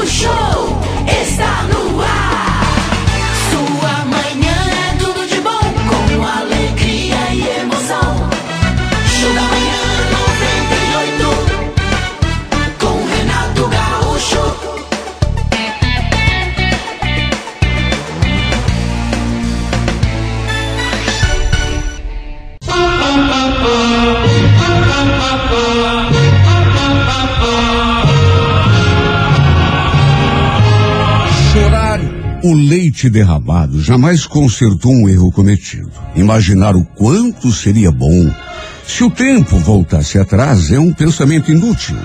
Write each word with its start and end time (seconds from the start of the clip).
O 0.00 0.06
show 0.06 0.49
leite 33.00 33.08
derramado 33.08 33.80
jamais 33.80 34.26
consertou 34.26 34.92
um 34.92 35.08
erro 35.08 35.32
cometido. 35.32 35.90
Imaginar 36.14 36.76
o 36.76 36.84
quanto 36.84 37.50
seria 37.50 37.90
bom 37.90 38.30
se 38.86 39.02
o 39.04 39.10
tempo 39.10 39.56
voltasse 39.56 40.18
atrás 40.18 40.70
é 40.70 40.78
um 40.78 40.92
pensamento 40.92 41.50
inútil, 41.50 41.96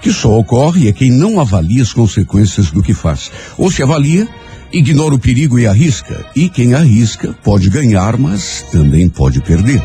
que 0.00 0.12
só 0.12 0.38
ocorre 0.38 0.88
a 0.88 0.92
quem 0.92 1.10
não 1.10 1.40
avalia 1.40 1.82
as 1.82 1.92
consequências 1.92 2.70
do 2.70 2.82
que 2.82 2.94
faz. 2.94 3.30
Ou 3.58 3.70
se 3.70 3.82
avalia, 3.82 4.26
ignora 4.72 5.14
o 5.14 5.18
perigo 5.18 5.58
e 5.58 5.66
arrisca. 5.66 6.24
E 6.34 6.48
quem 6.48 6.74
arrisca 6.74 7.34
pode 7.42 7.68
ganhar, 7.68 8.16
mas 8.16 8.64
também 8.70 9.08
pode 9.08 9.40
perder. 9.40 9.82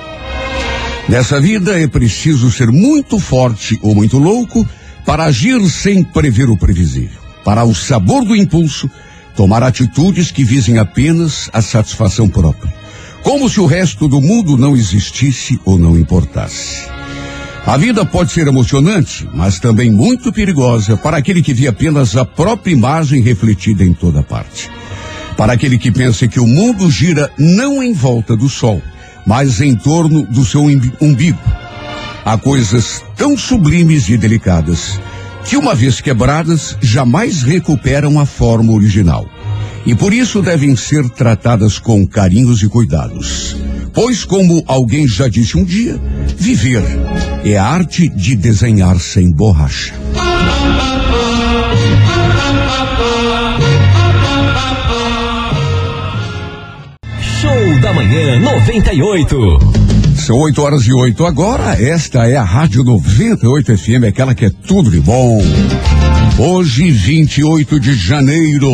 Nessa 1.09 1.41
vida 1.41 1.77
é 1.77 1.87
preciso 1.87 2.51
ser 2.51 2.71
muito 2.71 3.19
forte 3.19 3.77
ou 3.81 3.95
muito 3.95 4.17
louco 4.17 4.65
para 5.05 5.25
agir 5.25 5.59
sem 5.69 6.03
prever 6.03 6.49
o 6.49 6.57
previsível. 6.57 7.19
Para 7.43 7.65
o 7.65 7.75
sabor 7.75 8.23
do 8.23 8.35
impulso, 8.35 8.89
tomar 9.35 9.63
atitudes 9.63 10.31
que 10.31 10.43
visem 10.43 10.77
apenas 10.77 11.49
a 11.51 11.61
satisfação 11.61 12.29
própria. 12.29 12.73
Como 13.23 13.49
se 13.49 13.59
o 13.59 13.65
resto 13.65 14.07
do 14.07 14.19
mundo 14.19 14.57
não 14.57 14.75
existisse 14.75 15.59
ou 15.63 15.79
não 15.79 15.97
importasse. 15.97 16.87
A 17.65 17.77
vida 17.77 18.05
pode 18.05 18.33
ser 18.33 18.47
emocionante, 18.47 19.27
mas 19.33 19.57
também 19.57 19.89
muito 19.89 20.33
perigosa 20.33 20.97
para 20.97 21.17
aquele 21.17 21.41
que 21.41 21.53
vê 21.53 21.67
apenas 21.67 22.17
a 22.17 22.25
própria 22.25 22.73
imagem 22.73 23.21
refletida 23.21 23.85
em 23.85 23.93
toda 23.93 24.21
parte. 24.21 24.69
Para 25.37 25.53
aquele 25.53 25.77
que 25.77 25.89
pensa 25.89 26.27
que 26.27 26.39
o 26.39 26.45
mundo 26.45 26.91
gira 26.91 27.31
não 27.39 27.81
em 27.81 27.93
volta 27.93 28.35
do 28.35 28.49
sol, 28.49 28.81
mas 29.25 29.61
em 29.61 29.75
torno 29.75 30.23
do 30.23 30.43
seu 30.43 30.61
umbigo. 31.01 31.39
Há 32.25 32.37
coisas 32.37 33.01
tão 33.15 33.37
sublimes 33.37 34.09
e 34.09 34.17
delicadas 34.17 34.99
que, 35.45 35.57
uma 35.57 35.75
vez 35.75 36.01
quebradas, 36.01 36.77
jamais 36.81 37.43
recuperam 37.43 38.19
a 38.19 38.25
forma 38.25 38.73
original. 38.73 39.27
E 39.85 39.93
por 39.93 40.13
isso 40.13 40.41
devem 40.41 40.75
ser 40.75 41.09
tratadas 41.09 41.77
com 41.77 42.07
carinhos 42.07 42.61
e 42.61 42.69
cuidados. 42.69 43.57
Pois, 43.93 44.23
como 44.23 44.63
alguém 44.65 45.07
já 45.07 45.27
disse 45.27 45.57
um 45.57 45.63
dia, 45.63 45.99
viver 46.37 46.83
é 47.43 47.57
a 47.57 47.65
arte 47.65 48.07
de 48.07 48.35
desenhar 48.35 48.99
sem 48.99 49.31
borracha. 49.31 49.93
Show 57.73 57.79
da 57.79 57.93
Manhã 57.93 58.39
98. 58.39 59.59
São 60.15 60.37
8 60.37 60.61
horas 60.61 60.83
e 60.85 60.93
8 60.93 61.25
agora. 61.25 61.81
Esta 61.81 62.27
é 62.27 62.35
a 62.35 62.43
Rádio 62.43 62.83
98 62.83 63.77
FM, 63.77 64.03
aquela 64.07 64.35
que 64.35 64.45
é 64.45 64.51
tudo 64.67 64.91
de 64.91 64.99
bom. 64.99 65.41
Hoje, 66.37 66.91
28 66.91 67.79
de 67.79 67.95
janeiro, 67.95 68.69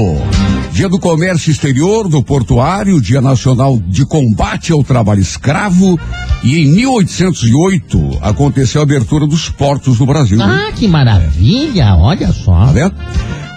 Dia 0.72 0.90
do 0.90 1.00
Comércio 1.00 1.52
Exterior, 1.52 2.08
do 2.10 2.24
Portuário, 2.24 3.02
Dia 3.02 3.22
Nacional 3.22 3.80
de 3.88 4.06
Combate 4.06 4.72
ao 4.72 4.84
Trabalho 4.84 5.22
Escravo. 5.22 6.00
E 6.44 6.60
em 6.60 6.68
1808 6.72 8.20
aconteceu 8.22 8.82
a 8.82 8.84
abertura 8.84 9.26
dos 9.28 9.50
portos 9.50 10.00
no 10.00 10.06
Brasil. 10.06 10.38
hein? 10.40 10.46
Ah, 10.48 10.72
que 10.74 10.88
maravilha! 10.88 11.96
Olha 11.96 12.32
só. 12.34 12.66
Tá 12.66 12.72
vendo? 12.72 12.96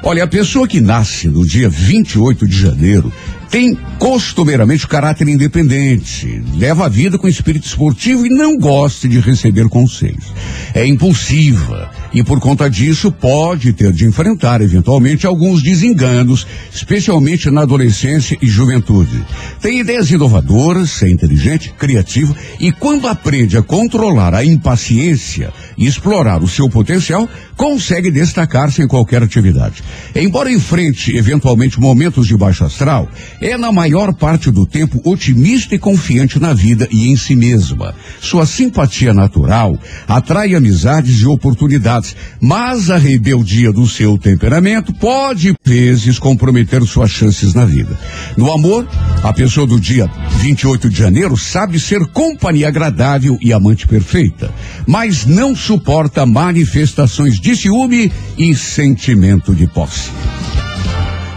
Olha, 0.04 0.24
a 0.24 0.26
pessoa 0.26 0.66
que 0.66 0.80
nasce 0.80 1.28
no 1.28 1.46
dia 1.46 1.68
28 1.68 2.48
de 2.48 2.58
janeiro 2.58 3.12
tem 3.48 3.78
costumeiramente 3.98 4.88
caráter 4.88 5.28
independente, 5.28 6.42
leva 6.56 6.86
a 6.86 6.88
vida 6.88 7.18
com 7.18 7.28
espírito 7.28 7.66
esportivo 7.66 8.26
e 8.26 8.30
não 8.30 8.58
gosta 8.58 9.08
de 9.08 9.20
receber 9.20 9.68
conselhos. 9.68 10.32
É 10.74 10.84
impulsiva 10.84 11.88
e 12.12 12.22
por 12.22 12.40
conta 12.40 12.68
disso 12.68 13.10
pode 13.10 13.72
ter 13.72 13.92
de 13.92 14.04
enfrentar 14.04 14.60
eventualmente 14.60 15.26
alguns 15.26 15.62
desenganos, 15.62 16.46
especialmente 16.72 17.50
na 17.50 17.62
adolescência 17.62 18.36
e 18.40 18.46
juventude. 18.46 19.24
Tem 19.60 19.80
ideias 19.80 20.10
inovadoras, 20.10 21.02
é 21.02 21.08
inteligente, 21.08 21.72
criativo 21.78 22.34
e 22.60 22.70
quando 22.72 23.08
aprende 23.08 23.56
a 23.56 23.62
controlar 23.62 24.34
a 24.34 24.44
impaciência 24.44 25.52
e 25.76 25.86
explorar 25.86 26.42
o 26.42 26.48
seu 26.48 26.68
potencial, 26.68 27.28
consegue 27.56 28.10
destacar-se 28.10 28.82
em 28.82 28.88
qualquer 28.88 29.22
atividade. 29.22 29.82
Embora 30.14 30.52
enfrente 30.52 31.16
eventualmente 31.16 31.80
momentos 31.80 32.26
de 32.26 32.36
baixo 32.36 32.64
astral, 32.64 33.08
é 33.40 33.56
na 33.56 33.70
maior 33.70 34.12
parte 34.14 34.50
do 34.50 34.66
tempo 34.66 35.00
otimista 35.04 35.74
e 35.74 35.78
confiante 35.78 36.40
na 36.40 36.52
vida 36.52 36.88
e 36.90 37.08
em 37.08 37.16
si 37.16 37.34
mesma. 37.36 37.94
Sua 38.20 38.46
simpatia 38.46 39.14
natural 39.14 39.78
atrai 40.08 40.54
amizades 40.54 41.20
e 41.20 41.26
oportunidades, 41.26 42.01
mas 42.40 42.90
a 42.90 42.96
rebeldia 42.96 43.72
do 43.72 43.86
seu 43.86 44.18
temperamento 44.18 44.92
pode, 44.92 45.54
vezes, 45.64 46.18
comprometer 46.18 46.82
suas 46.82 47.10
chances 47.10 47.54
na 47.54 47.64
vida. 47.64 47.98
No 48.36 48.52
amor, 48.52 48.86
a 49.22 49.32
pessoa 49.32 49.66
do 49.66 49.80
dia 49.80 50.10
28 50.38 50.88
de 50.88 50.98
janeiro 50.98 51.36
sabe 51.36 51.78
ser 51.78 52.06
companhia 52.06 52.68
agradável 52.68 53.38
e 53.40 53.52
amante 53.52 53.86
perfeita, 53.86 54.52
mas 54.86 55.24
não 55.24 55.54
suporta 55.54 56.26
manifestações 56.26 57.40
de 57.40 57.56
ciúme 57.56 58.12
e 58.38 58.54
sentimento 58.54 59.54
de 59.54 59.66
posse. 59.66 60.10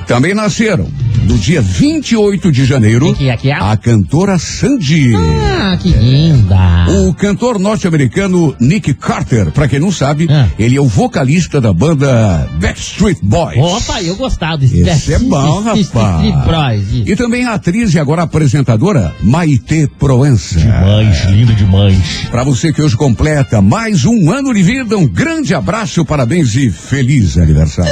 Também 0.08 0.36
nasceram, 0.36 0.88
no 1.24 1.36
dia 1.38 1.62
28 1.62 2.52
de 2.52 2.64
janeiro, 2.64 3.08
Quem 3.08 3.16
que 3.16 3.30
é 3.30 3.38
que 3.38 3.50
é? 3.50 3.54
a 3.56 3.76
cantora 3.76 4.38
Sandy. 4.38 5.14
Ah, 5.16 5.76
que 5.82 5.90
linda. 5.90 6.86
O 7.08 7.14
cantor 7.14 7.58
norte-americano 7.58 8.56
Nick 8.60 8.94
Carter, 8.94 9.50
pra 9.52 9.68
quem 9.68 9.80
não 9.80 9.92
sabe, 9.92 10.28
Ah. 10.30 10.48
ele 10.60 10.78
é 10.78 10.82
o 10.82 10.88
vocalista 10.88 11.60
da 11.60 11.74
banda 11.74 12.48
Backstreet 12.62 13.18
Boys. 13.24 13.58
Opa, 13.58 14.02
eu 14.04 14.16
gostava 14.16 14.58
desse 14.60 14.82
Esse 14.82 15.14
é 15.16 15.20
bom, 15.20 15.62
rapaz. 15.64 16.86
E 16.94 17.16
também 17.16 17.46
a 17.46 17.54
atriz 17.56 17.94
e 17.96 18.00
agora 18.00 18.22
apresentadora 18.24 19.12
Maite 19.24 19.90
Proença. 19.98 20.60
Demais, 20.60 21.26
linda 21.26 21.54
demais. 21.54 21.98
Para 22.30 22.44
você 22.44 22.72
que 22.72 22.82
hoje 22.82 22.96
completa 22.96 23.60
mais 23.60 24.06
um 24.06 24.32
ano 24.32 24.54
de 24.54 24.62
vida, 24.62 24.96
um 24.98 25.08
grande 25.08 25.56
abraço, 25.56 26.06
parabéns 26.06 26.56
e 26.56 26.70
feliz 26.70 27.38
aniversário. 27.40 27.92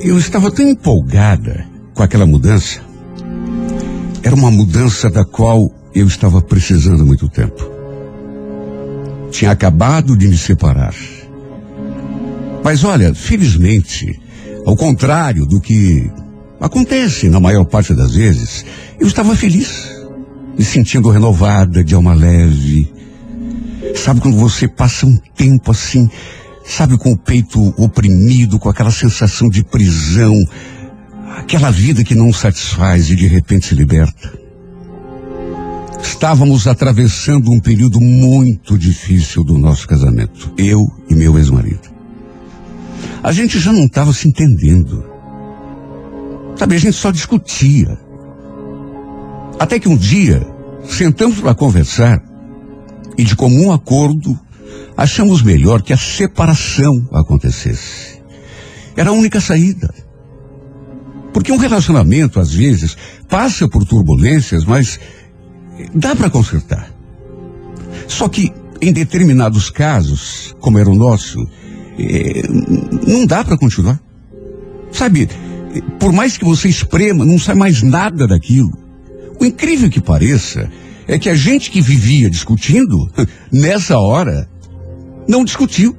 eu 0.00 0.16
estava 0.18 0.50
tão 0.50 0.68
empolgada 0.68 1.66
com 1.94 2.02
aquela 2.02 2.26
mudança. 2.26 2.80
Era 4.22 4.34
uma 4.34 4.50
mudança 4.50 5.10
da 5.10 5.24
qual 5.24 5.72
eu 5.94 6.06
estava 6.06 6.40
precisando 6.40 7.04
muito 7.04 7.28
tempo. 7.28 7.68
Tinha 9.30 9.50
acabado 9.50 10.16
de 10.16 10.28
me 10.28 10.36
separar. 10.36 10.94
Mas 12.62 12.84
olha, 12.84 13.14
felizmente, 13.14 14.20
ao 14.64 14.76
contrário 14.76 15.46
do 15.46 15.60
que 15.60 16.10
acontece 16.60 17.28
na 17.28 17.40
maior 17.40 17.64
parte 17.64 17.94
das 17.94 18.14
vezes, 18.14 18.64
eu 18.98 19.06
estava 19.06 19.34
feliz, 19.34 19.88
me 20.56 20.64
sentindo 20.64 21.10
renovada, 21.10 21.82
de 21.82 21.94
alma 21.94 22.14
leve. 22.14 22.92
Sabe 23.96 24.20
quando 24.20 24.36
você 24.36 24.68
passa 24.68 25.06
um 25.06 25.16
tempo 25.36 25.70
assim, 25.70 26.08
sabe, 26.68 26.98
com 26.98 27.12
o 27.12 27.18
peito 27.18 27.74
oprimido, 27.76 28.58
com 28.58 28.68
aquela 28.68 28.90
sensação 28.90 29.48
de 29.48 29.64
prisão, 29.64 30.34
aquela 31.36 31.70
vida 31.70 32.04
que 32.04 32.14
não 32.14 32.32
satisfaz 32.32 33.10
e 33.10 33.16
de 33.16 33.26
repente 33.26 33.66
se 33.66 33.74
liberta? 33.74 34.32
Estávamos 36.00 36.66
atravessando 36.66 37.50
um 37.50 37.60
período 37.60 38.00
muito 38.00 38.78
difícil 38.78 39.42
do 39.42 39.56
nosso 39.56 39.86
casamento, 39.88 40.52
eu 40.56 40.80
e 41.08 41.14
meu 41.14 41.36
ex-marido. 41.38 41.88
A 43.22 43.32
gente 43.32 43.58
já 43.58 43.72
não 43.72 43.84
estava 43.84 44.12
se 44.12 44.28
entendendo. 44.28 45.04
Sabe, 46.56 46.76
a 46.76 46.78
gente 46.78 46.96
só 46.96 47.10
discutia. 47.10 47.98
Até 49.58 49.78
que 49.78 49.88
um 49.88 49.96
dia, 49.96 50.46
sentamos 50.84 51.40
para 51.40 51.54
conversar 51.54 52.22
e 53.16 53.24
de 53.24 53.34
comum 53.34 53.72
acordo, 53.72 54.38
achamos 54.96 55.42
melhor 55.42 55.82
que 55.82 55.92
a 55.92 55.96
separação 55.96 57.08
acontecesse. 57.12 58.20
Era 58.96 59.10
a 59.10 59.12
única 59.12 59.40
saída. 59.40 59.94
Porque 61.32 61.52
um 61.52 61.56
relacionamento, 61.56 62.40
às 62.40 62.52
vezes, 62.52 62.96
passa 63.28 63.68
por 63.68 63.84
turbulências, 63.84 64.64
mas 64.64 64.98
dá 65.94 66.16
para 66.16 66.30
consertar. 66.30 66.92
Só 68.08 68.28
que, 68.28 68.52
em 68.80 68.92
determinados 68.92 69.70
casos, 69.70 70.54
como 70.60 70.78
era 70.78 70.90
o 70.90 70.96
nosso, 70.96 71.38
eh, 71.98 72.42
não 73.06 73.26
dá 73.26 73.44
para 73.44 73.56
continuar. 73.56 74.00
Sabe, 74.90 75.28
por 75.98 76.12
mais 76.12 76.36
que 76.36 76.44
você 76.44 76.68
esprema, 76.68 77.24
não 77.24 77.38
sai 77.38 77.54
mais 77.54 77.82
nada 77.82 78.26
daquilo. 78.26 78.72
O 79.40 79.44
incrível 79.44 79.90
que 79.90 80.00
pareça 80.00 80.68
é 81.06 81.18
que 81.18 81.28
a 81.28 81.34
gente 81.34 81.70
que 81.70 81.80
vivia 81.80 82.28
discutindo, 82.28 82.96
nessa 83.52 83.98
hora, 83.98 84.48
não 85.28 85.44
discutiu. 85.44 85.94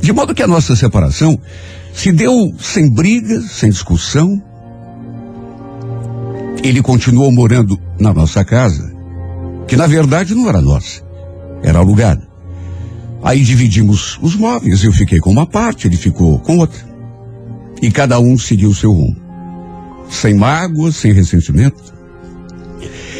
De 0.00 0.12
modo 0.12 0.34
que 0.34 0.42
a 0.42 0.46
nossa 0.46 0.76
separação 0.76 1.38
se 1.92 2.12
deu 2.12 2.54
sem 2.58 2.88
briga, 2.88 3.40
sem 3.40 3.70
discussão. 3.70 4.40
Ele 6.62 6.82
continuou 6.82 7.32
morando 7.32 7.80
na 7.98 8.12
nossa 8.12 8.44
casa, 8.44 8.92
que 9.66 9.76
na 9.76 9.86
verdade 9.86 10.34
não 10.34 10.48
era 10.48 10.60
nossa, 10.60 11.02
era 11.62 11.78
alugada. 11.78 12.28
Aí 13.22 13.42
dividimos 13.42 14.18
os 14.22 14.34
móveis, 14.34 14.84
eu 14.84 14.92
fiquei 14.92 15.18
com 15.18 15.30
uma 15.30 15.46
parte, 15.46 15.86
ele 15.86 15.96
ficou 15.96 16.38
com 16.38 16.58
outra. 16.58 16.88
E 17.82 17.90
cada 17.90 18.18
um 18.18 18.38
seguiu 18.38 18.74
seu 18.74 18.92
rumo. 18.92 19.16
Sem 20.08 20.34
mágoa, 20.34 20.92
sem 20.92 21.12
ressentimento. 21.12 21.94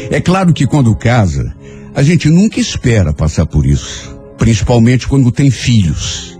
É 0.09 0.19
claro 0.19 0.53
que 0.53 0.67
quando 0.67 0.95
casa, 0.95 1.55
a 1.95 2.03
gente 2.03 2.29
nunca 2.29 2.59
espera 2.59 3.13
passar 3.13 3.45
por 3.45 3.65
isso. 3.65 4.20
Principalmente 4.41 5.07
quando 5.07 5.31
tem 5.31 5.51
filhos. 5.51 6.35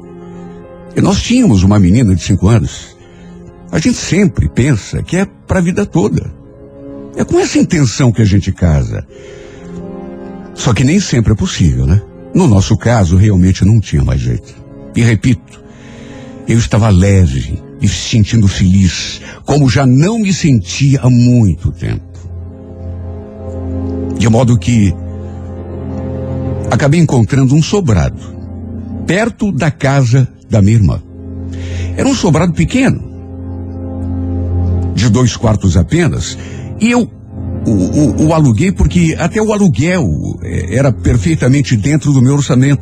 E 0.96 1.02
nós 1.02 1.22
tínhamos 1.22 1.62
uma 1.62 1.78
menina 1.78 2.16
de 2.16 2.24
cinco 2.24 2.48
anos. 2.48 2.98
A 3.72 3.78
gente 3.78 4.00
sempre 4.00 4.50
pensa 4.50 5.04
que 5.04 5.18
é 5.18 5.28
para 5.46 5.60
a 5.60 5.62
vida 5.62 5.86
toda. 5.86 6.34
É 7.16 7.24
com 7.24 7.40
essa 7.40 7.60
intenção 7.60 8.12
que 8.12 8.24
a 8.24 8.26
gente 8.26 8.52
casa. 8.52 9.06
Só 10.56 10.74
que 10.74 10.84
nem 10.84 11.00
sempre 11.00 11.34
é 11.34 11.36
possível, 11.36 11.86
né? 11.86 12.02
No 12.34 12.48
nosso 12.48 12.76
caso, 12.76 13.18
realmente 13.18 13.64
não 13.64 13.80
tinha 13.80 14.04
mais 14.04 14.20
jeito. 14.20 14.52
E 14.96 15.04
repito, 15.04 15.64
eu 16.48 16.58
estava 16.58 16.90
leve 16.90 17.62
e 17.80 17.88
se 17.88 18.10
sentindo 18.10 18.48
feliz, 18.48 19.22
como 19.46 19.70
já 19.70 19.86
não 19.86 20.18
me 20.18 20.34
sentia 20.34 21.02
há 21.02 21.10
muito 21.10 21.72
tempo. 21.72 22.18
De 24.18 24.28
modo 24.28 24.58
que 24.58 24.92
acabei 26.72 27.02
encontrando 27.02 27.54
um 27.54 27.62
sobrado, 27.62 28.18
perto 29.06 29.52
da 29.52 29.70
casa 29.70 30.28
da 30.50 30.62
minha 30.62 30.78
irmã. 30.78 31.02
Era 31.98 32.08
um 32.08 32.16
sobrado 32.16 32.54
pequeno, 32.54 33.12
de 34.96 35.10
dois 35.10 35.36
quartos 35.36 35.76
apenas, 35.76 36.38
e 36.80 36.92
eu 36.92 37.12
o, 37.68 37.72
o, 37.72 38.28
o 38.28 38.34
aluguei 38.34 38.72
porque 38.72 39.16
até 39.20 39.40
o 39.42 39.54
aluguel 39.54 40.04
eh, 40.42 40.76
era 40.76 40.92
perfeitamente 40.92 41.76
dentro 41.76 42.12
do 42.12 42.22
meu 42.22 42.34
orçamento. 42.34 42.82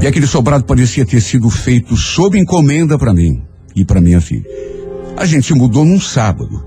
E 0.00 0.06
aquele 0.06 0.26
sobrado 0.26 0.64
parecia 0.64 1.04
ter 1.04 1.20
sido 1.20 1.50
feito 1.50 1.96
sob 1.96 2.38
encomenda 2.38 2.98
para 2.98 3.12
mim 3.12 3.42
e 3.74 3.84
para 3.84 4.00
minha 4.00 4.20
filha. 4.20 4.46
A 5.16 5.26
gente 5.26 5.52
mudou 5.52 5.84
num 5.84 6.00
sábado. 6.00 6.64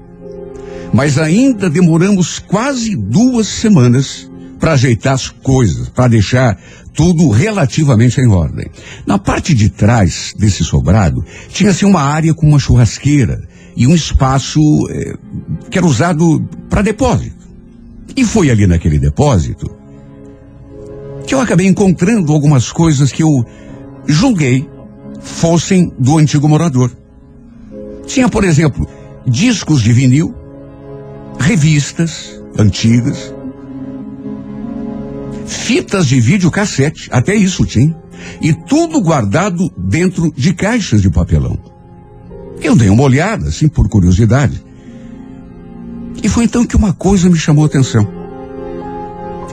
Mas 0.93 1.17
ainda 1.17 1.69
demoramos 1.69 2.39
quase 2.39 2.95
duas 2.95 3.47
semanas 3.47 4.29
para 4.59 4.73
ajeitar 4.73 5.13
as 5.13 5.29
coisas, 5.29 5.89
para 5.89 6.09
deixar 6.09 6.59
tudo 6.93 7.29
relativamente 7.29 8.19
em 8.19 8.27
ordem. 8.27 8.69
Na 9.05 9.17
parte 9.17 9.53
de 9.53 9.69
trás 9.69 10.33
desse 10.37 10.63
sobrado 10.63 11.23
tinha-se 11.49 11.85
uma 11.85 12.01
área 12.01 12.33
com 12.33 12.47
uma 12.47 12.59
churrasqueira 12.59 13.41
e 13.75 13.87
um 13.87 13.95
espaço 13.95 14.59
eh, 14.89 15.13
que 15.69 15.77
era 15.77 15.87
usado 15.87 16.41
para 16.69 16.81
depósito. 16.81 17.47
E 18.15 18.25
foi 18.25 18.49
ali 18.49 18.67
naquele 18.67 18.99
depósito 18.99 19.79
que 21.25 21.33
eu 21.35 21.39
acabei 21.39 21.67
encontrando 21.67 22.33
algumas 22.33 22.71
coisas 22.71 23.11
que 23.11 23.23
eu 23.23 23.29
julguei 24.07 24.67
fossem 25.21 25.91
do 25.99 26.17
antigo 26.17 26.49
morador. 26.49 26.91
Tinha, 28.07 28.27
por 28.27 28.43
exemplo, 28.43 28.87
discos 29.25 29.81
de 29.81 29.93
vinil, 29.93 30.33
revistas 31.39 32.41
antigas, 32.57 33.33
fitas 35.49 36.07
de 36.07 36.19
videocassete, 36.21 37.09
até 37.11 37.33
isso 37.33 37.65
tinha, 37.65 37.97
e 38.41 38.53
tudo 38.53 39.01
guardado 39.01 39.69
dentro 39.77 40.31
de 40.35 40.53
caixas 40.53 41.01
de 41.01 41.09
papelão. 41.09 41.57
Eu 42.61 42.75
dei 42.75 42.89
uma 42.89 43.03
olhada, 43.03 43.47
assim, 43.47 43.67
por 43.67 43.89
curiosidade. 43.89 44.63
E 46.21 46.27
foi 46.27 46.43
então 46.43 46.65
que 46.65 46.75
uma 46.75 46.93
coisa 46.93 47.29
me 47.29 47.37
chamou 47.37 47.63
a 47.63 47.67
atenção. 47.67 48.07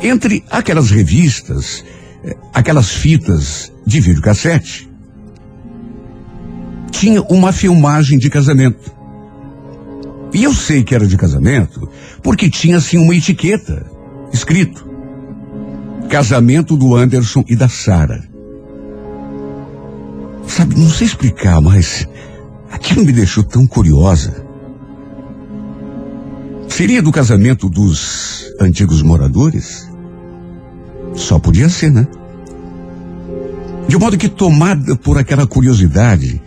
Entre 0.03 0.45
aquelas 0.51 0.91
revistas, 0.91 1.85
eh, 2.25 2.37
aquelas 2.53 2.91
fitas 2.91 3.73
de 3.87 4.01
videocassete, 4.01 4.91
tinha 6.91 7.23
uma 7.23 7.53
filmagem 7.53 8.19
de 8.19 8.29
casamento. 8.29 8.95
E 10.35 10.45
eu 10.45 10.53
sei 10.53 10.83
que 10.83 10.95
era 10.95 11.07
de 11.07 11.17
casamento 11.17 11.89
porque 12.23 12.51
tinha 12.51 12.77
assim 12.79 12.99
uma 12.99 13.15
etiqueta 13.15 13.87
escrito: 14.33 14.96
Casamento 16.09 16.77
do 16.77 16.95
Anderson 16.95 17.45
e 17.49 17.57
da 17.57 17.69
Sara. 17.69 18.23
Sabe, 20.47 20.79
não 20.79 20.89
sei 20.89 21.07
explicar, 21.07 21.61
mas 21.61 22.09
aquilo 22.71 23.05
me 23.05 23.13
deixou 23.13 23.43
tão 23.43 23.67
curiosa. 23.67 24.47
Seria 26.69 27.03
do 27.03 27.11
casamento 27.11 27.69
dos 27.69 28.53
antigos 28.61 29.03
moradores? 29.03 29.91
Só 31.15 31.39
podia 31.39 31.69
ser, 31.69 31.91
né? 31.91 32.07
De 33.89 33.99
modo 33.99 34.19
que, 34.19 34.29
tomada 34.29 34.97
por 34.97 35.19
aquela 35.19 35.47
curiosidade, 35.47 36.41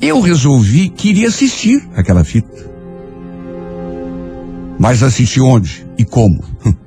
eu 0.00 0.20
resolvi 0.20 0.88
que 0.88 1.10
iria 1.10 1.28
assistir 1.28 1.82
aquela 1.94 2.24
fita. 2.24 2.70
Mas 4.78 5.02
assistir 5.02 5.40
onde 5.40 5.86
e 5.96 6.04
como? 6.04 6.42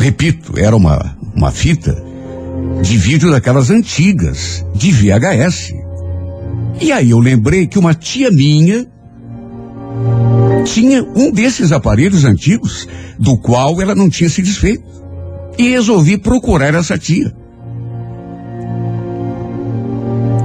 Repito, 0.00 0.58
era 0.58 0.74
uma, 0.74 1.14
uma 1.36 1.50
fita 1.50 1.94
de 2.80 2.96
vídeo 2.96 3.30
daquelas 3.30 3.68
antigas, 3.68 4.64
de 4.74 4.90
VHS. 4.90 5.74
E 6.80 6.90
aí 6.90 7.10
eu 7.10 7.18
lembrei 7.18 7.66
que 7.66 7.78
uma 7.78 7.92
tia 7.92 8.30
minha 8.30 8.86
tinha 10.64 11.02
um 11.02 11.30
desses 11.30 11.70
aparelhos 11.70 12.24
antigos, 12.24 12.88
do 13.18 13.36
qual 13.36 13.78
ela 13.82 13.94
não 13.94 14.08
tinha 14.08 14.30
se 14.30 14.40
desfeito. 14.40 14.82
E 15.58 15.68
resolvi 15.68 16.16
procurar 16.16 16.74
essa 16.74 16.96
tia. 16.96 17.30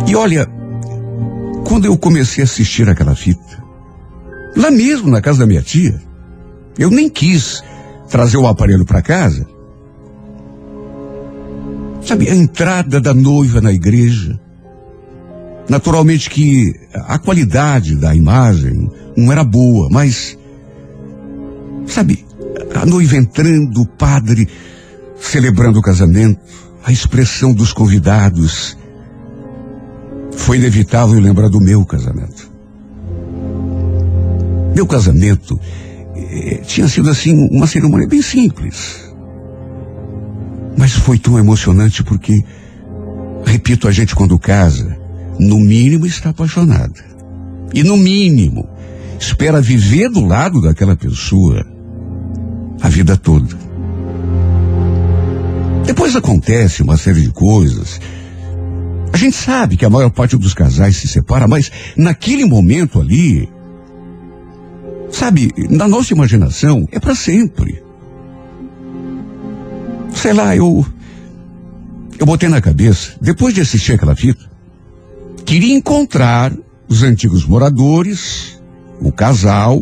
E 0.05 0.13
olha, 0.17 0.45
quando 1.65 1.85
eu 1.85 1.97
comecei 1.97 2.43
a 2.43 2.45
assistir 2.45 2.89
aquela 2.89 3.15
fita, 3.15 3.63
lá 4.57 4.69
mesmo 4.69 5.09
na 5.09 5.21
casa 5.21 5.39
da 5.39 5.47
minha 5.47 5.61
tia, 5.61 6.01
eu 6.77 6.89
nem 6.91 7.09
quis 7.09 7.63
trazer 8.09 8.37
o 8.37 8.47
aparelho 8.47 8.85
para 8.85 9.01
casa. 9.01 9.47
Sabe, 12.01 12.29
a 12.29 12.35
entrada 12.35 13.01
da 13.01 13.13
noiva 13.13 13.59
na 13.61 13.71
igreja, 13.71 14.39
Naturalmente 15.67 16.29
que 16.29 16.73
a 16.93 17.17
qualidade 17.17 17.95
da 17.95 18.13
imagem 18.13 18.89
não 19.17 19.31
era 19.31 19.43
boa, 19.43 19.89
mas. 19.91 20.37
Sabe, 21.87 22.25
a 22.75 22.85
noiva 22.85 23.15
entrando, 23.15 23.81
o 23.81 23.87
padre 23.87 24.47
celebrando 25.19 25.79
o 25.79 25.81
casamento, 25.81 26.39
a 26.83 26.91
expressão 26.91 27.53
dos 27.53 27.73
convidados. 27.73 28.77
Foi 30.33 30.57
inevitável 30.57 31.19
lembrar 31.19 31.49
do 31.49 31.59
meu 31.59 31.83
casamento. 31.85 32.51
Meu 34.75 34.85
casamento 34.85 35.59
eh, 36.35 36.61
tinha 36.65 36.87
sido 36.87 37.09
assim 37.09 37.47
uma 37.49 37.67
cerimônia 37.67 38.07
bem 38.07 38.21
simples. 38.21 39.13
Mas 40.77 40.91
foi 40.91 41.17
tão 41.17 41.39
emocionante 41.39 42.03
porque, 42.03 42.43
repito, 43.45 43.87
a 43.87 43.91
gente 43.91 44.15
quando 44.15 44.37
casa, 44.37 44.97
no 45.39 45.57
mínimo 45.59 46.05
está 46.05 46.29
apaixonada. 46.29 47.03
E 47.73 47.83
no 47.83 47.97
mínimo, 47.97 48.67
espera 49.19 49.61
viver 49.61 50.09
do 50.09 50.25
lado 50.25 50.61
daquela 50.61 50.95
pessoa 50.95 51.65
a 52.81 52.89
vida 52.89 53.15
toda. 53.17 53.57
Depois 55.85 56.15
acontece 56.15 56.81
uma 56.81 56.97
série 56.97 57.21
de 57.21 57.31
coisas. 57.31 57.99
A 59.13 59.17
gente 59.17 59.35
sabe 59.35 59.77
que 59.77 59.85
a 59.85 59.89
maior 59.89 60.09
parte 60.09 60.35
dos 60.35 60.53
casais 60.53 60.97
se 60.97 61.07
separa, 61.07 61.47
mas 61.47 61.71
naquele 61.95 62.45
momento 62.45 62.99
ali, 62.99 63.47
sabe, 65.15 65.49
na 65.69 65.87
nossa 65.87 66.13
imaginação, 66.13 66.87
é 66.91 66.99
para 66.99 67.15
sempre. 67.15 67.81
Sei 70.13 70.33
lá, 70.33 70.55
eu. 70.55 70.85
Eu 72.17 72.25
botei 72.25 72.47
na 72.47 72.61
cabeça, 72.61 73.13
depois 73.21 73.53
de 73.53 73.59
assistir 73.59 73.93
aquela 73.93 74.15
fita, 74.15 74.49
queria 75.45 75.75
encontrar 75.75 76.53
os 76.87 77.03
antigos 77.03 77.45
moradores, 77.45 78.61
o 79.01 79.11
casal, 79.11 79.81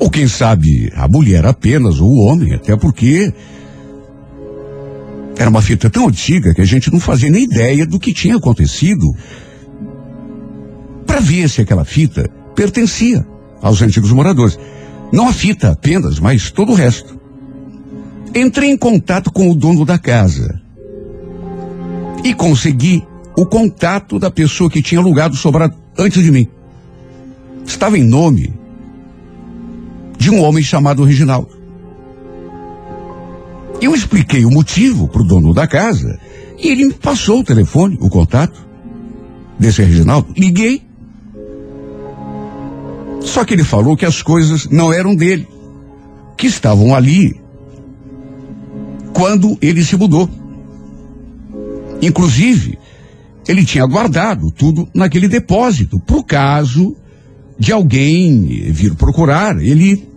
ou 0.00 0.08
quem 0.08 0.26
sabe 0.26 0.90
a 0.96 1.06
mulher 1.06 1.44
apenas, 1.44 2.00
ou 2.00 2.08
o 2.08 2.24
homem, 2.24 2.54
até 2.54 2.74
porque 2.74 3.32
era 5.36 5.50
uma 5.50 5.60
fita 5.60 5.90
tão 5.90 6.08
antiga 6.08 6.54
que 6.54 6.62
a 6.62 6.66
gente 6.66 6.90
não 6.90 6.98
fazia 6.98 7.30
nem 7.30 7.44
ideia 7.44 7.86
do 7.86 7.98
que 7.98 8.14
tinha 8.14 8.36
acontecido. 8.36 9.14
Para 11.06 11.20
ver 11.20 11.50
se 11.50 11.60
aquela 11.60 11.84
fita 11.84 12.30
pertencia 12.54 13.26
aos 13.62 13.82
antigos 13.82 14.12
moradores. 14.12 14.58
Não 15.12 15.28
a 15.28 15.32
fita 15.32 15.70
apenas, 15.72 16.18
mas 16.18 16.50
todo 16.50 16.72
o 16.72 16.74
resto. 16.74 17.18
Entrei 18.34 18.70
em 18.70 18.76
contato 18.76 19.32
com 19.32 19.50
o 19.50 19.54
dono 19.54 19.84
da 19.84 19.98
casa 19.98 20.60
e 22.22 22.32
consegui 22.32 23.04
o 23.36 23.46
contato 23.46 24.18
da 24.18 24.30
pessoa 24.30 24.70
que 24.70 24.82
tinha 24.82 25.00
alugado 25.00 25.34
o 25.34 25.38
sobrado 25.38 25.74
antes 25.98 26.22
de 26.22 26.30
mim. 26.30 26.46
Estava 27.66 27.98
em 27.98 28.04
nome 28.04 28.52
de 30.18 30.30
um 30.30 30.42
homem 30.42 30.62
chamado 30.62 31.04
Reginaldo. 31.04 31.58
Eu 33.80 33.94
expliquei 33.94 34.44
o 34.44 34.50
motivo 34.50 35.08
para 35.08 35.22
o 35.22 35.24
dono 35.24 35.54
da 35.54 35.66
casa 35.66 36.20
e 36.58 36.68
ele 36.68 36.84
me 36.84 36.92
passou 36.92 37.40
o 37.40 37.44
telefone, 37.44 37.96
o 38.00 38.10
contato 38.10 38.68
desse 39.58 39.82
Reginaldo. 39.82 40.32
Liguei. 40.36 40.89
Só 43.20 43.44
que 43.44 43.54
ele 43.54 43.64
falou 43.64 43.96
que 43.96 44.06
as 44.06 44.22
coisas 44.22 44.68
não 44.68 44.92
eram 44.92 45.14
dele, 45.14 45.46
que 46.36 46.46
estavam 46.46 46.94
ali 46.94 47.40
quando 49.12 49.58
ele 49.60 49.84
se 49.84 49.96
mudou. 49.96 50.28
Inclusive, 52.00 52.78
ele 53.46 53.64
tinha 53.64 53.84
guardado 53.86 54.50
tudo 54.50 54.88
naquele 54.94 55.28
depósito, 55.28 56.00
pro 56.00 56.22
caso 56.22 56.96
de 57.58 57.72
alguém 57.72 58.70
vir 58.72 58.94
procurar. 58.94 59.60
Ele, 59.60 60.08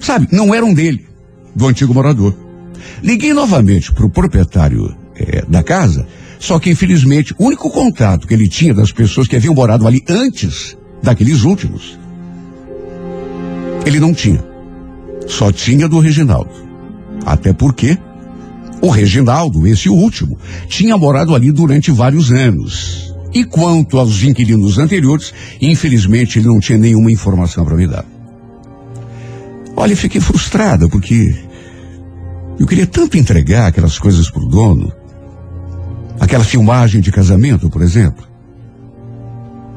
sabe, 0.00 0.28
não 0.32 0.54
eram 0.54 0.72
dele, 0.72 1.06
do 1.54 1.66
antigo 1.66 1.92
morador. 1.92 2.34
Liguei 3.02 3.34
novamente 3.34 3.92
pro 3.92 4.08
proprietário 4.08 4.96
eh, 5.16 5.44
da 5.46 5.62
casa, 5.62 6.06
só 6.38 6.58
que 6.58 6.70
infelizmente 6.70 7.34
o 7.38 7.44
único 7.44 7.70
contato 7.70 8.26
que 8.26 8.34
ele 8.34 8.48
tinha 8.48 8.72
das 8.72 8.92
pessoas 8.92 9.28
que 9.28 9.36
haviam 9.36 9.54
morado 9.54 9.86
ali 9.86 10.02
antes 10.08 10.76
daqueles 11.02 11.42
últimos, 11.42 11.98
ele 13.84 14.00
não 14.00 14.12
tinha. 14.12 14.42
Só 15.26 15.50
tinha 15.52 15.88
do 15.88 15.98
Reginaldo. 15.98 16.50
Até 17.24 17.52
porque 17.52 17.98
o 18.80 18.90
Reginaldo, 18.90 19.66
esse 19.66 19.88
último, 19.88 20.38
tinha 20.68 20.96
morado 20.98 21.34
ali 21.34 21.50
durante 21.50 21.90
vários 21.90 22.30
anos. 22.30 23.14
E 23.32 23.44
quanto 23.44 23.98
aos 23.98 24.22
inquilinos 24.22 24.78
anteriores, 24.78 25.32
infelizmente 25.60 26.38
ele 26.38 26.46
não 26.46 26.60
tinha 26.60 26.78
nenhuma 26.78 27.10
informação 27.10 27.64
para 27.64 27.76
me 27.76 27.86
dar. 27.86 28.04
Olha, 29.76 29.96
fiquei 29.96 30.20
frustrada 30.20 30.88
porque 30.88 31.34
eu 32.58 32.66
queria 32.66 32.86
tanto 32.86 33.16
entregar 33.16 33.66
aquelas 33.66 33.98
coisas 33.98 34.30
pro 34.30 34.46
dono. 34.46 34.92
Aquela 36.20 36.44
filmagem 36.44 37.00
de 37.00 37.10
casamento, 37.10 37.68
por 37.68 37.82
exemplo. 37.82 38.24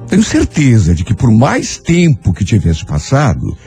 Tenho 0.08 0.24
certeza 0.24 0.94
de 0.94 1.04
que 1.04 1.16
por 1.16 1.32
mais 1.32 1.78
tempo 1.78 2.34
que 2.34 2.46
tivesse 2.46 2.86
passado, 2.86 3.58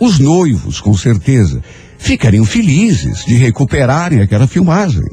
os 0.00 0.18
noivos, 0.18 0.80
com 0.80 0.94
certeza, 0.94 1.62
ficariam 1.98 2.44
felizes 2.46 3.24
de 3.26 3.34
recuperarem 3.34 4.22
aquela 4.22 4.46
filmagem. 4.46 5.04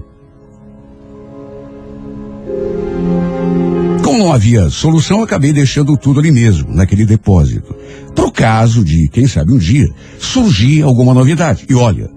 Como 4.02 4.20
não 4.20 4.32
havia 4.32 4.70
solução, 4.70 5.22
acabei 5.22 5.52
deixando 5.52 5.98
tudo 5.98 6.22
ali 6.22 6.32
mesmo, 6.32 6.74
naquele 6.74 7.06
depósito. 7.06 7.76
Pro 8.16 8.32
caso 8.32 8.84
de, 8.84 9.10
quem 9.10 9.28
sabe 9.28 9.52
um 9.52 9.58
dia, 9.58 9.88
surgir 10.18 10.82
alguma 10.82 11.14
novidade. 11.14 11.66
E 11.70 11.76
olha, 11.76 12.10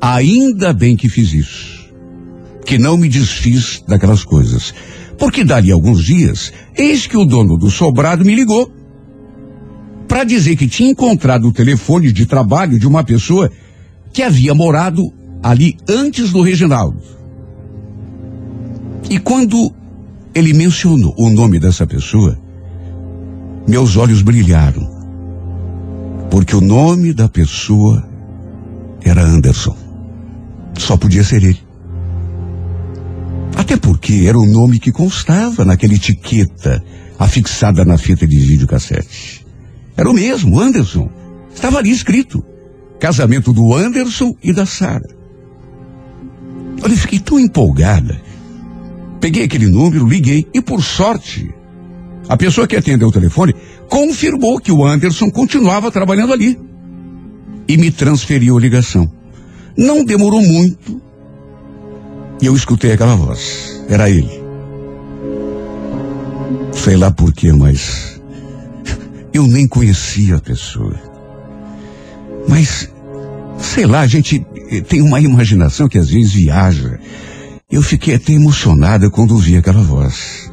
ainda 0.00 0.72
bem 0.72 0.96
que 0.96 1.08
fiz 1.08 1.32
isso. 1.32 1.88
Que 2.66 2.76
não 2.76 2.96
me 2.96 3.08
desfiz 3.08 3.82
daquelas 3.86 4.24
coisas. 4.24 4.74
Porque 5.16 5.44
dali 5.44 5.70
alguns 5.70 6.04
dias, 6.04 6.52
eis 6.76 7.06
que 7.06 7.16
o 7.16 7.24
dono 7.24 7.56
do 7.56 7.70
sobrado 7.70 8.24
me 8.24 8.34
ligou 8.34 8.79
para 10.10 10.24
dizer 10.24 10.56
que 10.56 10.66
tinha 10.66 10.90
encontrado 10.90 11.46
o 11.46 11.52
telefone 11.52 12.10
de 12.10 12.26
trabalho 12.26 12.80
de 12.80 12.84
uma 12.84 13.04
pessoa 13.04 13.48
que 14.12 14.24
havia 14.24 14.52
morado 14.52 15.04
ali 15.40 15.76
antes 15.88 16.32
do 16.32 16.42
Reginaldo. 16.42 17.00
E 19.08 19.20
quando 19.20 19.72
ele 20.34 20.52
mencionou 20.52 21.14
o 21.16 21.30
nome 21.30 21.60
dessa 21.60 21.86
pessoa, 21.86 22.36
meus 23.68 23.96
olhos 23.96 24.20
brilharam. 24.20 24.84
Porque 26.28 26.56
o 26.56 26.60
nome 26.60 27.12
da 27.12 27.28
pessoa 27.28 28.04
era 29.04 29.22
Anderson. 29.22 29.76
Só 30.76 30.96
podia 30.96 31.22
ser 31.22 31.44
ele. 31.44 31.60
Até 33.56 33.76
porque 33.76 34.24
era 34.26 34.36
o 34.36 34.44
nome 34.44 34.80
que 34.80 34.90
constava 34.90 35.64
naquela 35.64 35.94
etiqueta 35.94 36.82
afixada 37.16 37.84
na 37.84 37.96
fita 37.96 38.26
de 38.26 38.40
videocassete. 38.40 39.39
Era 40.00 40.10
o 40.10 40.14
mesmo, 40.14 40.58
Anderson. 40.58 41.10
Estava 41.54 41.76
ali 41.76 41.90
escrito. 41.90 42.42
Casamento 42.98 43.52
do 43.52 43.74
Anderson 43.74 44.34
e 44.42 44.50
da 44.50 44.64
Sara. 44.64 45.06
Olha, 46.82 46.92
eu 46.92 46.96
fiquei 46.96 47.18
tão 47.18 47.38
empolgada. 47.38 48.18
Peguei 49.20 49.44
aquele 49.44 49.66
número, 49.66 50.08
liguei 50.08 50.46
e 50.54 50.62
por 50.62 50.82
sorte, 50.82 51.54
a 52.26 52.34
pessoa 52.34 52.66
que 52.66 52.76
atendeu 52.76 53.08
o 53.08 53.12
telefone 53.12 53.54
confirmou 53.90 54.58
que 54.58 54.72
o 54.72 54.86
Anderson 54.86 55.30
continuava 55.30 55.90
trabalhando 55.90 56.32
ali 56.32 56.58
e 57.68 57.76
me 57.76 57.90
transferiu 57.90 58.56
a 58.56 58.60
ligação. 58.60 59.10
Não 59.76 60.02
demorou 60.02 60.40
muito 60.40 60.98
e 62.40 62.46
eu 62.46 62.56
escutei 62.56 62.92
aquela 62.92 63.16
voz. 63.16 63.84
Era 63.86 64.08
ele. 64.08 64.40
Sei 66.72 66.96
lá 66.96 67.10
porquê, 67.10 67.52
mas 67.52 68.19
eu 69.32 69.46
nem 69.46 69.66
conhecia 69.66 70.36
a 70.36 70.40
pessoa. 70.40 70.94
Mas, 72.48 72.90
sei 73.58 73.86
lá, 73.86 74.00
a 74.00 74.06
gente 74.06 74.44
tem 74.88 75.02
uma 75.02 75.20
imaginação 75.20 75.88
que 75.88 75.98
às 75.98 76.10
vezes 76.10 76.32
viaja. 76.32 76.98
Eu 77.70 77.82
fiquei 77.82 78.14
até 78.14 78.32
emocionada 78.32 79.10
quando 79.10 79.32
ouvi 79.32 79.56
aquela 79.56 79.82
voz. 79.82 80.50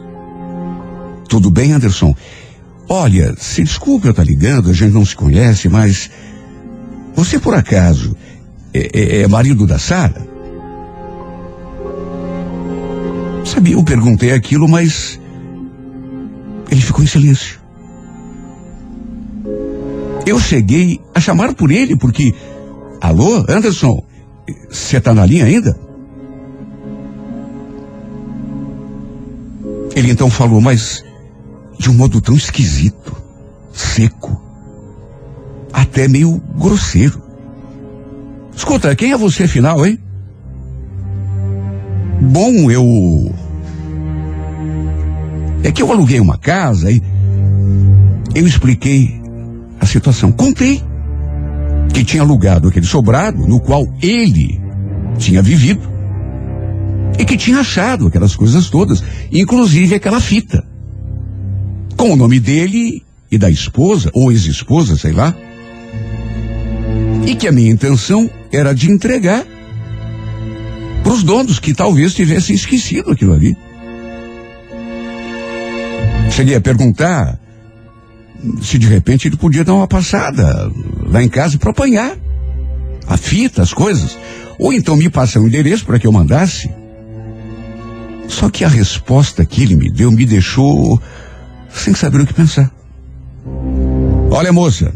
Tudo 1.27 1.50
bem, 1.50 1.74
Anderson? 1.74 2.15
Olha, 2.88 3.36
se 3.38 3.63
desculpe 3.63 4.07
eu 4.07 4.12
estar 4.12 4.24
ligando, 4.24 4.69
a 4.69 4.74
gente 4.74 4.93
não 4.93 5.05
se 5.05 5.15
conhece, 5.15 5.67
mas 5.67 6.10
você 7.15 7.39
por 7.39 7.53
acaso 7.53 8.15
é, 8.74 8.89
é, 8.93 9.22
é 9.22 9.27
marido 9.27 9.65
da 9.65 9.77
Sara? 9.77 10.25
Sabe, 13.43 13.72
eu 13.72 13.84
perguntei 13.84 14.31
aquilo, 14.31 14.67
mas 14.67 15.19
ele 16.69 16.81
ficou 16.81 17.03
em 17.03 17.07
silêncio. 17.07 17.66
Eu 20.27 20.41
cheguei 20.41 21.00
a 21.15 21.22
chamar 21.22 21.53
por 21.53 21.72
ele, 21.72 21.96
porque. 21.96 22.36
Alô, 23.00 23.46
Anderson, 23.48 24.03
você 24.69 25.00
tá 25.00 25.13
na 25.13 25.25
linha 25.25 25.46
ainda? 25.46 25.79
Ele 29.96 30.12
então 30.12 30.29
falou, 30.29 30.60
mas 30.60 31.01
de 31.79 31.89
um 31.89 31.93
modo 31.93 32.19
tão 32.19 32.36
esquisito, 32.36 33.15
seco, 33.72 34.41
até 35.72 36.10
meio 36.10 36.43
grosseiro. 36.57 37.22
Escuta, 38.53 38.93
quem 38.98 39.13
é 39.13 39.17
você 39.17 39.43
afinal, 39.43 39.86
hein? 39.86 39.98
Bom, 42.19 42.69
eu. 42.69 43.34
É 45.63 45.72
que 45.72 45.81
eu 45.81 45.89
aluguei 45.89 46.19
uma 46.19 46.38
casa 46.38 46.91
e 46.91 47.01
eu 48.36 48.46
expliquei 48.46 49.25
a 49.79 49.86
situação. 49.86 50.31
Contei 50.31 50.84
que 51.93 52.03
tinha 52.03 52.24
alugado 52.24 52.67
aquele 52.67 52.86
sobrado 52.86 53.48
no 53.48 53.60
qual 53.60 53.86
ele 54.01 54.60
tinha 55.17 55.41
vivido 55.41 55.89
e 57.17 57.25
que 57.25 57.38
tinha 57.38 57.60
achado 57.60 58.07
aquelas 58.07 58.36
coisas 58.36 58.69
todas, 58.69 59.03
inclusive 59.31 59.96
aquela 59.96 60.19
fita, 60.19 60.63
com 61.96 62.13
o 62.13 62.15
nome 62.15 62.39
dele 62.39 63.03
e 63.31 63.38
da 63.38 63.50
esposa, 63.50 64.12
ou 64.13 64.31
ex-esposa, 64.31 64.96
sei 64.96 65.12
lá, 65.12 65.36
e 67.25 67.36
que 67.36 67.48
a 67.48 67.51
minha 67.51 67.72
intenção 67.72 68.29
era 68.51 68.74
de 68.74 68.89
entregar 68.89 69.43
para 71.03 71.13
os 71.13 71.24
donos 71.24 71.60
que 71.60 71.74
talvez 71.74 72.13
tivessem 72.13 72.55
esquecido 72.55 73.12
aquilo 73.12 73.34
ali. 73.34 73.55
Cheguei 76.31 76.55
a 76.55 76.62
perguntar 76.62 77.39
se 78.62 78.77
de 78.77 78.88
repente 78.88 79.27
ele 79.27 79.38
podia 79.38 79.63
dar 79.63 79.74
uma 79.74 79.88
passada 79.88 80.72
lá 81.06 81.24
em 81.24 81.29
casa 81.29 81.58
para 81.58 81.72
apanhar 81.72 82.15
a 83.08 83.17
fita, 83.17 83.62
as 83.62 83.74
coisas, 83.74 84.17
ou 84.60 84.74
então 84.74 84.96
me 84.96 85.10
passar 85.10 85.39
um 85.39 85.48
endereço 85.48 85.86
para 85.86 85.98
que 85.98 86.06
eu 86.06 86.12
mandasse. 86.12 86.70
Só 88.27 88.50
que 88.50 88.65
a 88.65 88.67
resposta 88.67 89.46
que 89.46 89.63
ele 89.63 89.75
me 89.75 89.89
deu 89.89 90.12
me 90.12 90.25
deixou 90.25 91.01
sem 91.70 91.94
saber 91.94 92.22
o 92.22 92.27
que 92.27 92.34
pensar. 92.34 92.70
Olha, 94.29 94.51
moça, 94.51 94.94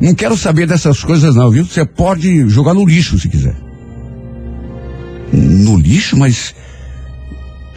não 0.00 0.14
quero 0.14 0.36
saber 0.36 0.66
dessas 0.66 1.02
coisas 1.02 1.34
não, 1.34 1.50
viu? 1.50 1.64
Você 1.64 1.84
pode 1.84 2.48
jogar 2.48 2.74
no 2.74 2.86
lixo 2.86 3.18
se 3.18 3.28
quiser. 3.28 3.56
No 5.32 5.76
lixo, 5.76 6.16
mas 6.16 6.54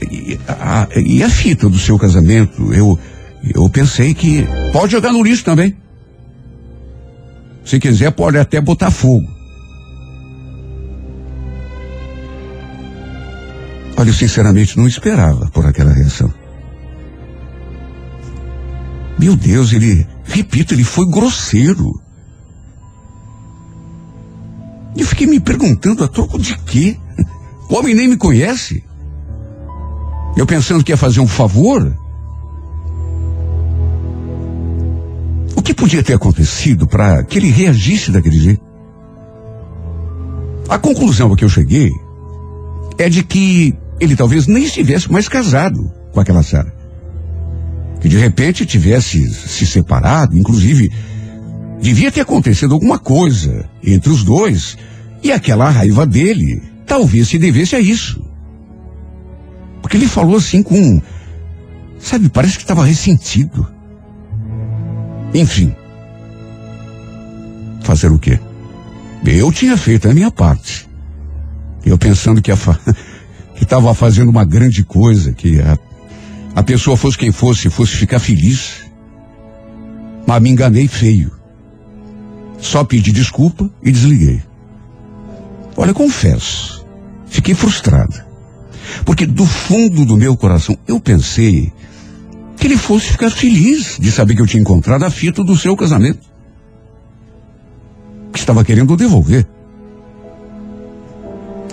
e 0.02 0.40
a, 0.48 0.88
e 0.96 1.24
a 1.24 1.30
fita 1.30 1.68
do 1.68 1.80
seu 1.80 1.98
casamento? 1.98 2.74
Eu 2.74 3.00
eu 3.44 3.70
pensei 3.70 4.14
que 4.14 4.46
pode 4.72 4.92
jogar 4.92 5.12
no 5.12 5.24
lixo 5.24 5.44
também. 5.44 5.76
Se 7.64 7.80
quiser, 7.80 8.12
pode 8.12 8.38
até 8.38 8.60
botar 8.60 8.92
fogo. 8.92 9.28
Olha, 13.96 14.10
eu 14.10 14.14
sinceramente 14.14 14.78
não 14.78 14.88
esperava 14.88 15.48
por 15.48 15.66
aquela 15.66 15.92
reação. 15.92 16.34
Meu 19.20 19.36
Deus, 19.36 19.74
ele, 19.74 20.08
repito, 20.24 20.74
ele 20.74 20.86
foi 20.86 21.06
grosseiro. 21.10 21.92
Eu 24.98 25.06
fiquei 25.06 25.28
me 25.28 25.40
perguntando 25.40 26.04
a 26.04 26.08
troco 26.08 26.40
de 26.40 26.58
quê? 26.60 26.98
O 27.70 27.76
homem 27.76 27.94
nem 27.94 28.08
me 28.08 28.16
conhece. 28.16 28.84
Eu 30.38 30.46
pensando 30.46 30.84
que 30.84 30.92
ia 30.94 30.98
fazer 30.98 31.20
um 31.20 31.28
favor. 31.28 31.94
O 35.56 35.62
que 35.62 35.74
podia 35.74 36.04
ter 36.04 36.14
acontecido 36.14 36.88
para 36.88 37.24
que 37.24 37.38
ele 37.38 37.50
reagisse 37.50 38.12
daquele 38.12 38.40
jeito? 38.40 38.62
A 40.70 40.78
conclusão 40.78 41.34
a 41.34 41.36
que 41.36 41.44
eu 41.44 41.50
cheguei 41.50 41.90
é 42.98 43.10
de 43.10 43.24
que 43.24 43.74
ele 44.00 44.16
talvez 44.16 44.48
nem 44.48 44.64
estivesse 44.64 45.12
mais 45.12 45.28
casado 45.28 45.92
com 46.12 46.20
aquela 46.20 46.44
Sara. 46.44 46.74
Que 48.00 48.08
de 48.08 48.18
repente 48.18 48.66
tivesse 48.66 49.30
se 49.30 49.66
separado, 49.66 50.38
inclusive 50.38 50.92
devia 51.82 52.12
ter 52.12 52.22
acontecido 52.22 52.74
alguma 52.74 53.00
coisa 53.00 53.68
entre 53.84 54.10
os 54.10 54.24
dois 54.24 54.78
e 55.24 55.32
aquela 55.32 55.70
raiva 55.70 56.06
dele 56.06 56.62
talvez 56.86 57.28
se 57.28 57.38
devesse 57.38 57.76
a 57.76 57.80
isso. 57.80 58.22
Porque 59.82 59.98
ele 59.98 60.08
falou 60.08 60.36
assim 60.36 60.62
com, 60.62 61.02
sabe, 62.00 62.30
parece 62.30 62.58
que 62.58 62.64
estava 62.64 62.86
ressentido. 62.86 63.68
Enfim. 65.34 65.76
Fazer 67.82 68.12
o 68.12 68.20
quê? 68.20 68.40
Eu 69.26 69.52
tinha 69.52 69.78
feito 69.78 70.10
a 70.10 70.14
minha 70.14 70.32
parte. 70.32 70.88
Eu 71.86 71.98
pensando 71.98 72.42
que 72.42 72.56
fa... 72.56 72.80
estava 73.62 73.94
fazendo 73.94 74.30
uma 74.30 74.46
grande 74.46 74.84
coisa, 74.84 75.34
que 75.34 75.60
a, 75.60 75.78
a 76.56 76.64
pessoa 76.64 76.98
fosse 76.98 77.18
quem 77.18 77.32
fosse, 77.32 77.70
fosse 77.70 77.96
ficar 77.96 78.20
feliz. 78.20 78.86
Mas 80.26 80.42
me 80.42 80.50
enganei 80.50 80.88
feio. 80.88 81.32
Só 82.60 82.84
pedi 82.84 83.12
desculpa 83.12 83.70
e 83.84 83.92
desliguei. 83.92 84.42
Olha, 85.78 85.94
confesso, 85.94 86.86
fiquei 87.28 87.56
frustrado. 87.56 88.16
Porque 89.06 89.26
do 89.26 89.46
fundo 89.46 90.06
do 90.06 90.18
meu 90.18 90.36
coração 90.36 90.78
eu 90.88 91.00
pensei 91.00 91.72
que 92.60 92.68
ele 92.68 92.78
fosse 92.78 93.12
ficar 93.12 93.30
feliz 93.30 93.98
de 94.00 94.12
saber 94.12 94.36
que 94.36 94.42
eu 94.42 94.46
tinha 94.46 94.62
encontrado 94.62 95.04
a 95.04 95.10
fita 95.10 95.44
do 95.44 95.58
seu 95.58 95.76
casamento. 95.78 96.20
Que 98.34 98.40
estava 98.40 98.66
querendo 98.66 98.98
devolver. 98.98 99.48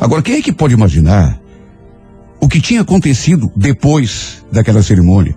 Agora, 0.01 0.23
quem 0.23 0.37
é 0.37 0.43
que 0.43 0.53
pode 0.53 0.75
imaginar 0.75 1.41
o 2.41 2.49
que 2.49 2.61
tinha 2.61 2.83
acontecido 2.83 3.51
depois 3.57 4.45
daquela 4.53 4.83
cerimônia? 4.83 5.37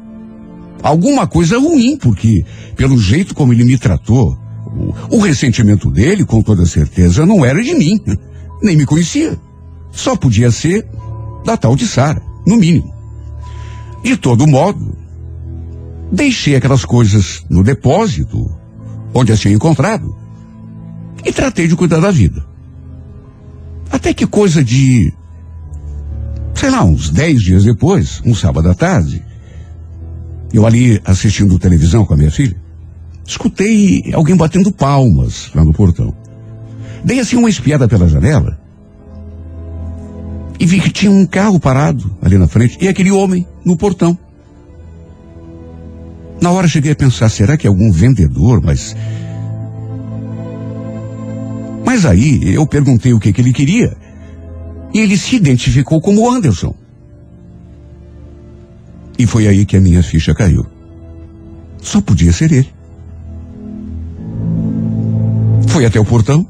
Alguma 0.84 1.26
coisa 1.26 1.58
ruim, 1.58 1.98
porque, 1.98 2.46
pelo 2.76 2.98
jeito 2.98 3.34
como 3.34 3.52
ele 3.52 3.64
me 3.64 3.78
tratou, 3.78 4.38
o, 5.10 5.18
o 5.18 5.20
ressentimento 5.20 5.90
dele, 5.90 6.26
com 6.26 6.42
toda 6.42 6.66
certeza, 6.66 7.26
não 7.26 7.44
era 7.44 7.62
de 7.62 7.74
mim. 7.74 8.00
Nem 8.62 8.78
me 8.78 8.86
conhecia. 8.86 9.38
Só 9.92 10.16
podia 10.16 10.52
ser 10.52 10.88
da 11.44 11.58
tal 11.58 11.76
de 11.76 11.88
Sara, 11.88 12.22
no 12.46 12.56
mínimo. 12.56 12.94
De 14.04 14.16
todo 14.16 14.48
modo, 14.48 14.99
deixei 16.12 16.56
aquelas 16.56 16.86
coisas 16.86 17.43
no 17.50 17.63
depósito, 17.63 18.50
onde 19.13 19.32
as 19.32 19.39
tinha 19.39 19.54
encontrado, 19.54 20.15
e 21.24 21.32
tratei 21.32 21.67
de 21.67 21.76
cuidar 21.76 22.00
da 22.00 22.12
vida. 22.12 22.45
Até 23.91 24.13
que 24.13 24.26
coisa 24.28 24.63
de, 24.63 25.12
sei 26.54 26.69
lá, 26.69 26.84
uns 26.84 27.10
dez 27.10 27.41
dias 27.41 27.63
depois, 27.63 28.22
um 28.26 28.36
sábado 28.36 28.69
à 28.69 28.74
tarde, 28.74 29.24
eu 30.54 30.65
ali 30.65 31.02
assistindo 31.06 31.60
televisão 31.60 32.06
com 32.06 32.13
a 32.13 32.17
minha 32.17 32.32
filha, 32.32 32.56
escutei 33.26 34.12
alguém 34.13 34.36
batendo 34.36 34.72
palmas 34.72 35.52
lá 35.54 35.63
no 35.63 35.74
portão. 35.74 36.15
Dei 37.04 37.19
assim 37.19 37.36
uma 37.36 37.50
espiada 37.50 37.88
pela 37.88 38.08
janela 38.08 38.60
e 40.60 40.65
vi 40.65 40.80
que 40.82 40.91
tinha 40.91 41.12
um 41.12 41.26
carro 41.26 41.60
parado 41.60 42.12
ali 42.22 42.38
na 42.38 42.48
frente 42.48 42.78
e 42.82 42.88
aquele 42.88 43.12
homem 43.12 43.48
no 43.63 43.78
portão. 43.78 44.17
Na 46.41 46.52
hora 46.52 46.67
cheguei 46.67 46.91
a 46.91 46.95
pensar, 46.95 47.30
será 47.30 47.58
que 47.58 47.67
é 47.67 47.69
algum 47.69 47.91
vendedor? 47.91 48.62
Mas. 48.63 48.95
Mas 51.86 52.06
aí 52.06 52.54
eu 52.54 52.65
perguntei 52.65 53.13
o 53.13 53.19
que, 53.19 53.34
que 53.34 53.41
ele 53.41 53.52
queria. 53.52 53.95
E 54.93 54.99
ele 54.99 55.17
se 55.17 55.36
identificou 55.36 55.99
como 55.99 56.30
Anderson. 56.30 56.73
E 59.17 59.28
foi 59.28 59.47
aí 59.47 59.65
que 59.65 59.75
a 59.75 59.82
minha 59.82 60.02
ficha 60.02 60.34
caiu. 60.34 60.65
Só 61.82 61.99
podia 61.99 62.32
ser 62.32 62.52
ele. 62.52 62.69
Foi 65.67 65.86
até 65.86 65.99
o 65.99 66.06
portão. 66.06 66.47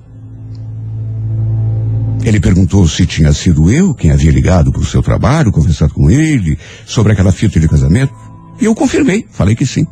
Ele 2.24 2.40
perguntou 2.40 2.88
se 2.88 3.06
tinha 3.06 3.34
sido 3.34 3.72
eu 3.72 3.96
quem 3.96 4.12
havia 4.12 4.32
ligado 4.32 4.72
para 4.72 4.82
o 4.82 4.86
seu 4.86 5.02
trabalho, 5.02 5.52
conversado 5.52 5.94
com 5.94 6.12
ele 6.12 6.60
sobre 6.86 7.14
aquela 7.14 7.32
fita 7.32 7.60
de 7.60 7.68
casamento. 7.68 8.14
E 8.60 8.66
eu 8.66 8.76
confirmei, 8.76 9.26
falei 9.30 9.56
que 9.56 9.66
sim. 9.66 9.86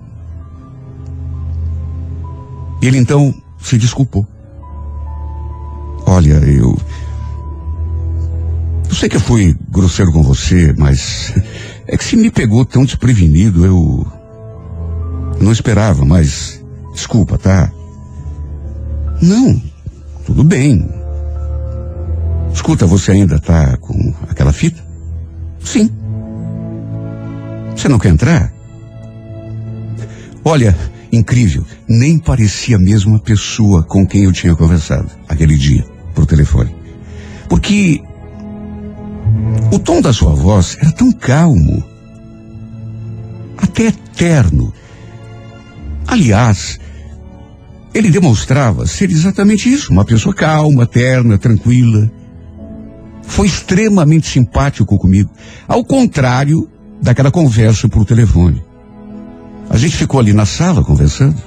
Ele 2.81 2.97
então 2.97 3.33
se 3.59 3.77
desculpou. 3.77 4.27
Olha, 6.05 6.35
eu. 6.35 6.77
Eu 8.87 8.95
sei 8.95 9.09
que 9.09 9.17
eu 9.17 9.21
fui 9.21 9.55
grosseiro 9.69 10.11
com 10.11 10.23
você, 10.23 10.73
mas 10.77 11.33
é 11.85 11.97
que 11.97 12.03
se 12.03 12.15
me 12.15 12.29
pegou 12.29 12.65
tão 12.65 12.85
desprevenido, 12.85 13.65
eu. 13.65 14.07
Não 15.39 15.51
esperava, 15.51 16.05
mas. 16.05 16.63
Desculpa, 16.93 17.37
tá? 17.37 17.71
Não, 19.21 19.61
tudo 20.25 20.43
bem. 20.43 20.89
Escuta, 22.53 22.87
você 22.87 23.11
ainda 23.11 23.39
tá 23.39 23.77
com 23.77 24.13
aquela 24.29 24.51
fita? 24.51 24.83
Sim. 25.63 25.91
Você 27.75 27.87
não 27.87 27.99
quer 27.99 28.09
entrar? 28.09 28.56
Olha, 30.49 30.73
incrível, 31.11 31.65
nem 31.89 32.17
parecia 32.17 32.77
a 32.77 32.79
mesma 32.79 33.19
pessoa 33.19 33.83
com 33.83 34.07
quem 34.07 34.23
eu 34.23 34.31
tinha 34.31 34.55
conversado 34.55 35.11
aquele 35.27 35.57
dia, 35.57 35.85
por 36.15 36.25
telefone. 36.25 36.73
Porque 37.49 38.01
o 39.73 39.77
tom 39.77 39.99
da 39.99 40.13
sua 40.13 40.33
voz 40.33 40.77
era 40.79 40.89
tão 40.93 41.11
calmo. 41.11 41.83
até 43.57 43.91
terno. 44.15 44.73
Aliás, 46.07 46.79
ele 47.93 48.09
demonstrava 48.09 48.87
ser 48.87 49.11
exatamente 49.11 49.69
isso, 49.69 49.91
uma 49.91 50.05
pessoa 50.05 50.33
calma, 50.33 50.85
terna, 50.85 51.37
tranquila. 51.37 52.09
Foi 53.21 53.47
extremamente 53.47 54.27
simpático 54.27 54.97
comigo, 54.97 55.29
ao 55.67 55.83
contrário 55.83 56.69
daquela 57.01 57.31
conversa 57.31 57.89
por 57.89 58.05
telefone. 58.05 58.63
A 59.69 59.77
gente 59.77 59.95
ficou 59.95 60.19
ali 60.19 60.33
na 60.33 60.45
sala 60.45 60.83
conversando. 60.83 61.41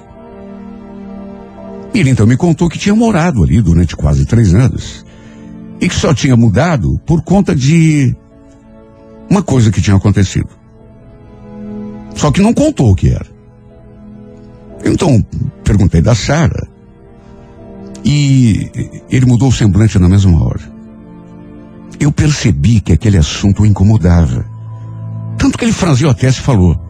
Ele 1.94 2.10
então 2.10 2.26
me 2.26 2.36
contou 2.36 2.68
que 2.68 2.78
tinha 2.78 2.94
morado 2.94 3.42
ali 3.42 3.60
durante 3.60 3.96
quase 3.96 4.24
três 4.24 4.54
anos. 4.54 5.04
E 5.80 5.88
que 5.88 5.94
só 5.94 6.14
tinha 6.14 6.36
mudado 6.36 7.00
por 7.06 7.22
conta 7.22 7.54
de 7.54 8.14
uma 9.28 9.42
coisa 9.42 9.70
que 9.70 9.80
tinha 9.80 9.96
acontecido. 9.96 10.48
Só 12.14 12.30
que 12.30 12.42
não 12.42 12.52
contou 12.52 12.90
o 12.90 12.94
que 12.94 13.08
era. 13.08 13.26
Então, 14.84 15.24
perguntei 15.64 16.02
da 16.02 16.14
Sara. 16.14 16.68
E 18.04 18.70
ele 19.10 19.26
mudou 19.26 19.48
o 19.48 19.52
semblante 19.52 19.98
na 19.98 20.08
mesma 20.08 20.42
hora. 20.42 20.60
Eu 21.98 22.10
percebi 22.10 22.80
que 22.80 22.92
aquele 22.92 23.18
assunto 23.18 23.62
o 23.62 23.66
incomodava. 23.66 24.44
Tanto 25.36 25.58
que 25.58 25.64
ele 25.64 25.72
franziu 25.72 26.08
a 26.08 26.14
testa 26.14 26.40
e 26.40 26.44
falou: 26.44 26.89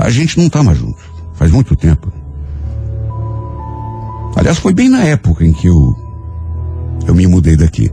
A 0.00 0.10
gente 0.10 0.38
não 0.38 0.48
tá 0.48 0.62
mais 0.62 0.78
junto. 0.78 0.98
Faz 1.34 1.50
muito 1.50 1.76
tempo. 1.76 2.12
Aliás, 4.36 4.58
foi 4.58 4.74
bem 4.74 4.88
na 4.88 5.04
época 5.04 5.44
em 5.44 5.52
que 5.52 5.68
eu, 5.68 5.96
eu 7.06 7.14
me 7.14 7.26
mudei 7.26 7.56
daqui. 7.56 7.90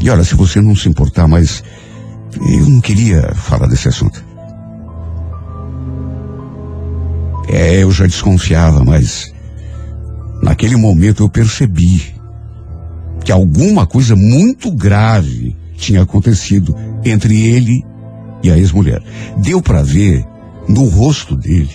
E 0.00 0.10
olha, 0.10 0.24
se 0.24 0.34
você 0.34 0.60
não 0.60 0.74
se 0.74 0.88
importar, 0.88 1.26
mas 1.28 1.62
eu 2.40 2.68
não 2.68 2.80
queria 2.80 3.34
falar 3.34 3.66
desse 3.66 3.88
assunto. 3.88 4.24
É, 7.48 7.82
eu 7.82 7.90
já 7.90 8.06
desconfiava, 8.06 8.84
mas 8.84 9.32
naquele 10.42 10.76
momento 10.76 11.22
eu 11.22 11.28
percebi 11.28 12.14
que 13.24 13.32
alguma 13.32 13.86
coisa 13.86 14.14
muito 14.14 14.70
grave 14.70 15.56
tinha 15.76 16.02
acontecido 16.02 16.74
entre 17.04 17.40
ele 17.40 17.84
e 18.42 18.50
a 18.50 18.58
ex-mulher. 18.58 19.02
Deu 19.38 19.62
para 19.62 19.82
ver 19.82 20.24
no 20.68 20.84
rosto 20.84 21.36
dele, 21.36 21.70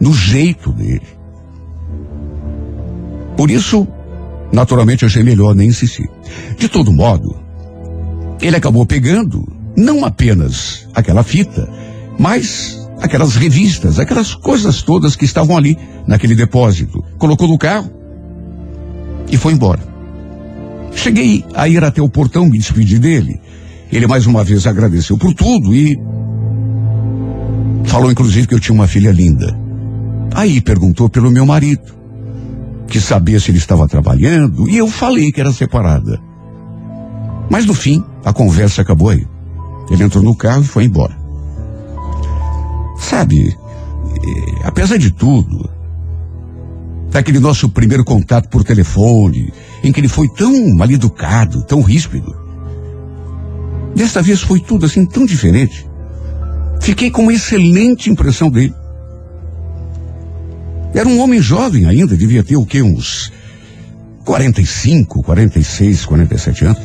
no 0.00 0.12
jeito 0.12 0.72
dele. 0.72 1.06
Por 3.36 3.50
isso, 3.50 3.86
naturalmente, 4.52 5.04
achei 5.04 5.22
melhor 5.22 5.54
nem 5.54 5.68
insistir. 5.68 6.08
De 6.56 6.68
todo 6.68 6.92
modo, 6.92 7.36
ele 8.40 8.56
acabou 8.56 8.86
pegando 8.86 9.46
não 9.76 10.04
apenas 10.04 10.88
aquela 10.94 11.22
fita, 11.22 11.68
mas 12.18 12.88
aquelas 13.00 13.36
revistas, 13.36 13.98
aquelas 13.98 14.34
coisas 14.34 14.82
todas 14.82 15.14
que 15.14 15.24
estavam 15.24 15.56
ali 15.56 15.76
naquele 16.06 16.34
depósito. 16.34 17.04
Colocou 17.18 17.48
no 17.48 17.58
carro 17.58 17.90
e 19.30 19.36
foi 19.36 19.52
embora. 19.52 19.82
Cheguei 20.94 21.44
a 21.54 21.68
ir 21.68 21.84
até 21.84 22.00
o 22.00 22.08
portão 22.08 22.46
me 22.46 22.58
despedir 22.58 22.98
dele. 22.98 23.38
Ele 23.92 24.06
mais 24.06 24.26
uma 24.26 24.42
vez 24.42 24.66
agradeceu 24.66 25.18
por 25.18 25.34
tudo 25.34 25.74
e 25.74 25.96
falou 27.86 28.10
inclusive 28.10 28.46
que 28.46 28.54
eu 28.54 28.60
tinha 28.60 28.74
uma 28.74 28.86
filha 28.86 29.10
linda. 29.10 29.56
Aí 30.34 30.60
perguntou 30.60 31.08
pelo 31.08 31.30
meu 31.30 31.46
marido, 31.46 31.94
que 32.86 33.00
sabia 33.00 33.40
se 33.40 33.50
ele 33.50 33.58
estava 33.58 33.88
trabalhando, 33.88 34.68
e 34.68 34.76
eu 34.76 34.88
falei 34.88 35.32
que 35.32 35.40
era 35.40 35.52
separada. 35.52 36.20
Mas 37.50 37.64
no 37.64 37.74
fim, 37.74 38.04
a 38.24 38.32
conversa 38.32 38.82
acabou 38.82 39.10
aí. 39.10 39.26
Ele 39.90 40.04
entrou 40.04 40.22
no 40.22 40.34
carro 40.34 40.62
e 40.62 40.66
foi 40.66 40.84
embora. 40.84 41.16
Sabe, 42.98 43.48
eh, 43.48 44.60
apesar 44.64 44.98
de 44.98 45.10
tudo, 45.10 45.70
daquele 47.10 47.38
nosso 47.38 47.68
primeiro 47.68 48.04
contato 48.04 48.48
por 48.48 48.64
telefone, 48.64 49.52
em 49.82 49.92
que 49.92 50.00
ele 50.00 50.08
foi 50.08 50.28
tão 50.28 50.74
mal 50.74 50.90
educado, 50.90 51.62
tão 51.64 51.80
ríspido, 51.80 52.34
desta 53.94 54.20
vez 54.20 54.42
foi 54.42 54.60
tudo 54.60 54.86
assim 54.86 55.06
tão 55.06 55.24
diferente. 55.24 55.88
Fiquei 56.86 57.10
com 57.10 57.22
uma 57.22 57.32
excelente 57.32 58.08
impressão 58.08 58.48
dele. 58.48 58.72
Era 60.94 61.08
um 61.08 61.18
homem 61.18 61.42
jovem 61.42 61.84
ainda, 61.84 62.16
devia 62.16 62.44
ter 62.44 62.56
o 62.56 62.64
quê? 62.64 62.80
Uns 62.80 63.32
45, 64.24 65.20
46, 65.24 66.06
47 66.06 66.64
anos. 66.64 66.82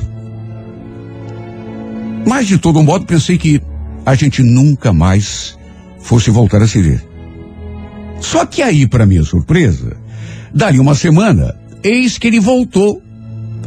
Mas 2.26 2.48
de 2.48 2.58
todo 2.58 2.82
modo 2.82 3.06
pensei 3.06 3.38
que 3.38 3.62
a 4.04 4.16
gente 4.16 4.42
nunca 4.42 4.92
mais 4.92 5.56
fosse 6.00 6.32
voltar 6.32 6.64
a 6.64 6.68
se 6.68 6.82
ver. 6.82 7.08
Só 8.20 8.44
que 8.44 8.64
aí, 8.64 8.88
para 8.88 9.06
minha 9.06 9.24
surpresa, 9.24 9.96
dali 10.52 10.80
uma 10.80 10.96
semana, 10.96 11.56
eis 11.84 12.18
que 12.18 12.26
ele 12.26 12.40
voltou 12.40 13.04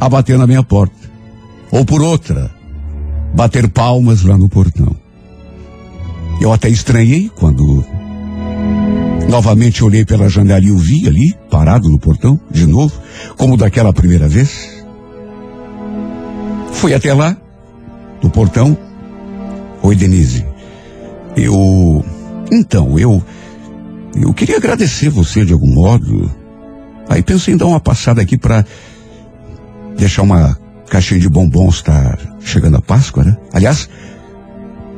a 0.01 0.09
bater 0.09 0.37
na 0.37 0.45
minha 0.45 0.63
porta. 0.63 1.09
Ou 1.71 1.85
por 1.85 2.01
outra, 2.01 2.51
bater 3.33 3.69
palmas 3.69 4.23
lá 4.23 4.37
no 4.37 4.49
portão. 4.49 5.04
Eu 6.39 6.51
até 6.51 6.69
estranhei 6.69 7.31
quando 7.35 7.83
novamente 9.29 9.83
olhei 9.83 10.05
pela 10.05 10.29
janela 10.29 10.63
e 10.63 10.71
o 10.71 10.77
vi 10.77 11.07
ali, 11.07 11.35
parado 11.49 11.89
no 11.89 11.99
portão, 11.99 12.39
de 12.51 12.65
novo, 12.65 12.93
como 13.37 13.57
daquela 13.57 13.91
primeira 13.91 14.27
vez. 14.27 14.83
Fui 16.71 16.93
até 16.93 17.13
lá, 17.13 17.35
no 18.21 18.29
portão. 18.29 18.77
Oi, 19.81 19.95
Denise. 19.95 20.45
Eu. 21.35 22.03
Então, 22.51 22.97
eu. 22.97 23.23
Eu 24.15 24.33
queria 24.33 24.57
agradecer 24.57 25.09
você 25.09 25.43
de 25.43 25.53
algum 25.53 25.73
modo. 25.73 26.31
Aí 27.09 27.21
pensei 27.21 27.53
em 27.53 27.57
dar 27.57 27.65
uma 27.65 27.79
passada 27.79 28.21
aqui 28.21 28.37
para 28.37 28.65
deixar 29.97 30.21
uma 30.21 30.57
caixinha 30.89 31.19
de 31.19 31.29
bombons, 31.29 31.81
tá 31.81 32.17
chegando 32.39 32.77
a 32.77 32.81
Páscoa, 32.81 33.23
né? 33.23 33.37
Aliás, 33.53 33.89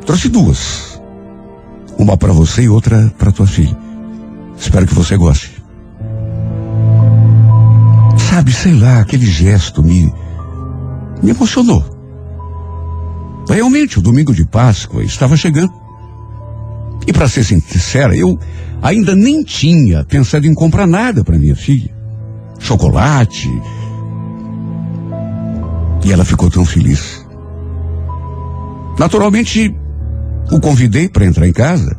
trouxe 0.06 0.30
duas. 0.30 0.87
Uma 1.98 2.16
para 2.16 2.32
você 2.32 2.64
e 2.64 2.70
outra 2.70 3.12
para 3.18 3.32
tua 3.32 3.48
filha. 3.48 3.78
Espero 4.58 4.86
que 4.86 4.94
você 4.94 5.18
goste. 5.18 5.62
Sabe, 8.30 8.54
sei 8.54 8.74
lá, 8.74 9.00
aquele 9.00 9.26
gesto 9.26 9.84
me 9.84 10.14
me 11.22 11.32
emocionou. 11.32 11.84
Realmente, 13.50 13.98
o 13.98 14.02
domingo 14.02 14.34
de 14.34 14.46
Páscoa 14.46 15.04
estava 15.04 15.36
chegando. 15.36 15.74
E 17.06 17.14
para 17.14 17.28
ser 17.28 17.44
sincera, 17.44 18.16
eu 18.16 18.38
ainda 18.82 19.16
nem 19.16 19.42
tinha 19.44 20.04
pensado 20.04 20.46
em 20.46 20.54
comprar 20.54 20.86
nada 20.86 21.24
para 21.24 21.40
minha 21.40 21.56
filha. 21.56 21.96
Chocolate. 22.60 23.50
E 26.04 26.12
ela 26.12 26.26
ficou 26.26 26.50
tão 26.50 26.66
feliz. 26.66 27.26
Naturalmente, 29.00 29.74
o 30.52 30.60
convidei 30.60 31.10
para 31.10 31.26
entrar 31.26 31.48
em 31.48 31.54
casa, 31.54 31.96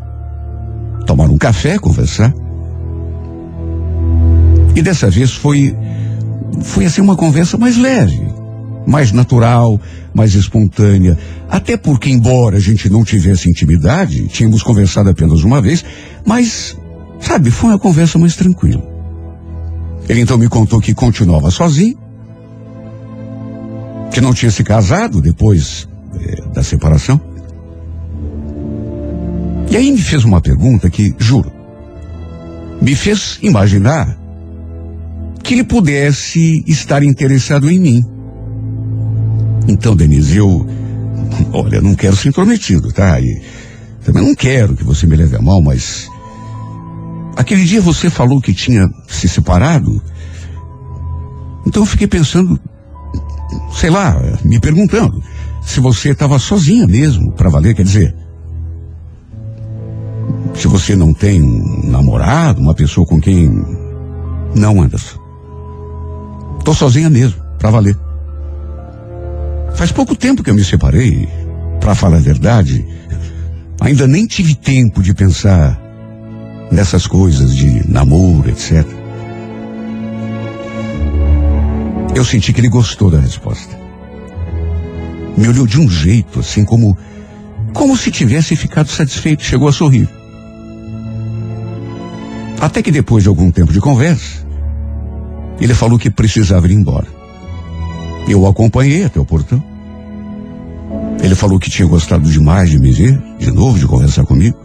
tomar 1.07 1.29
um 1.31 1.39
café, 1.39 1.79
conversar. 1.79 2.33
E 4.75 4.83
dessa 4.83 5.11
vez 5.11 5.33
foi 5.33 5.77
foi 6.63 6.87
assim 6.87 7.01
uma 7.01 7.17
conversa 7.17 7.57
mais 7.57 7.77
leve, 7.77 8.21
mais 8.87 9.13
natural, 9.13 9.81
mais 10.15 10.35
espontânea. 10.35 11.17
Até 11.49 11.77
porque, 11.77 12.11
embora 12.11 12.57
a 12.57 12.61
gente 12.61 12.91
não 12.91 13.05
tivesse 13.05 13.49
intimidade, 13.49 14.27
tínhamos 14.29 14.63
conversado 14.63 15.09
apenas 15.09 15.43
uma 15.45 15.61
vez, 15.61 15.85
mas, 16.27 16.77
sabe, 17.21 17.51
foi 17.51 17.71
uma 17.71 17.79
conversa 17.79 18.19
mais 18.19 18.35
tranquila. 18.35 18.83
Ele 20.09 20.21
então 20.21 20.39
me 20.39 20.49
contou 20.49 20.81
que 20.81 20.95
continuava 20.95 21.51
sozinho, 21.51 21.97
que 24.11 24.21
não 24.21 24.33
tinha 24.33 24.51
se 24.51 24.65
casado 24.65 25.21
depois 25.21 25.87
eh, 26.15 26.43
da 26.55 26.63
separação. 26.63 27.21
E 29.71 29.77
aí 29.77 29.93
me 29.93 30.01
fez 30.01 30.25
uma 30.25 30.41
pergunta 30.41 30.89
que, 30.89 31.15
juro, 31.19 31.53
me 32.81 32.95
fez 32.95 33.39
imaginar 33.43 34.19
que 35.43 35.55
ele 35.55 35.65
pudesse 35.65 36.63
estar 36.67 37.03
interessado 37.03 37.71
em 37.71 37.79
mim. 37.79 38.05
Então, 39.67 39.95
Denise, 39.95 40.37
eu. 40.37 40.67
Olha, 41.53 41.81
não 41.81 41.95
quero 41.95 42.17
ser 42.17 42.31
intrometido, 42.31 42.93
tá? 42.93 43.21
E 43.21 43.43
também 44.05 44.23
não 44.23 44.35
quero 44.35 44.75
que 44.75 44.85
você 44.85 45.07
me 45.07 45.17
leve 45.17 45.37
a 45.37 45.43
mal, 45.43 45.61
mas. 45.61 46.09
Aquele 47.37 47.65
dia 47.65 47.81
você 47.81 48.11
falou 48.11 48.41
que 48.41 48.55
tinha 48.55 48.87
se 49.07 49.29
separado. 49.29 50.03
Então 51.67 51.83
eu 51.83 51.87
fiquei 51.87 52.07
pensando, 52.07 52.59
sei 53.73 53.91
lá, 53.91 54.17
me 54.43 54.59
perguntando, 54.59 55.23
se 55.63 55.81
você 55.81 56.11
estava 56.11 56.39
sozinha 56.39 56.87
mesmo, 56.87 57.33
para 57.33 57.51
valer, 57.51 57.75
quer 57.75 57.85
dizer. 57.85 58.15
Se 60.55 60.67
você 60.67 60.97
não 60.97 61.13
tem 61.13 61.43
um 61.43 61.89
namorado, 61.89 62.61
uma 62.61 62.75
pessoa 62.75 63.07
com 63.07 63.21
quem. 63.21 63.49
Não, 64.55 64.83
Anderson. 64.83 65.19
Tô 66.65 66.75
sozinha 66.75 67.09
mesmo, 67.09 67.41
para 67.59 67.71
valer. 67.71 67.97
Faz 69.75 69.93
pouco 69.93 70.17
tempo 70.17 70.43
que 70.43 70.51
eu 70.51 70.55
me 70.55 70.65
separei, 70.65 71.29
para 71.81 71.95
falar 71.95 72.17
a 72.17 72.21
verdade. 72.21 72.85
Ainda 73.81 74.07
nem 74.07 74.27
tive 74.27 74.55
tempo 74.55 75.03
de 75.03 75.15
pensar 75.15 75.81
nessas 76.73 77.07
coisas 77.07 77.55
de 77.55 77.89
namoro, 77.89 78.51
etc. 78.51 78.85
Eu 82.15 82.25
senti 82.25 82.53
que 82.53 82.61
ele 82.61 82.69
gostou 82.69 83.11
da 83.11 83.21
resposta. 83.21 83.79
Me 85.37 85.49
olhou 85.49 85.67
de 85.67 85.81
um 85.81 85.89
jeito, 85.89 86.41
assim 86.41 86.65
como 86.65 86.99
como 87.73 87.97
se 87.97 88.11
tivesse 88.11 88.57
ficado 88.57 88.89
satisfeito, 88.89 89.45
chegou 89.45 89.69
a 89.69 89.73
sorrir. 89.73 90.09
Até 92.61 92.83
que 92.83 92.91
depois 92.91 93.23
de 93.23 93.29
algum 93.29 93.51
tempo 93.51 93.73
de 93.73 93.81
conversa, 93.81 94.45
ele 95.61 95.75
falou 95.75 95.99
que 95.99 96.11
precisava 96.11 96.67
ir 96.67 96.73
embora. 96.73 97.07
Eu 98.29 98.43
o 98.43 98.47
acompanhei 98.47 99.05
até 99.05 99.21
o 99.21 99.25
portão. 99.25 99.63
Ele 101.23 101.35
falou 101.35 101.59
que 101.59 101.71
tinha 101.71 101.87
gostado 101.87 102.31
demais 102.31 102.71
de 102.71 102.79
me 102.79 102.93
ver, 102.93 103.21
de 103.39 103.51
novo, 103.51 103.79
de 103.79 103.87
conversar 103.87 104.25
comigo. 104.25 104.59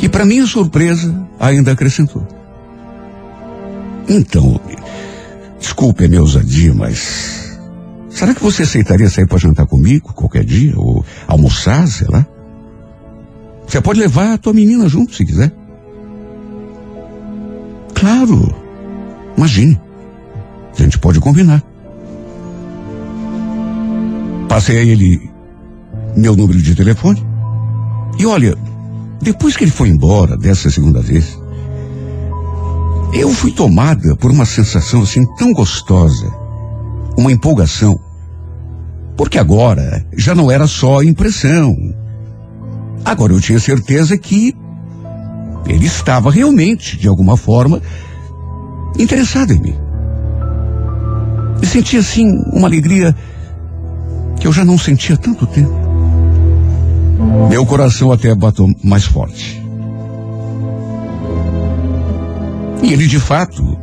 E 0.00 0.08
para 0.08 0.24
minha 0.24 0.46
surpresa, 0.46 1.14
ainda 1.40 1.72
acrescentou. 1.72 2.26
Então, 4.08 4.60
desculpe 5.58 6.04
a 6.04 6.08
minha 6.08 6.20
ousadia, 6.20 6.74
mas 6.74 7.58
será 8.10 8.34
que 8.34 8.42
você 8.42 8.62
aceitaria 8.62 9.08
sair 9.08 9.26
para 9.26 9.38
jantar 9.38 9.66
comigo 9.66 10.12
qualquer 10.12 10.44
dia? 10.44 10.78
Ou 10.78 11.04
almoçar, 11.26 11.86
sei 11.88 12.06
lá? 12.08 12.26
Você 13.66 13.80
pode 13.80 13.98
levar 13.98 14.34
a 14.34 14.38
tua 14.38 14.52
menina 14.52 14.88
junto 14.88 15.14
se 15.14 15.24
quiser. 15.24 15.52
Claro. 18.04 18.54
Imagine. 19.34 19.80
A 20.78 20.82
gente 20.82 20.98
pode 20.98 21.18
combinar. 21.20 21.62
Passei 24.46 24.76
a 24.76 24.82
ele 24.82 25.30
meu 26.14 26.36
número 26.36 26.60
de 26.60 26.74
telefone. 26.74 27.26
E 28.18 28.26
olha, 28.26 28.58
depois 29.22 29.56
que 29.56 29.64
ele 29.64 29.70
foi 29.70 29.88
embora 29.88 30.36
dessa 30.36 30.70
segunda 30.70 31.00
vez, 31.00 31.40
eu 33.14 33.30
fui 33.30 33.52
tomada 33.52 34.14
por 34.16 34.30
uma 34.30 34.44
sensação 34.44 35.00
assim 35.00 35.24
tão 35.36 35.54
gostosa, 35.54 36.30
uma 37.16 37.32
empolgação. 37.32 37.98
Porque 39.16 39.38
agora 39.38 40.04
já 40.14 40.34
não 40.34 40.50
era 40.50 40.66
só 40.66 41.02
impressão. 41.02 41.74
Agora 43.02 43.32
eu 43.32 43.40
tinha 43.40 43.58
certeza 43.58 44.18
que 44.18 44.54
ele 45.66 45.86
estava 45.86 46.30
realmente, 46.30 46.96
de 46.96 47.08
alguma 47.08 47.36
forma, 47.36 47.80
interessado 48.98 49.52
em 49.52 49.60
mim. 49.60 49.74
E 51.62 51.66
sentia 51.66 52.00
assim 52.00 52.26
uma 52.52 52.68
alegria 52.68 53.14
que 54.38 54.46
eu 54.46 54.52
já 54.52 54.64
não 54.64 54.76
sentia 54.76 55.14
há 55.14 55.18
tanto 55.18 55.46
tempo. 55.46 55.72
Meu 57.48 57.64
coração 57.64 58.12
até 58.12 58.34
bateu 58.34 58.66
mais 58.82 59.04
forte. 59.04 59.62
E 62.82 62.92
ele 62.92 63.06
de 63.06 63.18
fato 63.18 63.78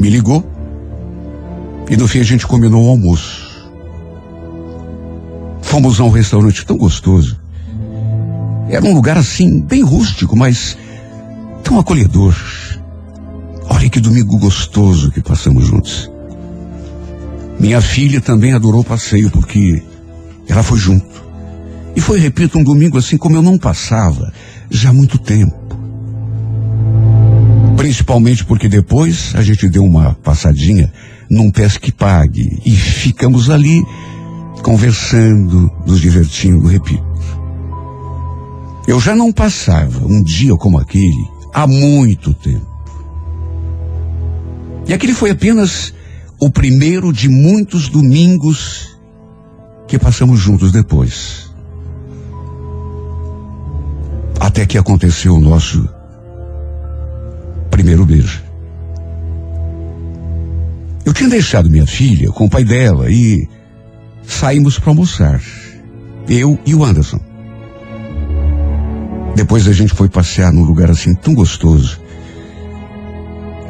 me 0.00 0.08
ligou. 0.08 0.42
E 1.90 1.96
no 1.96 2.08
fim 2.08 2.20
a 2.20 2.24
gente 2.24 2.46
combinou 2.46 2.86
o 2.86 2.88
almoço. 2.88 3.48
Fomos 5.60 6.00
a 6.00 6.04
um 6.04 6.10
restaurante 6.10 6.64
tão 6.64 6.76
gostoso. 6.76 7.38
Era 8.70 8.84
um 8.84 8.92
lugar 8.92 9.16
assim, 9.16 9.60
bem 9.60 9.82
rústico, 9.82 10.36
mas 10.36 10.76
tão 11.64 11.78
acolhedor. 11.78 12.34
Olha 13.70 13.88
que 13.88 14.00
domingo 14.00 14.38
gostoso 14.38 15.10
que 15.10 15.22
passamos 15.22 15.66
juntos. 15.66 16.10
Minha 17.58 17.80
filha 17.80 18.20
também 18.20 18.52
adorou 18.52 18.82
o 18.82 18.84
passeio 18.84 19.30
porque 19.30 19.82
ela 20.46 20.62
foi 20.62 20.78
junto. 20.78 21.06
E 21.96 22.00
foi, 22.00 22.20
repito, 22.20 22.58
um 22.58 22.62
domingo 22.62 22.98
assim 22.98 23.16
como 23.16 23.36
eu 23.36 23.42
não 23.42 23.58
passava 23.58 24.32
já 24.70 24.90
há 24.90 24.92
muito 24.92 25.18
tempo. 25.18 25.56
Principalmente 27.76 28.44
porque 28.44 28.68
depois 28.68 29.32
a 29.34 29.42
gente 29.42 29.68
deu 29.68 29.84
uma 29.84 30.14
passadinha 30.14 30.92
num 31.30 31.50
pesque 31.50 31.90
pague 31.90 32.60
e 32.64 32.70
ficamos 32.70 33.50
ali 33.50 33.82
conversando, 34.62 35.70
nos 35.86 36.00
divertindo, 36.00 36.66
repito. 36.66 37.07
Eu 38.88 38.98
já 38.98 39.14
não 39.14 39.30
passava 39.30 40.06
um 40.06 40.22
dia 40.22 40.56
como 40.56 40.78
aquele 40.78 41.30
há 41.52 41.66
muito 41.66 42.32
tempo. 42.32 42.66
E 44.86 44.94
aquele 44.94 45.12
foi 45.12 45.30
apenas 45.30 45.92
o 46.40 46.48
primeiro 46.50 47.12
de 47.12 47.28
muitos 47.28 47.90
domingos 47.90 48.98
que 49.86 49.98
passamos 49.98 50.40
juntos 50.40 50.72
depois. 50.72 51.50
Até 54.40 54.64
que 54.64 54.78
aconteceu 54.78 55.34
o 55.34 55.40
nosso 55.40 55.86
primeiro 57.70 58.06
beijo. 58.06 58.42
Eu 61.04 61.12
tinha 61.12 61.28
deixado 61.28 61.68
minha 61.68 61.86
filha 61.86 62.32
com 62.32 62.46
o 62.46 62.50
pai 62.50 62.64
dela 62.64 63.10
e 63.10 63.46
saímos 64.26 64.78
para 64.78 64.92
almoçar. 64.92 65.42
Eu 66.26 66.58
e 66.64 66.74
o 66.74 66.82
Anderson. 66.82 67.27
Depois 69.38 69.68
a 69.68 69.72
gente 69.72 69.94
foi 69.94 70.08
passear 70.08 70.52
num 70.52 70.64
lugar 70.64 70.90
assim 70.90 71.14
tão 71.14 71.32
gostoso. 71.32 72.00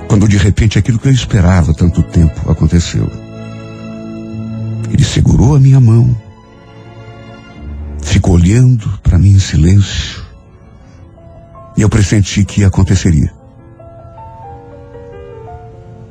Quando 0.09 0.26
de 0.26 0.38
repente 0.38 0.78
aquilo 0.78 0.98
que 0.98 1.09
eu 1.09 1.12
esperava 1.12 1.74
tanto 1.74 2.02
tempo 2.04 2.50
aconteceu. 2.50 3.07
Ele 4.90 5.04
segurou 5.04 5.54
a 5.54 5.61
minha 5.61 5.78
mão, 5.78 6.16
ficou 8.00 8.37
olhando 8.37 8.98
para 9.02 9.18
mim 9.18 9.33
em 9.33 9.38
silêncio. 9.38 10.24
E 11.76 11.83
eu 11.83 11.88
pressenti 11.90 12.46
que 12.46 12.64
aconteceria. 12.64 13.31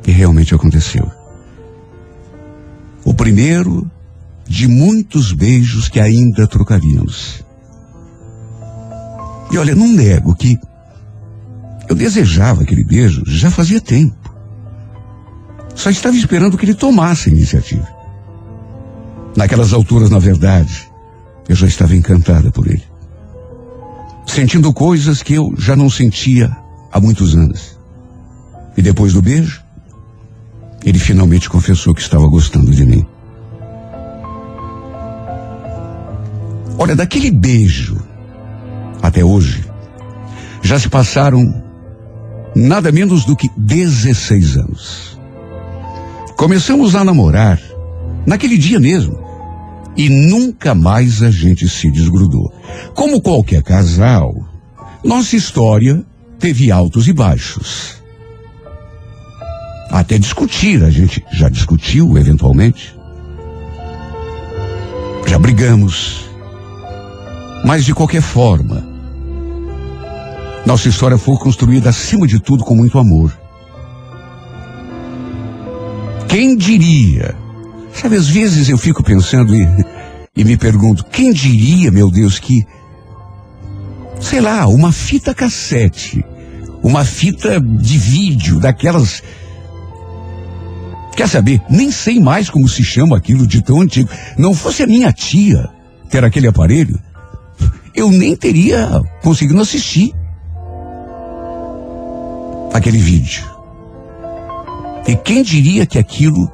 E 0.05 0.11
realmente 0.11 0.53
aconteceu. 0.53 1.11
O 3.03 3.11
primeiro 3.11 3.89
de 4.47 4.67
muitos 4.67 5.31
beijos 5.31 5.89
que 5.89 5.99
ainda 5.99 6.45
trocaríamos. 6.45 7.46
E 9.51 9.57
olha, 9.57 9.75
não 9.75 9.87
nego 9.87 10.35
que 10.35 10.59
eu 11.87 11.95
desejava 11.95 12.63
aquele 12.63 12.83
beijo 12.83 13.23
já 13.25 13.49
fazia 13.49 13.79
tempo. 13.79 14.15
Só 15.73 15.89
estava 15.89 16.15
esperando 16.15 16.57
que 16.57 16.65
ele 16.65 16.73
tomasse 16.73 17.29
a 17.29 17.31
iniciativa. 17.31 17.87
Naquelas 19.35 19.71
alturas, 19.71 20.09
na 20.09 20.19
verdade, 20.19 20.89
eu 21.47 21.55
já 21.55 21.67
estava 21.67 21.95
encantada 21.95 22.51
por 22.51 22.67
ele. 22.67 22.83
Sentindo 24.25 24.73
coisas 24.73 25.23
que 25.23 25.35
eu 25.35 25.53
já 25.57 25.75
não 25.75 25.89
sentia 25.89 26.55
há 26.91 26.99
muitos 26.99 27.35
anos. 27.35 27.77
E 28.75 28.81
depois 28.81 29.13
do 29.13 29.21
beijo, 29.21 29.63
ele 30.83 30.99
finalmente 30.99 31.49
confessou 31.49 31.93
que 31.93 32.01
estava 32.01 32.27
gostando 32.27 32.71
de 32.71 32.85
mim. 32.85 33.05
Olha, 36.77 36.95
daquele 36.95 37.31
beijo 37.31 38.06
até 39.01 39.23
hoje, 39.23 39.65
já 40.61 40.79
se 40.79 40.89
passaram 40.89 41.63
nada 42.55 42.91
menos 42.91 43.25
do 43.25 43.35
que 43.35 43.49
16 43.57 44.57
anos. 44.57 45.19
Começamos 46.35 46.95
a 46.95 47.03
namorar 47.03 47.59
naquele 48.25 48.57
dia 48.57 48.79
mesmo. 48.79 49.25
E 49.95 50.09
nunca 50.09 50.75
mais 50.75 51.23
a 51.23 51.31
gente 51.31 51.67
se 51.67 51.89
desgrudou. 51.89 52.53
Como 52.93 53.19
qualquer 53.19 53.63
casal, 53.63 54.31
nossa 55.03 55.35
história 55.35 56.05
teve 56.37 56.71
altos 56.71 57.07
e 57.07 57.13
baixos. 57.13 57.95
Até 59.89 60.19
discutir, 60.19 60.83
a 60.83 60.91
gente 60.91 61.25
já 61.31 61.49
discutiu 61.49 62.15
eventualmente. 62.15 62.95
Já 65.25 65.39
brigamos. 65.39 66.29
Mas 67.65 67.83
de 67.83 67.95
qualquer 67.95 68.21
forma, 68.21 68.86
nossa 70.67 70.89
história 70.89 71.17
foi 71.17 71.37
construída 71.37 71.89
acima 71.89 72.27
de 72.27 72.41
tudo 72.41 72.65
com 72.65 72.75
muito 72.75 72.99
amor. 72.99 73.31
Quem 76.27 76.57
diria? 76.57 77.33
Sabe, 77.93 78.17
às 78.17 78.27
vezes 78.27 78.67
eu 78.67 78.77
fico 78.77 79.01
pensando 79.01 79.55
e, 79.55 79.65
e 80.35 80.43
me 80.43 80.57
pergunto, 80.57 81.05
quem 81.05 81.31
diria, 81.31 81.89
meu 81.89 82.11
Deus, 82.11 82.37
que, 82.37 82.67
sei 84.19 84.41
lá, 84.41 84.67
uma 84.67 84.91
fita 84.91 85.33
cassete, 85.33 86.23
uma 86.83 87.05
fita 87.05 87.61
de 87.61 87.97
vídeo, 87.97 88.59
daquelas. 88.59 89.23
Quer 91.15 91.29
saber? 91.29 91.61
Nem 91.69 91.91
sei 91.91 92.19
mais 92.19 92.49
como 92.49 92.67
se 92.67 92.83
chama 92.83 93.15
aquilo 93.15 93.47
de 93.47 93.61
tão 93.61 93.79
antigo. 93.79 94.09
Não 94.37 94.53
fosse 94.53 94.83
a 94.83 94.87
minha 94.87 95.13
tia 95.13 95.69
ter 96.09 96.25
aquele 96.25 96.47
aparelho, 96.47 96.99
eu 97.95 98.11
nem 98.11 98.35
teria 98.35 99.01
conseguido 99.23 99.61
assistir 99.61 100.13
aquele 102.77 102.97
vídeo. 102.97 103.45
E 105.07 105.15
quem 105.15 105.41
diria 105.41 105.85
que 105.85 105.97
aquilo 105.97 106.51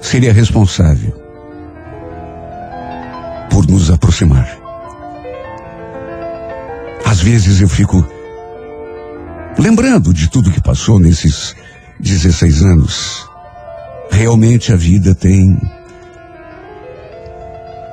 seria 0.00 0.32
responsável 0.32 1.12
por 3.50 3.66
nos 3.66 3.90
aproximar? 3.90 4.58
Às 7.04 7.20
vezes 7.20 7.60
eu 7.60 7.68
fico 7.68 8.06
lembrando 9.58 10.12
de 10.12 10.28
tudo 10.28 10.50
que 10.50 10.60
passou 10.60 10.98
nesses 10.98 11.54
16 12.00 12.62
anos. 12.62 13.28
Realmente 14.10 14.72
a 14.72 14.76
vida 14.76 15.14
tem. 15.14 15.58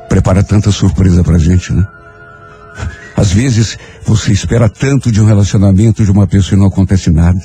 prepara 0.08 0.44
tanta 0.44 0.72
surpresa 0.72 1.24
pra 1.24 1.40
gente, 1.40 1.74
né? 1.74 1.86
Às 3.16 3.32
vezes 3.32 3.78
você 4.06 4.32
espera 4.32 4.70
tanto 4.70 5.12
de 5.12 5.22
um 5.22 5.26
relacionamento 5.26 6.04
de 6.04 6.12
uma 6.12 6.28
pessoa 6.28 6.58
e 6.58 6.60
não 6.60 6.68
acontece 6.68 7.10
nada. 7.10 7.42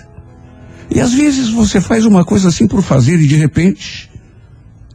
E 0.90 1.00
às 1.00 1.12
vezes 1.12 1.50
você 1.50 1.80
faz 1.80 2.06
uma 2.06 2.24
coisa 2.24 2.48
assim 2.48 2.66
por 2.66 2.82
fazer 2.82 3.20
e 3.20 3.26
de 3.26 3.36
repente 3.36 4.10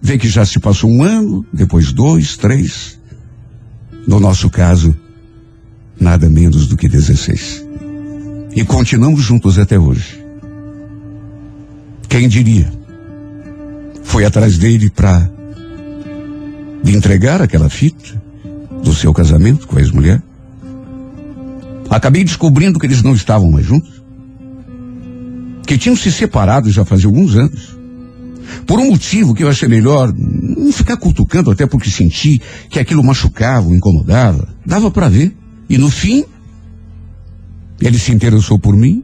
vê 0.01 0.17
que 0.17 0.27
já 0.27 0.45
se 0.45 0.59
passou 0.59 0.89
um 0.89 1.03
ano, 1.03 1.45
depois 1.53 1.93
dois, 1.93 2.36
três. 2.36 2.99
No 4.07 4.19
nosso 4.19 4.49
caso, 4.49 4.95
nada 5.99 6.29
menos 6.29 6.67
do 6.67 6.75
que 6.75 6.89
16. 6.89 7.65
E 8.55 8.65
continuamos 8.65 9.21
juntos 9.21 9.57
até 9.57 9.79
hoje. 9.79 10.23
Quem 12.09 12.27
diria? 12.27 12.71
Foi 14.03 14.25
atrás 14.25 14.57
dele 14.57 14.89
para 14.89 15.31
lhe 16.83 16.95
entregar 16.95 17.41
aquela 17.41 17.69
fita 17.69 18.21
do 18.83 18.93
seu 18.93 19.13
casamento 19.13 19.65
com 19.67 19.77
a 19.77 19.81
ex-mulher. 19.81 20.21
Acabei 21.93 22.23
descobrindo 22.23 22.79
que 22.79 22.88
eles 22.88 23.03
não 23.03 23.13
estavam 23.13 23.51
mais 23.51 23.67
juntos. 23.67 24.01
Que 25.63 25.77
tinham 25.77 25.95
se 25.95 26.12
separado 26.12 26.71
já 26.71 26.84
fazia 26.84 27.06
alguns 27.06 27.36
anos. 27.36 27.77
Por 28.65 28.79
um 28.79 28.89
motivo 28.89 29.36
que 29.36 29.43
eu 29.43 29.47
achei 29.47 29.69
melhor 29.69 30.12
não 30.12 30.71
ficar 30.71 30.97
cutucando, 30.97 31.51
até 31.51 31.67
porque 31.67 31.91
senti 31.91 32.41
que 32.67 32.79
aquilo 32.79 33.03
machucava, 33.03 33.69
incomodava. 33.69 34.47
Dava 34.65 34.89
para 34.89 35.08
ver. 35.08 35.38
E 35.69 35.77
no 35.77 35.91
fim, 35.91 36.25
ele 37.79 37.99
se 37.99 38.12
interessou 38.12 38.58
por 38.58 38.75
mim. 38.75 39.03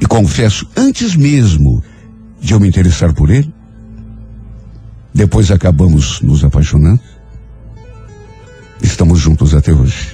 E 0.00 0.06
confesso, 0.06 0.68
antes 0.76 1.16
mesmo 1.16 1.82
de 2.40 2.52
eu 2.52 2.60
me 2.60 2.68
interessar 2.68 3.12
por 3.12 3.28
ele, 3.28 3.52
depois 5.12 5.50
acabamos 5.50 6.20
nos 6.20 6.44
apaixonando. 6.44 7.00
Estamos 8.80 9.18
juntos 9.18 9.52
até 9.52 9.72
hoje. 9.72 10.13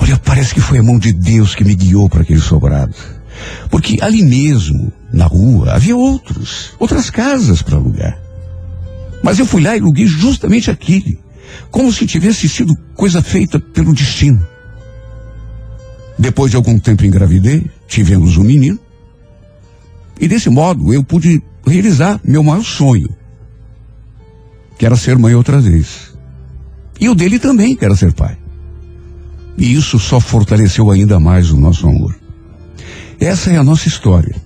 Olha, 0.00 0.16
parece 0.16 0.54
que 0.54 0.60
foi 0.60 0.78
a 0.78 0.82
mão 0.82 0.98
de 0.98 1.12
Deus 1.12 1.54
que 1.54 1.64
me 1.64 1.74
guiou 1.74 2.08
para 2.08 2.22
aquele 2.22 2.40
sobrado. 2.40 2.94
Porque 3.70 3.98
ali 4.00 4.22
mesmo, 4.22 4.92
na 5.12 5.26
rua, 5.26 5.72
havia 5.72 5.96
outros, 5.96 6.72
outras 6.78 7.10
casas 7.10 7.62
para 7.62 7.76
alugar. 7.76 8.18
Mas 9.22 9.38
eu 9.38 9.46
fui 9.46 9.62
lá 9.62 9.76
e 9.76 9.80
aluguei 9.80 10.06
justamente 10.06 10.70
aquele, 10.70 11.18
como 11.70 11.92
se 11.92 12.06
tivesse 12.06 12.48
sido 12.48 12.74
coisa 12.94 13.22
feita 13.22 13.58
pelo 13.58 13.94
destino. 13.94 14.46
Depois 16.18 16.50
de 16.50 16.56
algum 16.56 16.78
tempo 16.78 17.04
engravidei, 17.04 17.70
tivemos 17.86 18.36
um 18.36 18.44
menino. 18.44 18.78
E 20.20 20.26
desse 20.26 20.50
modo 20.50 20.92
eu 20.92 21.04
pude 21.04 21.42
realizar 21.66 22.20
meu 22.24 22.42
maior 22.42 22.64
sonho, 22.64 23.08
que 24.76 24.84
era 24.84 24.96
ser 24.96 25.16
mãe 25.16 25.34
outra 25.34 25.60
vez. 25.60 26.12
E 27.00 27.08
o 27.08 27.14
dele 27.14 27.38
também, 27.38 27.76
que 27.76 27.84
era 27.84 27.94
ser 27.94 28.12
pai. 28.12 28.36
E 29.58 29.74
isso 29.74 29.98
só 29.98 30.20
fortaleceu 30.20 30.88
ainda 30.88 31.18
mais 31.18 31.50
o 31.50 31.56
nosso 31.58 31.88
amor. 31.88 32.16
Essa 33.18 33.50
é 33.50 33.56
a 33.56 33.64
nossa 33.64 33.88
história, 33.88 34.36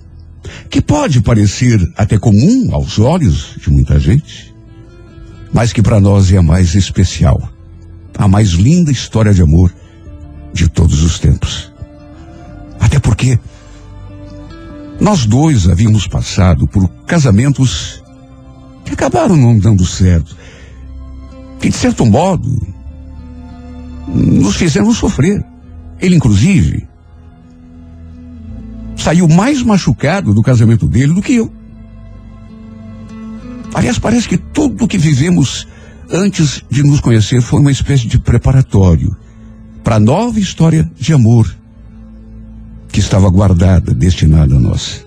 que 0.69 0.81
pode 0.81 1.21
parecer 1.21 1.79
até 1.95 2.17
comum 2.17 2.73
aos 2.73 2.97
olhos 2.97 3.55
de 3.61 3.69
muita 3.69 3.99
gente, 3.99 4.53
mas 5.53 5.71
que 5.71 5.83
para 5.83 5.99
nós 5.99 6.31
é 6.33 6.37
a 6.37 6.41
mais 6.41 6.73
especial, 6.73 7.39
a 8.17 8.27
mais 8.27 8.49
linda 8.49 8.91
história 8.91 9.31
de 9.31 9.43
amor 9.43 9.71
de 10.51 10.67
todos 10.67 11.03
os 11.03 11.19
tempos. 11.19 11.71
Até 12.79 12.99
porque 12.99 13.37
nós 14.99 15.27
dois 15.27 15.69
havíamos 15.69 16.07
passado 16.07 16.67
por 16.67 16.87
casamentos 17.05 18.03
que 18.83 18.93
acabaram 18.93 19.37
não 19.37 19.59
dando 19.59 19.85
certo, 19.85 20.35
que 21.59 21.69
de 21.69 21.75
certo 21.75 22.03
modo 22.03 22.72
nos 24.07 24.55
fizeram 24.55 24.93
sofrer. 24.93 25.43
Ele, 25.99 26.15
inclusive, 26.15 26.87
saiu 28.97 29.27
mais 29.27 29.61
machucado 29.61 30.33
do 30.33 30.41
casamento 30.41 30.87
dele 30.87 31.13
do 31.13 31.21
que 31.21 31.35
eu. 31.35 31.51
Aliás, 33.73 33.97
parece 33.97 34.27
que 34.27 34.37
tudo 34.37 34.85
o 34.85 34.87
que 34.87 34.97
vivemos 34.97 35.67
antes 36.11 36.63
de 36.69 36.83
nos 36.83 36.99
conhecer 36.99 37.41
foi 37.41 37.59
uma 37.59 37.71
espécie 37.71 38.07
de 38.07 38.19
preparatório 38.19 39.15
para 39.83 39.95
a 39.95 39.99
nova 39.99 40.39
história 40.39 40.89
de 40.97 41.13
amor 41.13 41.53
que 42.89 42.99
estava 42.99 43.29
guardada, 43.29 43.93
destinada 43.93 44.55
a 44.55 44.59
nós. 44.59 45.03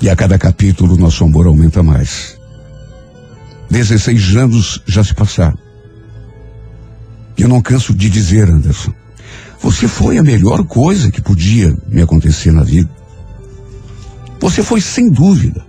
E 0.00 0.08
a 0.08 0.16
cada 0.16 0.38
capítulo 0.38 0.96
nosso 0.96 1.24
amor 1.24 1.46
aumenta 1.46 1.82
mais. 1.82 2.38
16 3.70 4.36
anos 4.36 4.82
já 4.86 5.04
se 5.04 5.14
passaram. 5.14 5.69
E 7.40 7.42
eu 7.42 7.48
não 7.48 7.62
canso 7.62 7.94
de 7.94 8.10
dizer, 8.10 8.50
Anderson, 8.50 8.92
você 9.58 9.88
foi 9.88 10.18
a 10.18 10.22
melhor 10.22 10.62
coisa 10.62 11.10
que 11.10 11.22
podia 11.22 11.74
me 11.88 12.02
acontecer 12.02 12.52
na 12.52 12.62
vida. 12.62 12.90
Você 14.38 14.62
foi, 14.62 14.82
sem 14.82 15.08
dúvida, 15.08 15.64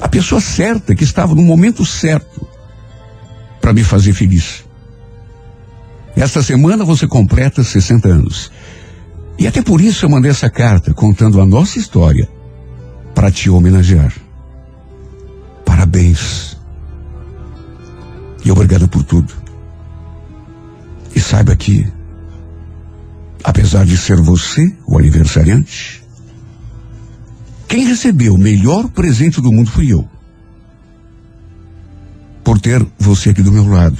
a 0.00 0.08
pessoa 0.08 0.40
certa 0.40 0.96
que 0.96 1.04
estava 1.04 1.32
no 1.32 1.44
momento 1.44 1.86
certo 1.86 2.44
para 3.60 3.72
me 3.72 3.84
fazer 3.84 4.12
feliz. 4.14 4.64
Esta 6.16 6.42
semana 6.42 6.84
você 6.84 7.06
completa 7.06 7.62
60 7.62 8.08
anos. 8.08 8.50
E 9.38 9.46
até 9.46 9.62
por 9.62 9.80
isso 9.80 10.04
eu 10.04 10.10
mandei 10.10 10.32
essa 10.32 10.50
carta 10.50 10.92
contando 10.92 11.40
a 11.40 11.46
nossa 11.46 11.78
história 11.78 12.28
para 13.14 13.30
te 13.30 13.48
homenagear. 13.48 14.12
Parabéns. 15.64 16.58
E 18.44 18.50
obrigado 18.50 18.88
por 18.88 19.04
tudo. 19.04 19.43
E 21.14 21.20
saiba 21.20 21.54
que, 21.54 21.86
apesar 23.42 23.84
de 23.84 23.96
ser 23.96 24.20
você 24.20 24.76
o 24.86 24.98
aniversariante, 24.98 26.02
quem 27.68 27.86
recebeu 27.86 28.34
o 28.34 28.38
melhor 28.38 28.88
presente 28.88 29.40
do 29.40 29.52
mundo 29.52 29.70
fui 29.70 29.92
eu. 29.92 30.08
Por 32.42 32.60
ter 32.60 32.84
você 32.98 33.30
aqui 33.30 33.42
do 33.42 33.52
meu 33.52 33.66
lado. 33.66 33.98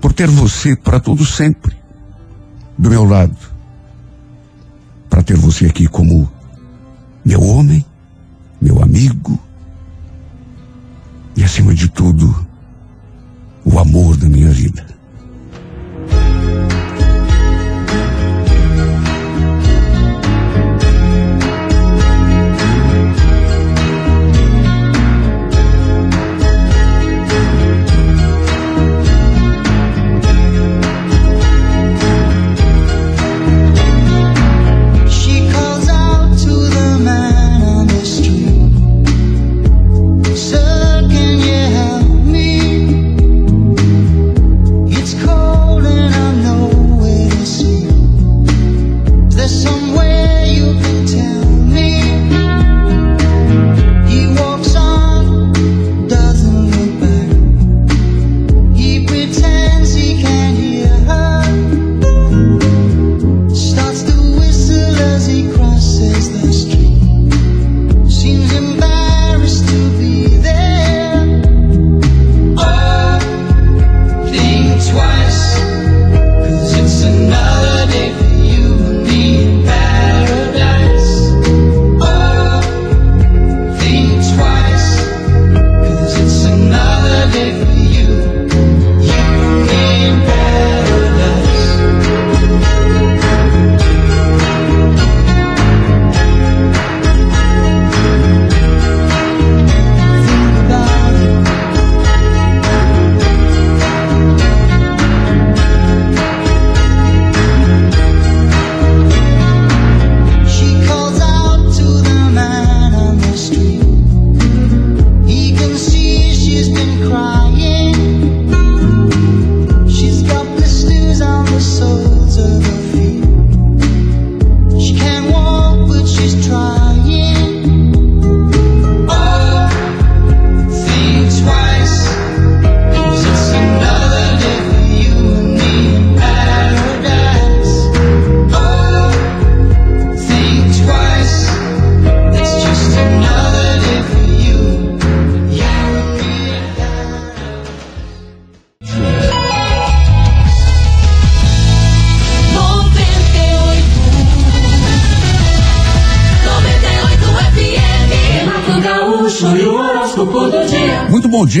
Por 0.00 0.12
ter 0.12 0.28
você 0.28 0.76
para 0.76 1.00
todo 1.00 1.24
sempre 1.24 1.76
do 2.78 2.88
meu 2.88 3.04
lado. 3.04 3.36
Para 5.10 5.22
ter 5.22 5.36
você 5.36 5.66
aqui 5.66 5.86
como 5.88 6.30
meu 7.24 7.42
homem, 7.42 7.84
meu 8.60 8.82
amigo 8.82 9.38
e, 11.38 11.44
acima 11.44 11.72
de 11.72 11.88
tudo, 11.88 12.46
o 13.64 13.78
amor 13.78 14.16
da 14.16 14.28
minha 14.28 14.50
vida. 14.50 14.97
Thank 16.48 16.72
you. 16.72 16.77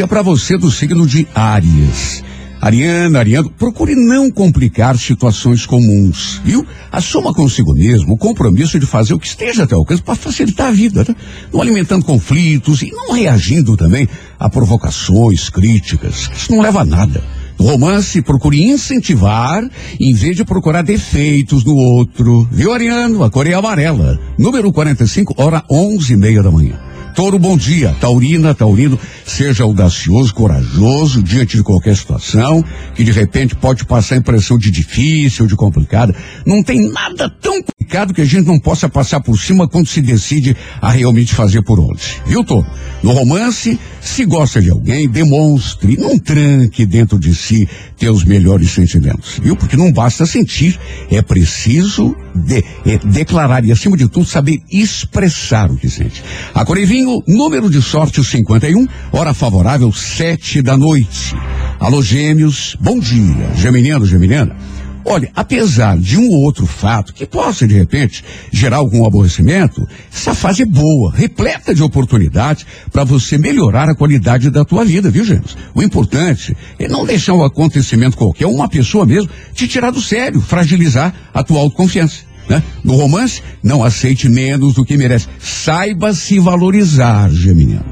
Para 0.08 0.22
você 0.22 0.56
do 0.56 0.70
signo 0.70 1.06
de 1.06 1.28
Áries. 1.34 2.24
Ariana, 2.60 3.20
Ariano, 3.20 3.50
procure 3.50 3.94
não 3.94 4.30
complicar 4.30 4.98
situações 4.98 5.64
comuns, 5.64 6.40
viu? 6.44 6.66
Assuma 6.90 7.32
consigo 7.32 7.72
mesmo 7.72 8.14
o 8.14 8.18
compromisso 8.18 8.80
de 8.80 8.86
fazer 8.86 9.14
o 9.14 9.18
que 9.18 9.28
esteja 9.28 9.62
até 9.62 9.76
o 9.76 9.78
alcance 9.78 10.02
para 10.02 10.16
facilitar 10.16 10.68
a 10.68 10.72
vida, 10.72 11.04
né? 11.08 11.14
Não 11.52 11.60
alimentando 11.60 12.04
conflitos 12.04 12.82
e 12.82 12.90
não 12.90 13.12
reagindo 13.12 13.76
também 13.76 14.08
a 14.40 14.48
provocações, 14.48 15.48
críticas, 15.50 16.28
isso 16.34 16.50
não 16.50 16.60
leva 16.60 16.80
a 16.80 16.84
nada. 16.84 17.22
No 17.58 17.66
romance, 17.66 18.22
procure 18.22 18.62
incentivar 18.62 19.62
em 20.00 20.14
vez 20.14 20.36
de 20.36 20.44
procurar 20.44 20.82
defeitos 20.82 21.64
no 21.64 21.74
outro. 21.74 22.48
Viu, 22.50 22.72
Ariano? 22.72 23.22
A 23.22 23.30
cor 23.30 23.46
é 23.46 23.54
amarela. 23.54 24.18
Número 24.38 24.72
45, 24.72 25.34
hora 25.36 25.64
onze 25.70 26.14
e 26.14 26.16
meia 26.16 26.42
da 26.42 26.50
manhã. 26.50 26.87
Touro, 27.18 27.36
bom 27.36 27.56
dia. 27.56 27.96
Taurina, 28.00 28.54
Taurino, 28.54 28.96
seja 29.26 29.64
audacioso, 29.64 30.32
corajoso 30.32 31.20
diante 31.20 31.56
de 31.56 31.64
qualquer 31.64 31.96
situação 31.96 32.64
que 32.94 33.02
de 33.02 33.10
repente 33.10 33.56
pode 33.56 33.84
passar 33.84 34.14
a 34.14 34.18
impressão 34.18 34.56
de 34.56 34.70
difícil, 34.70 35.44
de 35.48 35.56
complicada. 35.56 36.14
Não 36.46 36.62
tem 36.62 36.88
nada 36.92 37.28
tão 37.28 37.60
complicado 37.60 38.14
que 38.14 38.20
a 38.20 38.24
gente 38.24 38.46
não 38.46 38.60
possa 38.60 38.88
passar 38.88 39.18
por 39.18 39.36
cima 39.36 39.66
quando 39.66 39.88
se 39.88 40.00
decide 40.00 40.56
a 40.80 40.92
realmente 40.92 41.34
fazer 41.34 41.60
por 41.62 41.80
onde. 41.80 42.22
Viu, 42.24 42.44
Touro? 42.44 42.68
No 43.02 43.10
romance, 43.10 43.76
se 44.00 44.24
gosta 44.24 44.60
de 44.60 44.70
alguém, 44.70 45.08
demonstre, 45.08 45.96
não 45.96 46.18
tranque 46.20 46.86
dentro 46.86 47.18
de 47.18 47.34
si 47.34 47.68
teus 47.96 48.24
melhores 48.24 48.70
sentimentos, 48.70 49.40
viu? 49.42 49.56
Porque 49.56 49.76
não 49.76 49.90
basta 49.92 50.24
sentir, 50.24 50.78
é 51.10 51.20
preciso 51.20 52.14
de- 52.34 52.64
é, 52.86 52.98
declarar 53.04 53.64
e, 53.64 53.72
acima 53.72 53.96
de 53.96 54.08
tudo, 54.08 54.24
saber 54.24 54.60
expressar 54.70 55.68
o 55.70 55.76
que 55.76 55.88
sente. 55.90 56.22
A 56.54 56.64
Corevinho, 56.64 57.07
número 57.26 57.70
de 57.70 57.80
sorte 57.80 58.20
o 58.20 58.24
51, 58.24 58.86
hora 59.12 59.32
favorável, 59.32 59.92
sete 59.92 60.60
da 60.60 60.76
noite. 60.76 61.34
Alô, 61.80 62.02
gêmeos, 62.02 62.76
bom 62.80 62.98
dia. 62.98 63.54
Geminiano, 63.56 64.06
geminiana. 64.06 64.56
Olha, 65.04 65.30
apesar 65.34 65.96
de 65.96 66.18
um 66.18 66.28
ou 66.28 66.42
outro 66.42 66.66
fato 66.66 67.14
que 67.14 67.24
possa, 67.24 67.66
de 67.66 67.74
repente, 67.74 68.22
gerar 68.52 68.76
algum 68.76 69.06
aborrecimento, 69.06 69.88
essa 70.12 70.34
fase 70.34 70.62
é 70.62 70.66
boa, 70.66 71.10
repleta 71.10 71.74
de 71.74 71.82
oportunidades 71.82 72.66
para 72.92 73.04
você 73.04 73.38
melhorar 73.38 73.88
a 73.88 73.94
qualidade 73.94 74.50
da 74.50 74.66
tua 74.66 74.84
vida, 74.84 75.10
viu, 75.10 75.24
gente? 75.24 75.56
O 75.74 75.82
importante 75.82 76.54
é 76.78 76.86
não 76.88 77.06
deixar 77.06 77.32
um 77.32 77.42
acontecimento 77.42 78.18
qualquer, 78.18 78.46
uma 78.46 78.68
pessoa 78.68 79.06
mesmo, 79.06 79.30
te 79.54 79.66
tirar 79.66 79.90
do 79.92 80.02
sério, 80.02 80.42
fragilizar 80.42 81.14
a 81.32 81.42
tua 81.42 81.60
autoconfiança. 81.60 82.28
Né? 82.48 82.62
No 82.82 82.94
romance, 82.96 83.42
não 83.62 83.84
aceite 83.84 84.28
menos 84.28 84.74
do 84.74 84.84
que 84.84 84.96
merece. 84.96 85.28
Saiba 85.38 86.14
se 86.14 86.38
valorizar, 86.38 87.30
Geminiano. 87.30 87.84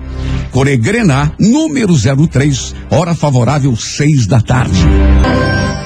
Coregrenar, 0.51 1.35
número 1.39 1.95
03, 1.95 2.75
hora 2.91 3.15
favorável, 3.15 3.77
seis 3.77 4.27
da 4.27 4.41
tarde. 4.41 4.81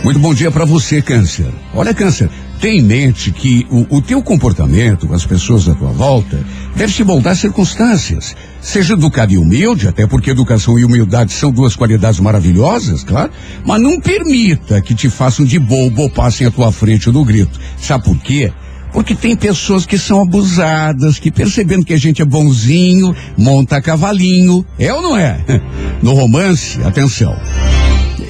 Muito 0.05 0.21
bom 0.21 0.33
dia 0.33 0.51
para 0.51 0.65
você, 0.65 1.03
Câncer. 1.03 1.53
Olha, 1.75 1.93
Câncer, 1.93 2.31
tem 2.61 2.79
em 2.79 2.83
mente 2.83 3.31
que 3.31 3.67
o, 3.71 3.97
o 3.97 4.03
teu 4.03 4.23
comportamento 4.23 5.07
com 5.07 5.15
as 5.15 5.27
pessoas 5.27 5.69
à 5.69 5.75
tua 5.75 5.91
volta 5.91 6.39
deve 6.81 6.95
se 6.95 7.05
moldar 7.05 7.37
circunstâncias. 7.37 8.35
Seja 8.63 8.95
educado 8.95 9.35
e 9.35 9.37
humilde, 9.37 9.87
até 9.87 10.07
porque 10.07 10.31
educação 10.31 10.79
e 10.79 10.85
humildade 10.85 11.31
são 11.31 11.53
duas 11.53 11.77
qualidades 11.77 12.19
maravilhosas, 12.21 13.05
claro, 13.05 13.31
mas 13.67 13.83
não 13.83 14.01
permita 14.01 14.81
que 14.81 14.95
te 14.95 15.11
façam 15.11 15.45
de 15.45 15.59
bobo 15.59 16.01
ou 16.01 16.09
passem 16.09 16.47
à 16.47 16.51
tua 16.51 16.73
frente 16.73 17.11
no 17.11 17.23
grito. 17.23 17.61
Sabe 17.79 18.05
por 18.05 18.17
quê? 18.17 18.51
Porque 18.95 19.15
tem 19.15 19.37
pessoas 19.37 19.85
que 19.85 19.99
são 19.99 20.23
abusadas, 20.23 21.19
que 21.19 21.31
percebendo 21.31 21.85
que 21.85 21.93
a 21.93 21.99
gente 21.99 22.23
é 22.23 22.25
bonzinho, 22.25 23.15
monta 23.37 23.83
cavalinho. 23.83 24.65
É 24.79 24.91
ou 24.91 25.03
não 25.03 25.17
é? 25.17 25.39
No 26.03 26.15
romance, 26.15 26.81
atenção. 26.83 27.39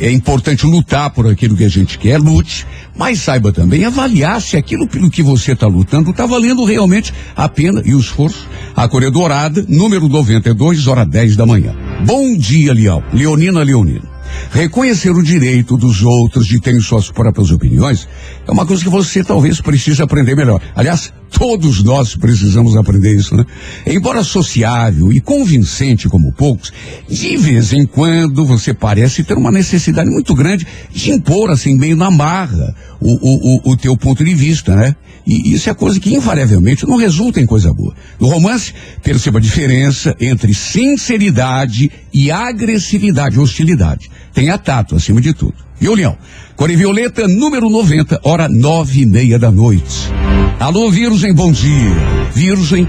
É 0.01 0.11
importante 0.11 0.66
lutar 0.66 1.11
por 1.11 1.26
aquilo 1.26 1.57
que 1.57 1.64
a 1.64 1.68
gente 1.68 1.99
quer, 1.99 2.18
lute, 2.18 2.66
mas 2.97 3.20
saiba 3.20 3.53
também 3.53 3.84
avaliar 3.84 4.41
se 4.41 4.57
aquilo 4.57 4.86
pelo 4.86 5.11
que 5.11 5.22
você 5.22 5.53
está 5.53 5.66
lutando 5.66 6.11
está 6.11 6.26
valendo 6.26 6.64
realmente 6.64 7.12
a 7.36 7.49
pena 7.49 7.82
e 7.84 7.95
o 7.95 8.01
esforço. 8.01 8.49
A 8.76 8.88
cor 8.88 9.03
é 9.03 9.11
dourada, 9.11 9.64
número 9.68 10.09
92, 10.09 10.86
hora 10.86 11.05
10 11.05 11.36
da 11.36 11.47
manhã. 11.47 11.74
Bom 12.05 12.36
dia, 12.36 12.72
Leão. 12.72 13.03
Leonina 13.12 13.62
Leonina. 13.62 14.09
Reconhecer 14.51 15.11
o 15.11 15.22
direito 15.22 15.76
dos 15.76 16.03
outros 16.03 16.47
de 16.47 16.61
terem 16.61 16.80
suas 16.80 17.11
próprias 17.11 17.51
opiniões 17.51 18.09
é 18.47 18.51
uma 18.51 18.66
coisa 18.66 18.82
que 18.82 18.91
você 18.91 19.22
talvez 19.22 19.61
precise 19.61 20.03
aprender 20.03 20.34
melhor. 20.34 20.61
Aliás, 20.74 21.12
todos 21.30 21.82
nós 21.82 22.16
precisamos 22.16 22.76
aprender 22.76 23.14
isso, 23.14 23.36
né? 23.36 23.45
Embora 23.86 24.22
sociável 24.24 25.12
e 25.12 25.20
convincente 25.20 26.09
como 26.09 26.32
poucos, 26.32 26.72
de 27.09 27.36
vez 27.36 27.72
em 27.72 27.86
quando 27.86 28.45
você 28.45 28.74
parece 28.74 29.24
ter 29.24 29.36
uma 29.36 29.53
necessidade 29.53 30.11
muito 30.11 30.34
grande 30.34 30.66
de 30.93 31.12
impor 31.12 31.51
assim 31.51 31.76
meio 31.76 31.97
na 31.97 32.11
marra 32.11 32.74
o, 33.01 33.12
o, 33.12 33.70
o, 33.70 33.72
o 33.72 33.76
teu 33.76 33.97
ponto 33.97 34.24
de 34.24 34.34
vista, 34.34 34.74
né? 34.74 34.95
E 35.30 35.52
isso 35.54 35.70
é 35.70 35.74
coisa 35.74 36.00
que 36.00 36.12
invariavelmente 36.12 36.84
não 36.84 36.96
resulta 36.96 37.40
em 37.40 37.46
coisa 37.46 37.72
boa. 37.72 37.94
No 38.18 38.26
romance, 38.26 38.74
perceba 39.00 39.38
a 39.38 39.40
diferença 39.40 40.16
entre 40.18 40.52
sinceridade 40.52 41.88
e 42.12 42.32
agressividade, 42.32 43.38
hostilidade. 43.38 44.10
Tenha 44.34 44.58
tato 44.58 44.96
acima 44.96 45.20
de 45.20 45.32
tudo. 45.32 45.54
E 45.80 45.88
o 45.88 45.94
Leão? 45.94 46.18
Cor 46.56 46.68
Violeta, 46.68 47.28
número 47.28 47.70
90, 47.70 48.20
hora 48.24 48.48
nove 48.48 49.02
e 49.02 49.06
meia 49.06 49.38
da 49.38 49.52
noite. 49.52 50.10
Alô, 50.58 50.90
Virgem, 50.90 51.32
bom 51.32 51.52
dia. 51.52 51.94
Virgem, 52.34 52.88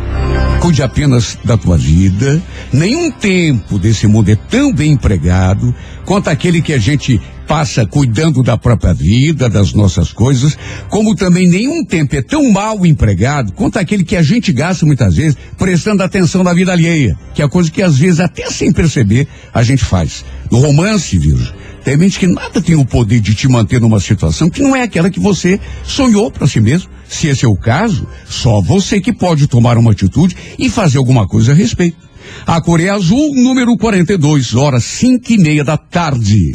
cuide 0.59 0.81
apenas 0.81 1.37
da 1.45 1.55
tua 1.55 1.77
vida. 1.77 2.41
Nenhum 2.73 3.11
tempo 3.11 3.77
desse 3.77 4.07
mundo 4.07 4.29
é 4.29 4.35
tão 4.35 4.73
bem 4.73 4.93
empregado 4.93 5.75
quanto 6.05 6.29
aquele 6.29 6.59
que 6.59 6.73
a 6.73 6.79
gente 6.79 7.21
passa 7.47 7.85
cuidando 7.85 8.41
da 8.41 8.57
própria 8.57 8.93
vida, 8.93 9.49
das 9.49 9.73
nossas 9.73 10.13
coisas, 10.13 10.57
como 10.89 11.15
também 11.15 11.47
nenhum 11.47 11.83
tempo 11.83 12.15
é 12.15 12.21
tão 12.21 12.51
mal 12.51 12.85
empregado 12.85 13.51
quanto 13.53 13.77
aquele 13.77 14.03
que 14.03 14.15
a 14.15 14.23
gente 14.23 14.53
gasta 14.53 14.85
muitas 14.85 15.15
vezes 15.15 15.37
prestando 15.57 16.03
atenção 16.03 16.43
na 16.43 16.53
vida 16.53 16.71
alheia, 16.71 17.17
que 17.33 17.41
é 17.41 17.47
coisa 17.47 17.69
que 17.69 17.81
às 17.81 17.97
vezes 17.97 18.19
até 18.19 18.49
sem 18.49 18.71
perceber 18.71 19.27
a 19.53 19.63
gente 19.63 19.83
faz. 19.83 20.23
No 20.49 20.59
romance, 20.59 21.17
Virgem, 21.17 21.53
tem 21.83 21.97
mente 21.97 22.19
que 22.19 22.27
nada 22.27 22.61
tem 22.61 22.75
o 22.75 22.85
poder 22.85 23.19
de 23.19 23.33
te 23.33 23.47
manter 23.47 23.81
numa 23.81 23.99
situação 23.99 24.49
que 24.49 24.61
não 24.61 24.75
é 24.75 24.83
aquela 24.83 25.09
que 25.09 25.19
você 25.19 25.59
sonhou 25.83 26.31
para 26.31 26.47
si 26.47 26.59
mesmo. 26.59 26.89
Se 27.09 27.27
esse 27.27 27.43
é 27.43 27.47
o 27.47 27.55
caso, 27.55 28.07
só 28.29 28.61
você 28.61 29.01
que 29.01 29.11
pode 29.11 29.47
tomar 29.47 29.77
uma 29.77 29.91
atitude 29.91 30.35
e 30.57 30.69
fazer 30.69 30.99
alguma 30.99 31.27
coisa 31.27 31.51
a 31.51 31.55
respeito. 31.55 31.97
A 32.45 32.61
cor 32.61 32.79
é 32.79 32.89
azul, 32.89 33.33
número 33.35 33.75
42, 33.77 34.55
horas 34.55 34.83
cinco 34.83 35.33
e 35.33 35.37
meia 35.37 35.63
da 35.63 35.75
tarde. 35.75 36.53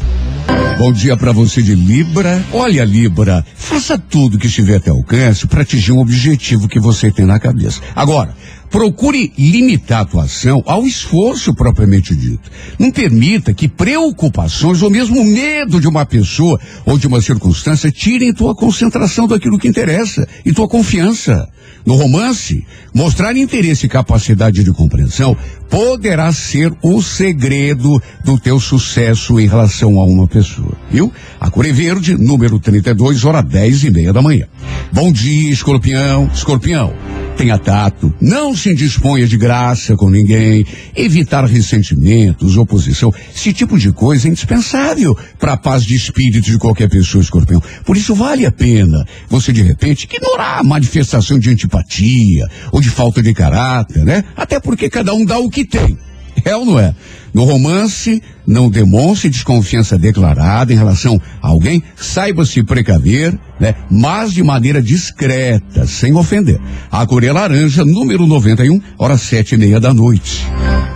Bom 0.79 0.93
dia 0.93 1.17
para 1.17 1.33
você 1.33 1.63
de 1.63 1.75
Libra. 1.75 2.45
Olha, 2.53 2.85
Libra, 2.85 3.43
faça 3.57 3.97
tudo 3.97 4.39
que 4.39 4.47
estiver 4.47 4.77
até 4.77 4.91
alcance 4.91 5.47
para 5.47 5.63
atingir 5.63 5.93
um 5.93 6.01
objetivo 6.01 6.69
que 6.69 6.79
você 6.79 7.11
tem 7.11 7.25
na 7.25 7.41
cabeça. 7.41 7.81
Agora, 7.95 8.37
procure 8.71 9.33
limitar 9.39 10.03
a 10.03 10.05
tua 10.05 10.25
ação 10.25 10.63
ao 10.67 10.87
esforço 10.87 11.55
propriamente 11.55 12.15
dito. 12.15 12.51
Não 12.79 12.93
permita 12.93 13.55
que 13.55 13.69
preocupações 13.69 14.83
ou 14.83 14.91
mesmo 14.91 15.25
medo 15.25 15.81
de 15.81 15.89
uma 15.89 16.05
pessoa 16.05 16.61
ou 16.85 16.99
de 16.99 17.07
uma 17.07 17.23
circunstância 17.23 17.91
tirem 17.91 18.35
tua 18.35 18.55
concentração 18.55 19.27
daquilo 19.27 19.59
que 19.59 19.69
interessa 19.69 20.29
e 20.45 20.53
tua 20.53 20.69
confiança. 20.69 21.49
No 21.87 21.95
romance, 21.95 22.67
mostrar 22.93 23.37
interesse 23.37 23.87
e 23.87 23.89
capacidade 23.89 24.65
de 24.65 24.73
compreensão 24.73 25.37
poderá 25.69 26.33
ser 26.33 26.73
o 26.83 27.03
segredo 27.03 28.01
do 28.25 28.39
teu 28.39 28.59
sucesso 28.59 29.39
em 29.39 29.47
relação 29.47 29.99
a 30.01 30.05
uma 30.05 30.27
pessoa, 30.27 30.73
viu? 30.91 31.13
A 31.41 31.51
cor 31.51 31.67
é 31.67 31.73
verde, 31.73 32.17
número 32.17 32.59
32, 32.59 33.25
hora 33.25 33.43
10 33.43 33.85
e 33.85 33.91
meia 33.91 34.13
da 34.13 34.23
manhã. 34.23 34.47
Bom 34.93 35.13
dia, 35.13 35.51
escorpião. 35.51 36.31
Escorpião, 36.33 36.93
tenha 37.37 37.59
tato, 37.59 38.13
não 38.21 38.57
se 38.57 38.71
indisponha 38.71 39.27
de 39.27 39.37
graça 39.37 39.95
com 39.95 40.09
ninguém, 40.09 40.65
evitar 40.95 41.45
ressentimentos, 41.45 42.57
oposição, 42.57 43.13
esse 43.35 43.53
tipo 43.53 43.79
de 43.79 43.93
coisa 43.93 44.27
é 44.27 44.31
indispensável 44.31 45.17
para 45.39 45.53
a 45.53 45.57
paz 45.57 45.85
de 45.85 45.95
espírito 45.95 46.51
de 46.51 46.59
qualquer 46.59 46.89
pessoa, 46.89 47.23
escorpião. 47.23 47.63
Por 47.85 47.97
isso 47.97 48.15
vale 48.15 48.47
a 48.47 48.53
pena 48.53 49.05
você, 49.29 49.53
de 49.53 49.63
repente, 49.63 50.05
ignorar 50.05 50.61
a 50.61 50.65
manifestação 50.65 51.39
de 51.39 51.51
antipatia 51.51 52.49
ou 52.73 52.81
de 52.81 52.89
falta 52.89 53.23
de 53.23 53.35
caráter, 53.35 54.05
né? 54.05 54.25
Até 54.37 54.59
porque 54.59 54.89
cada 54.89 55.13
um 55.13 55.25
dá 55.25 55.39
o 55.39 55.51
que 55.51 55.56
tem. 55.65 55.99
É 56.45 56.55
ou 56.57 56.65
não 56.65 56.79
é? 56.79 56.95
No 57.33 57.45
romance, 57.45 58.23
não 58.47 58.71
demonstre 58.71 59.29
desconfiança 59.29 59.99
declarada 59.99 60.73
em 60.73 60.77
relação 60.77 61.21
a 61.43 61.49
alguém, 61.49 61.83
saiba 61.97 62.47
se 62.47 62.63
precaver, 62.63 63.39
né? 63.59 63.75
Mas 63.91 64.33
de 64.33 64.43
maneira 64.43 64.83
discreta, 64.83 65.87
sem 65.87 66.15
ofender. 66.15 66.61
A 66.91 67.07
cor 67.07 67.25
é 67.25 67.33
laranja, 67.33 67.85
número 67.85 68.27
91, 68.27 68.81
hora 68.99 69.17
sete 69.17 69.55
e 69.55 69.59
meia 69.59 69.81
da 69.81 69.93
noite. 69.93 70.47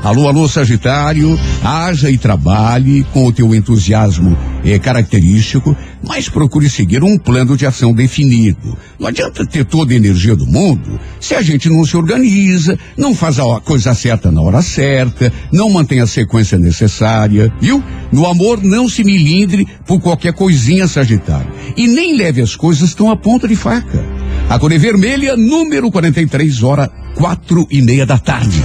Alô, 0.03 0.29
alô, 0.29 0.49
Sagitário, 0.49 1.39
haja 1.63 2.11
e 2.11 2.17
trabalhe 2.17 3.05
com 3.13 3.27
o 3.27 3.33
teu 3.33 3.55
entusiasmo 3.55 4.37
eh, 4.65 4.79
característico 4.79 5.77
mas 6.03 6.29
procure 6.29 6.69
seguir 6.69 7.03
um 7.05 7.19
plano 7.19 7.57
de 7.57 7.67
ação 7.67 7.93
definido. 7.93 8.77
Não 8.99 9.09
adianta 9.09 9.45
ter 9.47 9.65
toda 9.65 9.93
a 9.93 9.97
energia 9.97 10.35
do 10.35 10.47
mundo 10.47 10.99
se 11.21 11.35
a 11.35 11.43
gente 11.43 11.69
não 11.69 11.85
se 11.85 11.97
organiza, 11.97 12.79
não 12.97 13.15
faz 13.15 13.39
a 13.39 13.61
coisa 13.61 13.95
certa 13.95 14.31
na 14.31 14.41
hora 14.41 14.63
certa, 14.63 15.33
não 15.53 15.71
mantém 15.71 16.01
a 16.01 16.07
sequência 16.07 16.59
necessária, 16.59 17.53
viu? 17.61 17.83
No 18.11 18.27
amor, 18.27 18.63
não 18.63 18.89
se 18.89 19.05
milindre 19.05 19.67
por 19.87 20.01
qualquer 20.01 20.33
coisinha, 20.33 20.89
Sagitário. 20.89 21.53
E 21.77 21.87
nem 21.87 22.17
leve 22.17 22.41
as 22.51 22.57
coisas 22.57 22.95
tão 22.95 23.11
à 23.11 23.17
ponta 23.17 23.47
de 23.47 23.55
faca. 23.55 24.05
A 24.49 24.59
cor 24.59 24.73
é 24.73 24.79
vermelha, 24.79 25.37
número 25.37 25.89
43, 25.89 26.65
hora 26.65 26.91
quatro 27.15 27.65
e 27.71 27.81
meia 27.81 28.05
da 28.05 28.19
tarde. 28.19 28.61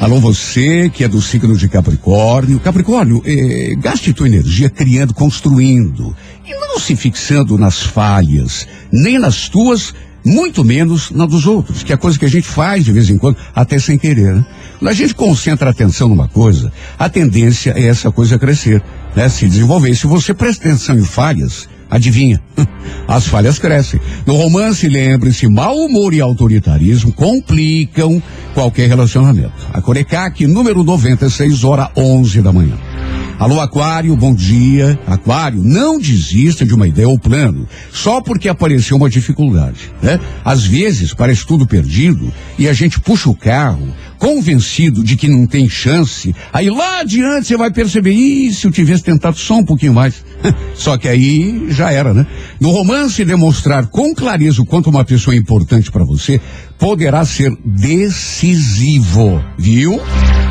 Alô, 0.00 0.20
você 0.20 0.90
que 0.90 1.02
é 1.02 1.08
do 1.08 1.22
signo 1.22 1.56
de 1.56 1.66
Capricórnio. 1.66 2.60
Capricórnio, 2.60 3.22
eh, 3.24 3.74
gaste 3.78 4.12
tua 4.12 4.28
energia 4.28 4.68
criando, 4.68 5.14
construindo. 5.14 6.14
E 6.46 6.52
não 6.52 6.78
se 6.78 6.94
fixando 6.94 7.56
nas 7.56 7.80
falhas, 7.80 8.66
nem 8.92 9.18
nas 9.18 9.48
tuas, 9.48 9.94
muito 10.22 10.62
menos 10.62 11.10
na 11.10 11.24
dos 11.24 11.46
outros, 11.46 11.82
que 11.82 11.92
é 11.92 11.96
coisa 11.96 12.18
que 12.18 12.26
a 12.26 12.30
gente 12.30 12.46
faz 12.46 12.84
de 12.84 12.92
vez 12.92 13.08
em 13.08 13.16
quando, 13.16 13.38
até 13.54 13.78
sem 13.78 13.96
querer. 13.96 14.34
Né? 14.34 14.46
Quando 14.78 14.88
a 14.90 14.94
gente 14.94 15.14
concentra 15.14 15.68
a 15.68 15.70
atenção 15.70 16.08
numa 16.08 16.28
coisa, 16.28 16.70
a 16.98 17.08
tendência 17.08 17.72
é 17.74 17.86
essa 17.86 18.10
coisa 18.10 18.38
crescer, 18.38 18.82
né? 19.16 19.28
Se 19.28 19.48
desenvolver. 19.48 19.94
Se 19.94 20.06
você 20.06 20.34
presta 20.34 20.68
atenção 20.68 20.98
em 20.98 21.04
falhas, 21.04 21.68
Adivinha? 21.90 22.40
As 23.08 23.26
falhas 23.26 23.58
crescem. 23.58 24.00
No 24.24 24.36
romance, 24.36 24.88
lembre-se, 24.88 25.48
mau 25.48 25.76
humor 25.76 26.14
e 26.14 26.20
autoritarismo 26.20 27.12
complicam 27.12 28.22
qualquer 28.54 28.88
relacionamento. 28.88 29.52
A 29.72 29.82
Corecac, 29.82 30.46
número 30.46 30.84
96, 30.84 31.64
hora 31.64 31.90
11 31.96 32.40
da 32.42 32.52
manhã. 32.52 32.89
Alô, 33.40 33.58
Aquário, 33.58 34.14
bom 34.14 34.34
dia. 34.34 34.98
Aquário, 35.06 35.62
não 35.64 35.98
desista 35.98 36.62
de 36.62 36.74
uma 36.74 36.86
ideia 36.86 37.08
ou 37.08 37.18
plano 37.18 37.66
só 37.90 38.20
porque 38.20 38.50
apareceu 38.50 38.98
uma 38.98 39.08
dificuldade, 39.08 39.90
né? 40.02 40.20
Às 40.44 40.66
vezes 40.66 41.14
parece 41.14 41.46
tudo 41.46 41.66
perdido 41.66 42.30
e 42.58 42.68
a 42.68 42.74
gente 42.74 43.00
puxa 43.00 43.30
o 43.30 43.34
carro 43.34 43.94
convencido 44.18 45.02
de 45.02 45.16
que 45.16 45.26
não 45.26 45.46
tem 45.46 45.66
chance. 45.70 46.34
Aí 46.52 46.68
lá 46.68 47.00
adiante 47.00 47.46
você 47.46 47.56
vai 47.56 47.70
perceber, 47.70 48.12
ih, 48.12 48.52
se 48.52 48.66
eu 48.66 48.70
tivesse 48.70 49.04
tentado 49.04 49.38
só 49.38 49.56
um 49.56 49.64
pouquinho 49.64 49.94
mais. 49.94 50.22
só 50.76 50.98
que 50.98 51.08
aí 51.08 51.68
já 51.70 51.90
era, 51.90 52.12
né? 52.12 52.26
No 52.60 52.70
romance, 52.70 53.24
demonstrar 53.24 53.86
com 53.86 54.14
clareza 54.14 54.60
o 54.60 54.66
quanto 54.66 54.90
uma 54.90 55.04
pessoa 55.04 55.34
é 55.34 55.38
importante 55.38 55.90
para 55.90 56.04
você 56.04 56.38
poderá 56.80 57.24
ser 57.26 57.54
decisivo, 57.62 59.44
viu? 59.58 60.00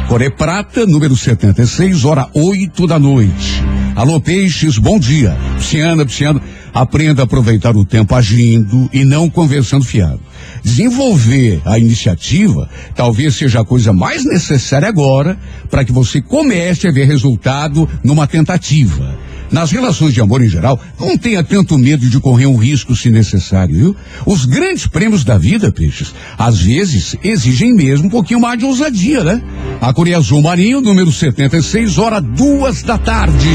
Coré 0.07 0.29
Prata, 0.29 0.85
número 0.85 1.17
76, 1.17 2.05
hora 2.05 2.29
8 2.33 2.87
da 2.87 2.99
noite. 2.99 3.63
Alô, 3.95 4.21
peixes, 4.21 4.77
bom 4.77 4.99
dia. 4.99 5.35
Pisciana, 5.57 6.05
pisciano, 6.05 6.41
aprenda 6.73 7.23
a 7.23 7.25
aproveitar 7.25 7.75
o 7.75 7.83
tempo 7.83 8.13
agindo 8.13 8.89
e 8.93 9.03
não 9.03 9.29
conversando 9.29 9.83
fiado. 9.83 10.21
Desenvolver 10.63 11.61
a 11.65 11.79
iniciativa 11.79 12.69
talvez 12.95 13.35
seja 13.35 13.61
a 13.61 13.65
coisa 13.65 13.91
mais 13.91 14.23
necessária 14.23 14.87
agora 14.87 15.37
para 15.69 15.83
que 15.83 15.91
você 15.91 16.21
comece 16.21 16.87
a 16.87 16.91
ver 16.91 17.05
resultado 17.05 17.89
numa 18.03 18.27
tentativa. 18.27 19.17
Nas 19.51 19.71
relações 19.71 20.13
de 20.13 20.21
amor 20.21 20.43
em 20.43 20.49
geral, 20.49 20.79
não 20.99 21.17
tenha 21.17 21.43
tanto 21.43 21.77
medo 21.77 22.07
de 22.07 22.19
correr 22.19 22.45
um 22.45 22.57
risco 22.57 22.95
se 22.95 23.09
necessário, 23.09 23.75
viu? 23.75 23.95
Os 24.25 24.45
grandes 24.45 24.85
prêmios 24.85 25.23
da 25.23 25.37
vida, 25.37 25.71
peixes, 25.71 26.13
às 26.37 26.59
vezes 26.61 27.15
exigem 27.23 27.73
mesmo 27.73 28.07
um 28.07 28.09
pouquinho 28.09 28.39
mais 28.39 28.59
de 28.59 28.65
ousadia, 28.65 29.23
né? 29.23 29.41
A 29.81 29.91
Coreia 29.91 30.17
Azul 30.17 30.41
Marinho, 30.41 30.81
número 30.81 31.11
76, 31.11 31.97
hora 31.97 32.21
duas 32.21 32.83
da 32.83 32.97
tarde. 32.97 33.49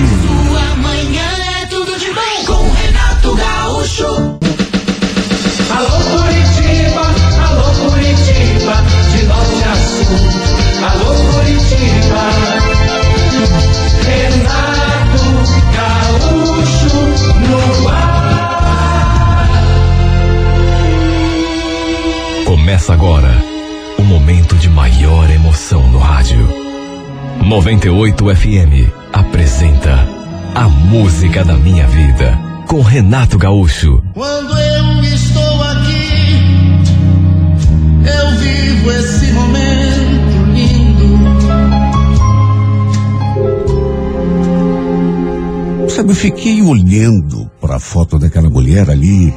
Sua 0.48 0.76
manhã 0.76 1.22
é 1.62 1.66
tudo 1.66 1.96
de 1.98 2.06
bom 2.06 2.44
com 2.46 2.70
Renato 2.72 3.36
Gaúcho. 3.36 4.38
Alô 5.70 6.00
Curitiba, 6.10 7.14
alô 7.46 7.90
Curitiba, 7.90 8.84
de 9.12 9.22
norte 9.26 9.64
a 9.64 9.74
sul. 9.76 10.04
Alô 10.88 11.14
Curitiba, 11.32 12.63
Começa 22.64 22.94
agora 22.94 23.30
o 23.98 24.02
momento 24.02 24.56
de 24.56 24.70
maior 24.70 25.28
emoção 25.28 25.86
no 25.90 25.98
rádio. 25.98 26.48
98 27.44 28.24
FM 28.34 28.90
apresenta 29.12 30.08
A 30.54 30.66
Música 30.66 31.44
da 31.44 31.58
Minha 31.58 31.86
Vida 31.86 32.38
com 32.66 32.80
Renato 32.80 33.36
Gaúcho. 33.36 34.02
Quando 34.14 34.58
eu 34.58 35.02
estou 35.02 35.62
aqui, 35.62 36.40
eu 38.06 38.30
vivo 38.38 38.92
esse 38.92 39.30
momento 39.32 40.52
lindo. 40.54 41.18
Sabe, 45.90 46.12
eu 46.12 46.16
fiquei 46.16 46.62
olhando 46.62 47.46
para 47.60 47.76
a 47.76 47.80
foto 47.80 48.18
daquela 48.18 48.48
mulher 48.48 48.88
ali 48.88 49.34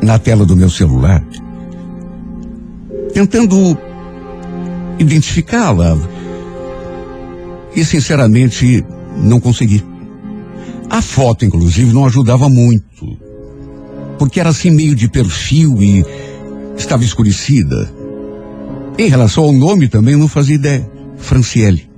na 0.00 0.20
tela 0.20 0.46
do 0.46 0.54
meu 0.54 0.70
celular, 0.70 1.20
tentando 3.16 3.78
identificá-la. 4.98 5.96
E 7.74 7.82
sinceramente 7.82 8.84
não 9.16 9.40
consegui. 9.40 9.82
A 10.90 11.00
foto, 11.00 11.46
inclusive, 11.46 11.94
não 11.94 12.04
ajudava 12.04 12.46
muito, 12.48 13.18
porque 14.18 14.38
era 14.38 14.50
assim 14.50 14.70
meio 14.70 14.94
de 14.94 15.08
perfil 15.08 15.82
e 15.82 16.04
estava 16.76 17.04
escurecida. 17.04 17.90
Em 18.98 19.08
relação 19.08 19.44
ao 19.44 19.52
nome 19.52 19.88
também 19.88 20.14
não 20.14 20.28
fazia 20.28 20.56
ideia. 20.56 20.90
Franciele. 21.16 21.88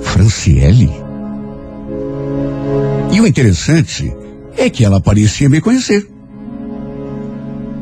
Franciele? 0.00 0.90
E 3.12 3.20
o 3.20 3.26
interessante 3.26 4.10
é 4.56 4.70
que 4.70 4.82
ela 4.82 5.00
parecia 5.00 5.48
me 5.48 5.60
conhecer. 5.60 6.08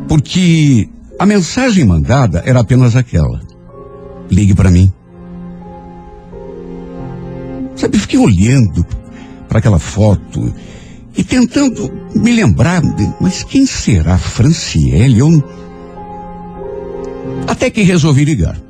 Porque 0.08 0.88
a 1.18 1.26
mensagem 1.26 1.84
mandada 1.84 2.42
era 2.46 2.60
apenas 2.60 2.94
aquela. 2.94 3.40
Ligue 4.30 4.54
para 4.54 4.70
mim. 4.70 4.92
Sabe, 7.74 7.98
fiquei 7.98 8.18
olhando 8.18 8.86
para 9.48 9.58
aquela 9.58 9.78
foto 9.78 10.52
e 11.16 11.24
tentando 11.24 11.90
me 12.14 12.32
lembrar, 12.32 12.82
mas 13.20 13.42
quem 13.42 13.66
será 13.66 14.16
Franciele? 14.16 15.18
Eu. 15.18 15.42
Até 17.46 17.70
que 17.70 17.82
resolvi 17.82 18.24
ligar. 18.24 18.60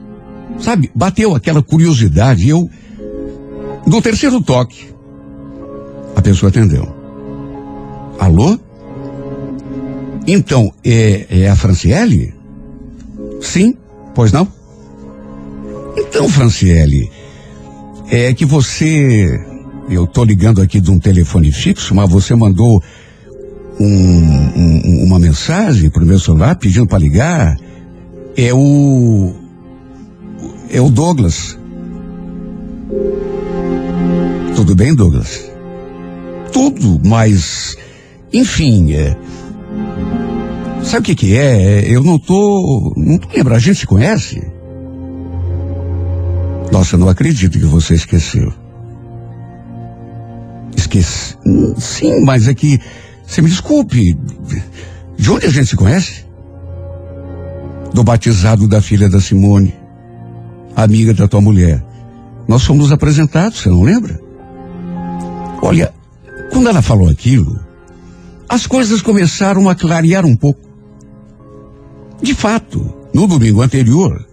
Sabe, 0.59 0.90
bateu 0.94 1.34
aquela 1.34 1.62
curiosidade 1.62 2.44
e 2.44 2.49
eu, 2.49 2.68
no 3.86 4.01
terceiro 4.01 4.40
toque, 4.40 4.88
a 6.16 6.22
pessoa 6.22 6.49
atendeu. 6.49 6.88
Alô? 8.18 8.59
Então, 10.26 10.72
é, 10.84 11.26
é 11.42 11.49
a 11.49 11.57
Franciele? 11.57 12.38
Sim, 13.41 13.74
pois 14.14 14.32
não? 14.32 14.47
Então, 15.97 16.28
Franciele, 16.28 17.11
é 18.11 18.32
que 18.34 18.45
você. 18.45 19.41
Eu 19.91 20.07
tô 20.07 20.22
ligando 20.24 20.61
aqui 20.61 20.80
de 20.80 20.91
um 20.91 20.99
telefone 20.99 21.51
fixo, 21.51 21.95
mas 21.95 22.11
você 22.11 22.34
mandou 22.34 22.82
um- 23.80 23.84
um- 23.86 25.05
uma 25.05 25.18
mensagem 25.18 25.89
pro 25.91 26.05
meu 26.05 26.18
celular 26.18 26.57
pedindo 26.57 26.86
para 26.86 26.99
ligar. 26.99 27.57
É 28.36 28.53
o. 28.53 29.32
É 30.70 30.80
o 30.80 30.91
Douglas. 30.91 31.59
Tudo 34.55 34.74
bem, 34.74 34.95
Douglas? 34.95 35.51
Tudo, 36.53 37.01
mas. 37.05 37.76
Enfim, 38.32 38.93
é. 38.95 39.16
Sabe 40.89 41.01
o 41.01 41.03
que 41.03 41.14
que 41.14 41.36
é? 41.36 41.84
Eu 41.86 42.03
não 42.03 42.18
tô. 42.18 42.95
Não 42.97 43.18
tô 43.18 43.28
lembrando. 43.28 43.57
A 43.57 43.61
gente 43.61 43.80
se 43.80 43.86
conhece? 43.86 44.43
Nossa, 46.72 46.97
não 46.97 47.11
acredito 47.11 47.59
que 47.59 47.66
você 47.66 47.93
esqueceu. 47.93 48.51
Esqueci. 50.74 51.36
Sim, 51.76 52.24
mas 52.24 52.49
é 52.49 52.55
que. 52.55 52.80
Você 53.26 53.43
me 53.43 53.51
desculpe. 53.51 54.18
De 55.18 55.30
onde 55.30 55.45
a 55.45 55.51
gente 55.51 55.66
se 55.66 55.76
conhece? 55.76 56.24
Do 57.93 58.03
batizado 58.03 58.66
da 58.66 58.80
filha 58.80 59.11
da 59.11 59.20
Simone, 59.20 59.74
amiga 60.74 61.12
da 61.12 61.28
tua 61.28 61.43
mulher. 61.43 61.84
Nós 62.47 62.64
fomos 62.64 62.93
apresentados, 62.93 63.61
você 63.61 63.68
não 63.68 63.82
lembra? 63.82 64.18
Olha, 65.61 65.93
quando 66.51 66.70
ela 66.70 66.80
falou 66.80 67.11
aquilo, 67.11 67.61
as 68.49 68.66
coisas 68.66 69.03
começaram 69.03 69.68
a 69.68 69.74
clarear 69.74 70.24
um 70.24 70.34
pouco. 70.34 70.67
De 72.22 72.34
fato, 72.34 72.94
no 73.14 73.26
domingo 73.26 73.62
anterior, 73.62 74.26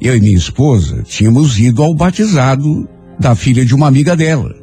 eu 0.00 0.16
e 0.16 0.20
minha 0.20 0.36
esposa 0.36 1.02
tínhamos 1.02 1.58
ido 1.58 1.82
ao 1.82 1.94
batizado 1.94 2.88
da 3.18 3.34
filha 3.34 3.64
de 3.64 3.74
uma 3.74 3.86
amiga 3.86 4.16
dela. 4.16 4.54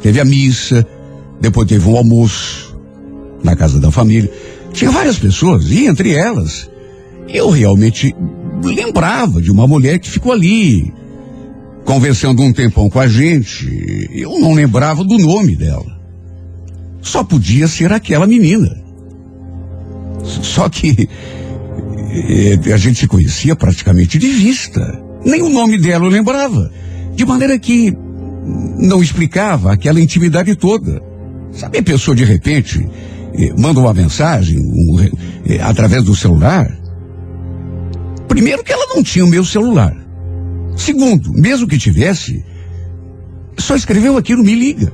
Teve 0.00 0.20
a 0.20 0.24
missa, 0.24 0.86
Depois 1.40 1.68
teve 1.68 1.88
um 1.88 1.96
almoço 1.96 2.78
na 3.42 3.54
casa 3.54 3.78
da 3.78 3.90
família. 3.90 4.30
Tinha 4.72 4.90
várias 4.90 5.18
pessoas, 5.18 5.70
e 5.70 5.86
entre 5.86 6.12
elas, 6.12 6.70
eu 7.28 7.50
realmente 7.50 8.14
lembrava 8.62 9.40
de 9.40 9.50
uma 9.50 9.66
mulher 9.66 9.98
que 9.98 10.10
ficou 10.10 10.32
ali, 10.32 10.92
conversando 11.84 12.42
um 12.42 12.52
tempão 12.52 12.88
com 12.88 13.00
a 13.00 13.06
gente. 13.06 14.10
Eu 14.12 14.38
não 14.38 14.54
lembrava 14.54 15.04
do 15.04 15.18
nome 15.18 15.56
dela. 15.56 15.96
Só 17.00 17.22
podia 17.22 17.68
ser 17.68 17.92
aquela 17.92 18.26
menina. 18.26 18.82
Só 20.24 20.68
que 20.68 21.08
a 22.72 22.76
gente 22.76 23.00
se 23.00 23.06
conhecia 23.06 23.56
praticamente 23.56 24.18
de 24.18 24.28
vista. 24.28 24.80
Nem 25.24 25.42
o 25.42 25.48
nome 25.48 25.78
dela 25.78 26.04
eu 26.04 26.10
lembrava. 26.10 26.70
De 27.14 27.24
maneira 27.24 27.58
que 27.58 27.92
não 28.78 29.02
explicava 29.02 29.72
aquela 29.72 30.00
intimidade 30.00 30.54
toda. 30.54 31.02
Sabe, 31.52 31.78
a 31.78 31.82
pessoa 31.82 32.14
de 32.14 32.24
repente 32.24 32.86
eh, 33.34 33.52
manda 33.58 33.80
uma 33.80 33.94
mensagem 33.94 34.58
um, 34.58 35.00
eh, 35.46 35.60
através 35.60 36.04
do 36.04 36.14
celular. 36.14 36.70
Primeiro 38.28 38.62
que 38.62 38.72
ela 38.72 38.94
não 38.94 39.02
tinha 39.02 39.24
o 39.24 39.28
meu 39.28 39.44
celular. 39.44 39.96
Segundo, 40.76 41.32
mesmo 41.32 41.66
que 41.66 41.78
tivesse, 41.78 42.44
só 43.56 43.74
escreveu 43.74 44.16
aquilo, 44.16 44.44
me 44.44 44.54
liga. 44.54 44.92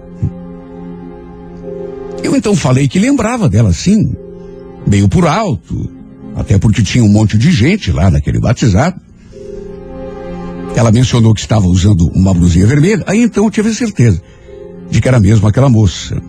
Eu 2.23 2.37
então 2.37 2.55
falei 2.55 2.87
que 2.87 3.01
lembrava 3.01 3.49
dela 3.49 3.73
sim, 3.73 4.15
meio 4.87 5.09
por 5.09 5.27
alto, 5.27 5.91
até 6.35 6.59
porque 6.59 6.83
tinha 6.83 7.05
um 7.05 7.09
monte 7.09 7.37
de 7.37 7.51
gente 7.51 7.93
lá 7.93 8.11
naquele 8.11 8.41
batizado. 8.41 9.01
Ela 10.75 10.91
mencionou 10.91 11.35
que 11.35 11.41
estava 11.41 11.67
usando 11.67 12.09
uma 12.15 12.33
blusinha 12.33 12.67
vermelha, 12.67 13.05
aí 13.07 13.23
então 13.23 13.45
eu 13.45 13.51
tive 13.51 13.75
certeza 13.75 14.23
de 14.91 15.01
que 15.01 15.09
era 15.09 15.21
mesmo 15.21 15.47
aquela 15.47 15.69
moça. 15.69 16.21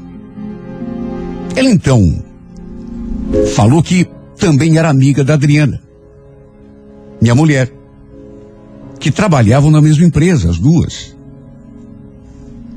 Ela 1.55 1.69
então 1.69 2.23
falou 3.55 3.81
que 3.81 4.07
também 4.37 4.77
era 4.77 4.89
amiga 4.89 5.23
da 5.23 5.35
Adriana, 5.35 5.81
minha 7.21 7.35
mulher, 7.35 7.71
que 8.99 9.11
trabalhavam 9.11 9.71
na 9.71 9.81
mesma 9.81 10.05
empresa, 10.05 10.49
as 10.49 10.57
duas. 10.57 11.15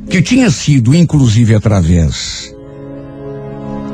Que 0.08 0.22
tinha 0.22 0.50
sido, 0.50 0.94
inclusive, 0.94 1.54
através 1.54 2.54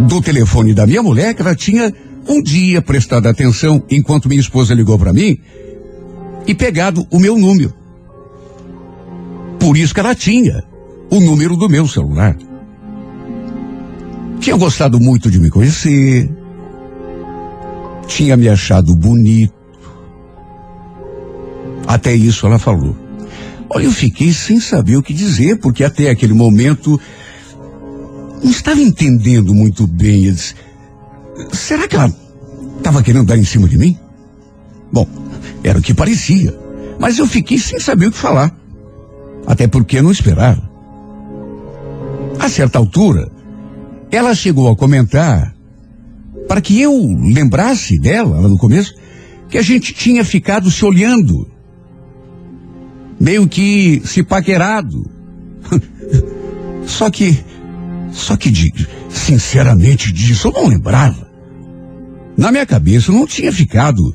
do 0.00 0.20
telefone 0.20 0.74
da 0.74 0.86
minha 0.86 1.02
mulher, 1.02 1.34
que 1.34 1.42
ela 1.42 1.54
tinha 1.54 1.92
um 2.28 2.42
dia 2.42 2.80
prestado 2.80 3.26
atenção 3.26 3.82
enquanto 3.90 4.28
minha 4.28 4.40
esposa 4.40 4.74
ligou 4.74 4.98
para 4.98 5.12
mim 5.12 5.38
e 6.46 6.54
pegado 6.54 7.06
o 7.10 7.18
meu 7.18 7.36
número. 7.36 7.74
Por 9.58 9.76
isso 9.76 9.94
que 9.94 10.00
ela 10.00 10.14
tinha 10.14 10.64
o 11.10 11.20
número 11.20 11.56
do 11.56 11.68
meu 11.68 11.86
celular. 11.86 12.36
Tinha 14.40 14.56
gostado 14.56 14.98
muito 14.98 15.30
de 15.30 15.38
me 15.38 15.50
conhecer, 15.50 16.28
tinha 18.06 18.36
me 18.36 18.48
achado 18.48 18.96
bonito. 18.96 19.54
Até 21.86 22.14
isso 22.14 22.46
ela 22.46 22.58
falou. 22.58 22.96
Olha, 23.70 23.84
eu 23.84 23.92
fiquei 23.92 24.32
sem 24.32 24.60
saber 24.60 24.96
o 24.96 25.02
que 25.02 25.14
dizer, 25.14 25.58
porque 25.58 25.84
até 25.84 26.10
aquele 26.10 26.34
momento 26.34 27.00
não 28.42 28.50
estava 28.50 28.80
entendendo 28.80 29.54
muito 29.54 29.86
bem. 29.86 30.26
Eu 30.26 30.32
disse, 30.32 30.54
será 31.52 31.88
que 31.88 31.96
ela 31.96 32.12
estava 32.78 33.02
querendo 33.02 33.26
dar 33.26 33.36
em 33.36 33.44
cima 33.44 33.68
de 33.68 33.78
mim? 33.78 33.98
Bom, 34.92 35.06
era 35.62 35.78
o 35.78 35.82
que 35.82 35.94
parecia. 35.94 36.56
Mas 36.98 37.18
eu 37.18 37.26
fiquei 37.26 37.58
sem 37.58 37.80
saber 37.80 38.06
o 38.06 38.12
que 38.12 38.18
falar. 38.18 38.54
Até 39.46 39.66
porque 39.66 40.02
não 40.02 40.10
esperava. 40.10 40.70
A 42.38 42.48
certa 42.48 42.78
altura, 42.78 43.30
ela 44.10 44.34
chegou 44.34 44.68
a 44.68 44.76
comentar 44.76 45.54
para 46.48 46.60
que 46.60 46.80
eu 46.80 46.92
lembrasse 47.32 47.98
dela, 47.98 48.40
lá 48.40 48.48
no 48.48 48.58
começo, 48.58 48.94
que 49.48 49.58
a 49.58 49.62
gente 49.62 49.94
tinha 49.94 50.24
ficado 50.24 50.70
se 50.70 50.84
olhando, 50.84 51.50
meio 53.18 53.46
que 53.46 54.02
se 54.04 54.22
paquerado. 54.22 55.10
só 56.86 57.10
que, 57.10 57.42
só 58.10 58.36
que, 58.36 58.50
de, 58.50 58.72
sinceramente, 59.12 60.12
disso 60.12 60.48
eu 60.48 60.52
não 60.52 60.68
lembrava. 60.68 61.30
Na 62.36 62.50
minha 62.50 62.66
cabeça 62.66 63.10
eu 63.10 63.14
não 63.14 63.26
tinha 63.26 63.52
ficado 63.52 64.14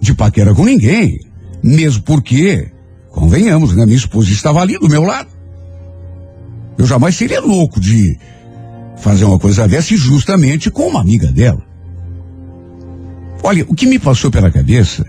de 0.00 0.14
paquera 0.14 0.54
com 0.54 0.64
ninguém, 0.64 1.18
mesmo 1.62 2.02
porque, 2.02 2.70
convenhamos, 3.10 3.74
né, 3.74 3.84
minha 3.84 3.96
esposa 3.96 4.30
estava 4.30 4.60
ali 4.60 4.78
do 4.78 4.88
meu 4.88 5.02
lado. 5.02 5.28
Eu 6.78 6.86
jamais 6.86 7.16
seria 7.16 7.40
louco 7.40 7.80
de 7.80 8.16
fazer 8.98 9.24
uma 9.24 9.38
coisa 9.38 9.66
dessa 9.66 9.94
e 9.94 9.96
justamente 9.96 10.70
com 10.70 10.88
uma 10.88 11.00
amiga 11.00 11.32
dela. 11.32 11.62
Olha, 13.42 13.64
o 13.68 13.74
que 13.74 13.86
me 13.86 13.98
passou 13.98 14.30
pela 14.30 14.50
cabeça 14.50 15.04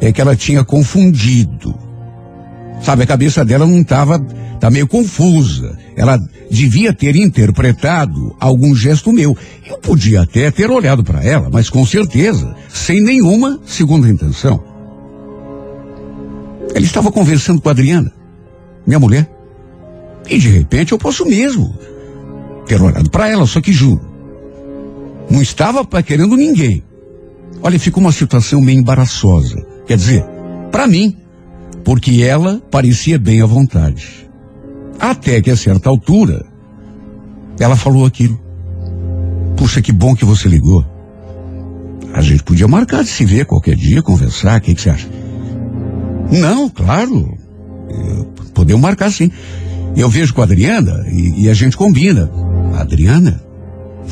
é 0.00 0.12
que 0.12 0.20
ela 0.20 0.36
tinha 0.36 0.64
confundido. 0.64 1.87
Sabe, 2.82 3.02
a 3.02 3.06
cabeça 3.06 3.44
dela 3.44 3.66
não 3.66 3.80
estava, 3.80 4.18
tá 4.60 4.70
meio 4.70 4.86
confusa. 4.86 5.76
Ela 5.96 6.18
devia 6.50 6.92
ter 6.92 7.16
interpretado 7.16 8.34
algum 8.38 8.74
gesto 8.74 9.12
meu. 9.12 9.36
Eu 9.66 9.78
podia 9.78 10.22
até 10.22 10.50
ter 10.50 10.70
olhado 10.70 11.04
para 11.04 11.22
ela, 11.22 11.48
mas 11.52 11.68
com 11.68 11.84
certeza, 11.84 12.54
sem 12.68 13.02
nenhuma 13.02 13.60
segunda 13.66 14.08
intenção. 14.08 14.62
Ela 16.74 16.84
estava 16.84 17.10
conversando 17.10 17.60
com 17.60 17.68
a 17.68 17.72
Adriana, 17.72 18.12
minha 18.86 18.98
mulher. 18.98 19.28
E 20.28 20.38
de 20.38 20.48
repente 20.48 20.92
eu 20.92 20.98
posso 20.98 21.24
mesmo 21.24 21.76
ter 22.66 22.80
olhado 22.80 23.10
para 23.10 23.28
ela, 23.28 23.46
só 23.46 23.60
que 23.60 23.72
juro. 23.72 24.00
Não 25.30 25.42
estava 25.42 25.84
querendo 26.02 26.36
ninguém. 26.36 26.82
Olha, 27.62 27.78
ficou 27.78 28.02
uma 28.02 28.12
situação 28.12 28.60
meio 28.60 28.78
embaraçosa. 28.78 29.56
Quer 29.86 29.96
dizer, 29.96 30.24
para 30.70 30.86
mim, 30.86 31.16
porque 31.88 32.22
ela 32.22 32.60
parecia 32.70 33.18
bem 33.18 33.40
à 33.40 33.46
vontade. 33.46 34.28
Até 35.00 35.40
que 35.40 35.50
a 35.50 35.56
certa 35.56 35.88
altura, 35.88 36.44
ela 37.58 37.76
falou 37.76 38.04
aquilo. 38.04 38.38
Puxa, 39.56 39.80
que 39.80 39.90
bom 39.90 40.14
que 40.14 40.22
você 40.22 40.50
ligou. 40.50 40.84
A 42.12 42.20
gente 42.20 42.42
podia 42.42 42.68
marcar 42.68 43.02
de 43.02 43.08
se 43.08 43.24
ver 43.24 43.46
qualquer 43.46 43.74
dia, 43.74 44.02
conversar, 44.02 44.58
o 44.58 44.60
que, 44.60 44.74
que 44.74 44.82
você 44.82 44.90
acha? 44.90 45.08
Não, 46.30 46.68
claro. 46.68 47.34
Podemos 48.52 48.82
marcar 48.82 49.10
sim. 49.10 49.30
Eu 49.96 50.10
vejo 50.10 50.34
com 50.34 50.42
a 50.42 50.44
Adriana 50.44 51.06
e, 51.10 51.44
e 51.44 51.48
a 51.48 51.54
gente 51.54 51.74
combina. 51.74 52.30
Adriana? 52.76 53.42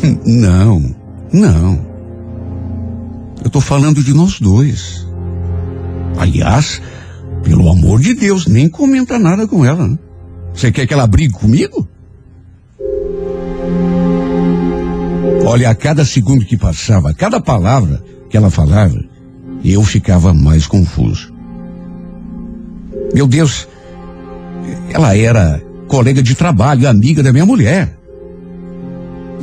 Hum, 0.03 0.19
Não, 0.25 0.97
não. 1.31 1.87
Eu 3.45 3.51
tô 3.51 3.61
falando 3.61 4.03
de 4.03 4.15
nós 4.15 4.41
dois. 4.41 5.07
Aliás, 6.17 6.81
pelo 7.47 7.71
amor 7.71 8.01
de 8.01 8.13
Deus, 8.13 8.49
nem 8.49 8.69
comenta 8.69 9.21
nada 9.21 9.47
com 9.47 9.65
ela, 9.65 9.87
né? 9.87 9.97
Você 10.53 10.73
quer 10.73 10.85
que 10.85 10.93
ela 10.93 11.07
brigue 11.07 11.33
comigo? 11.33 11.89
Olha, 15.45 15.71
a 15.71 15.75
cada 15.77 16.05
segundo 16.05 16.45
que 16.45 16.57
passava, 16.57 17.11
a 17.11 17.15
cada 17.15 17.41
palavra 17.41 18.03
que 18.29 18.37
ela 18.37 18.51
falava, 18.51 18.99
eu 19.65 19.81
ficava 19.85 20.35
mais 20.35 20.67
confuso. 20.67 21.33
Meu 23.15 23.29
Deus, 23.29 23.69
ela 24.93 25.17
era 25.17 25.63
colega 25.87 26.21
de 26.21 26.35
trabalho, 26.35 26.89
amiga 26.89 27.23
da 27.23 27.33
minha 27.33 27.47
mulher. 27.47 27.97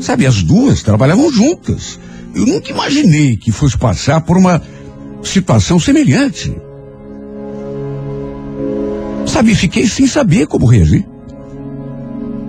Sabe, 0.02 0.26
as 0.26 0.44
duas 0.44 0.84
trabalhavam 0.84 1.32
juntas. 1.32 1.98
Eu 2.36 2.46
nunca 2.46 2.70
imaginei 2.70 3.38
que 3.38 3.52
fosse 3.52 3.78
passar 3.78 4.20
por 4.22 4.36
uma 4.36 4.62
situação 5.24 5.80
semelhante. 5.80 6.54
Sabe, 9.26 9.56
fiquei 9.56 9.88
sem 9.88 10.08
saber 10.08 10.48
como 10.48 10.66
reagir. 10.66 11.06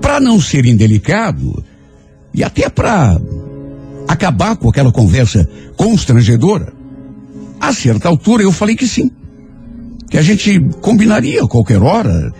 Para 0.00 0.20
não 0.20 0.40
ser 0.40 0.66
indelicado 0.66 1.64
e 2.32 2.42
até 2.44 2.68
para 2.68 3.18
acabar 4.06 4.56
com 4.56 4.68
aquela 4.68 4.92
conversa 4.92 5.48
constrangedora, 5.76 6.72
a 7.60 7.72
certa 7.72 8.08
altura 8.08 8.42
eu 8.42 8.52
falei 8.52 8.76
que 8.76 8.86
sim. 8.86 9.10
Que 10.10 10.18
a 10.18 10.22
gente 10.22 10.60
combinaria 10.80 11.46
qualquer 11.46 11.82
hora. 11.82 12.32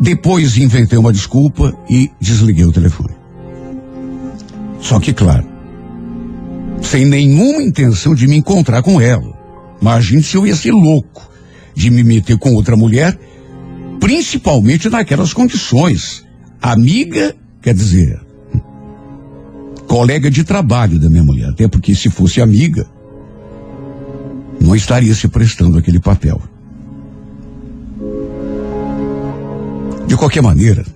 Depois 0.00 0.56
inventei 0.56 0.98
uma 0.98 1.12
desculpa 1.12 1.72
e 1.88 2.10
desliguei 2.20 2.64
o 2.64 2.72
telefone. 2.72 3.14
Só 4.80 5.00
que, 5.00 5.12
claro, 5.12 5.44
sem 6.82 7.04
nenhuma 7.04 7.62
intenção 7.62 8.14
de 8.14 8.26
me 8.26 8.36
encontrar 8.36 8.82
com 8.82 9.00
ela. 9.00 9.36
Imagine 9.80 10.22
se 10.22 10.36
eu 10.36 10.46
ia 10.46 10.54
ser 10.54 10.72
louco 10.72 11.28
de 11.74 11.90
me 11.90 12.04
meter 12.04 12.38
com 12.38 12.54
outra 12.54 12.76
mulher, 12.76 13.18
principalmente 14.08 14.88
naquelas 14.88 15.34
condições. 15.34 16.24
Amiga, 16.62 17.36
quer 17.60 17.74
dizer, 17.74 18.18
colega 19.86 20.30
de 20.30 20.44
trabalho 20.44 20.98
da 20.98 21.10
minha 21.10 21.22
mulher, 21.22 21.50
até 21.50 21.68
porque 21.68 21.94
se 21.94 22.08
fosse 22.08 22.40
amiga, 22.40 22.86
não 24.58 24.74
estaria 24.74 25.14
se 25.14 25.28
prestando 25.28 25.76
aquele 25.76 26.00
papel. 26.00 26.40
De 30.06 30.16
qualquer 30.16 30.42
maneira, 30.42 30.86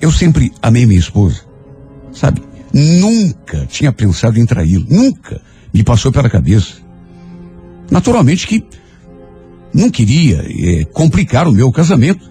eu 0.00 0.12
sempre 0.12 0.52
amei 0.62 0.86
minha 0.86 1.00
esposa. 1.00 1.40
Sabe? 2.12 2.44
Nunca 2.72 3.66
tinha 3.66 3.90
pensado 3.92 4.38
em 4.38 4.46
traí-lo. 4.46 4.86
Nunca 4.88 5.40
me 5.74 5.82
passou 5.82 6.12
pela 6.12 6.30
cabeça. 6.30 6.74
Naturalmente 7.90 8.46
que 8.46 8.64
não 9.74 9.90
queria 9.90 10.44
eh, 10.48 10.84
complicar 10.92 11.48
o 11.48 11.52
meu 11.52 11.70
casamento 11.72 12.30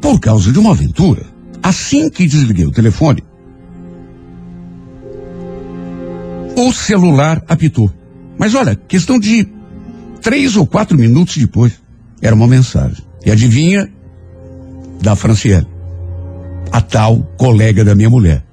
por 0.00 0.18
causa 0.18 0.50
de 0.52 0.58
uma 0.58 0.72
aventura. 0.72 1.24
Assim 1.62 2.08
que 2.08 2.26
desliguei 2.26 2.66
o 2.66 2.72
telefone, 2.72 3.22
o 6.56 6.72
celular 6.72 7.42
apitou. 7.48 7.90
Mas 8.38 8.54
olha, 8.54 8.74
questão 8.74 9.18
de 9.18 9.46
três 10.20 10.56
ou 10.56 10.66
quatro 10.66 10.96
minutos 10.96 11.36
depois, 11.36 11.80
era 12.20 12.34
uma 12.34 12.46
mensagem. 12.46 13.04
E 13.24 13.30
adivinha? 13.30 13.90
Da 15.00 15.16
Franciele. 15.16 15.66
A 16.70 16.80
tal 16.80 17.22
colega 17.36 17.84
da 17.84 17.94
minha 17.94 18.10
mulher. 18.10 18.44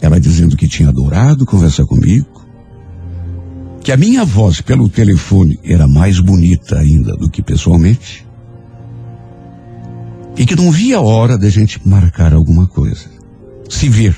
Ela 0.00 0.20
dizendo 0.20 0.56
que 0.56 0.68
tinha 0.68 0.88
adorado 0.88 1.44
conversar 1.44 1.84
comigo, 1.84 2.37
que 3.88 3.92
a 3.92 3.96
minha 3.96 4.22
voz 4.22 4.60
pelo 4.60 4.86
telefone 4.86 5.58
era 5.64 5.88
mais 5.88 6.20
bonita 6.20 6.78
ainda 6.78 7.16
do 7.16 7.30
que 7.30 7.40
pessoalmente, 7.40 8.28
e 10.36 10.44
que 10.44 10.54
não 10.54 10.70
via 10.70 10.98
a 10.98 11.00
hora 11.00 11.38
da 11.38 11.48
gente 11.48 11.80
marcar 11.88 12.34
alguma 12.34 12.66
coisa, 12.66 13.06
se 13.66 13.88
ver. 13.88 14.14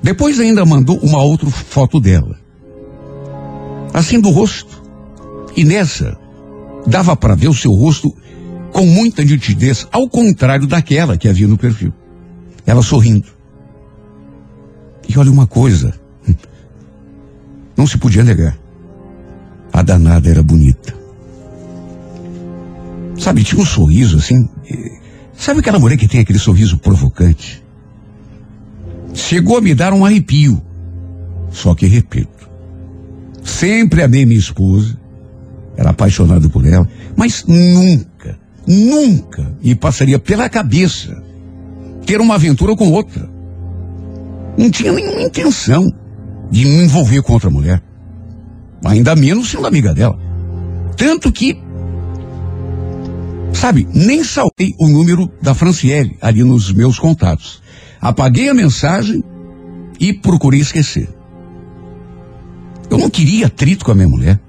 Depois 0.00 0.38
ainda 0.38 0.64
mandou 0.64 0.96
uma 0.98 1.20
outra 1.20 1.50
foto 1.50 1.98
dela, 1.98 2.38
assim 3.92 4.20
do 4.20 4.30
rosto, 4.30 4.80
e 5.56 5.64
nessa 5.64 6.16
dava 6.86 7.16
para 7.16 7.34
ver 7.34 7.48
o 7.48 7.54
seu 7.54 7.72
rosto 7.72 8.16
com 8.70 8.86
muita 8.86 9.24
nitidez, 9.24 9.84
ao 9.90 10.08
contrário 10.08 10.68
daquela 10.68 11.18
que 11.18 11.28
havia 11.28 11.48
no 11.48 11.58
perfil. 11.58 11.92
Ela 12.64 12.82
sorrindo. 12.82 13.26
E 15.08 15.18
olha 15.18 15.32
uma 15.32 15.48
coisa, 15.48 16.05
não 17.76 17.86
se 17.86 17.98
podia 17.98 18.24
negar. 18.24 18.56
A 19.72 19.82
danada 19.82 20.28
era 20.30 20.42
bonita. 20.42 20.94
Sabe, 23.18 23.44
tinha 23.44 23.60
um 23.60 23.66
sorriso 23.66 24.16
assim. 24.16 24.48
Sabe 25.34 25.60
aquela 25.60 25.78
mulher 25.78 25.96
que 25.96 26.08
tem 26.08 26.20
aquele 26.20 26.38
sorriso 26.38 26.78
provocante? 26.78 27.62
Chegou 29.12 29.58
a 29.58 29.60
me 29.60 29.74
dar 29.74 29.92
um 29.92 30.04
arrepio. 30.04 30.62
Só 31.50 31.74
que 31.74 31.86
repito, 31.86 32.48
sempre 33.42 34.02
amei 34.02 34.26
minha 34.26 34.38
esposa, 34.38 34.98
era 35.76 35.90
apaixonado 35.90 36.50
por 36.50 36.66
ela, 36.66 36.88
mas 37.14 37.44
nunca, 37.46 38.38
nunca 38.66 39.54
me 39.62 39.74
passaria 39.74 40.18
pela 40.18 40.48
cabeça 40.48 41.22
ter 42.04 42.20
uma 42.20 42.34
aventura 42.34 42.76
com 42.76 42.92
outra. 42.92 43.28
Não 44.56 44.70
tinha 44.70 44.92
nenhuma 44.92 45.22
intenção 45.22 45.86
de 46.50 46.64
me 46.64 46.84
envolver 46.84 47.22
com 47.22 47.32
outra 47.32 47.50
mulher. 47.50 47.82
Ainda 48.84 49.16
menos 49.16 49.50
sendo 49.50 49.66
amiga 49.66 49.92
dela. 49.94 50.18
Tanto 50.96 51.32
que, 51.32 51.60
sabe, 53.52 53.86
nem 53.92 54.22
saltei 54.24 54.74
o 54.78 54.88
número 54.88 55.30
da 55.42 55.54
Franciele 55.54 56.16
ali 56.20 56.42
nos 56.42 56.72
meus 56.72 56.98
contatos. 56.98 57.62
Apaguei 58.00 58.48
a 58.48 58.54
mensagem 58.54 59.22
e 59.98 60.12
procurei 60.12 60.60
esquecer. 60.60 61.08
Eu 62.90 62.98
não 62.98 63.10
queria 63.10 63.46
atrito 63.46 63.84
com 63.84 63.92
a 63.92 63.94
minha 63.94 64.08
mulher. 64.08 64.40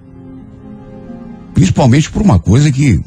Principalmente 1.53 2.11
por 2.11 2.21
uma 2.21 2.39
coisa 2.39 2.71
que 2.71 3.01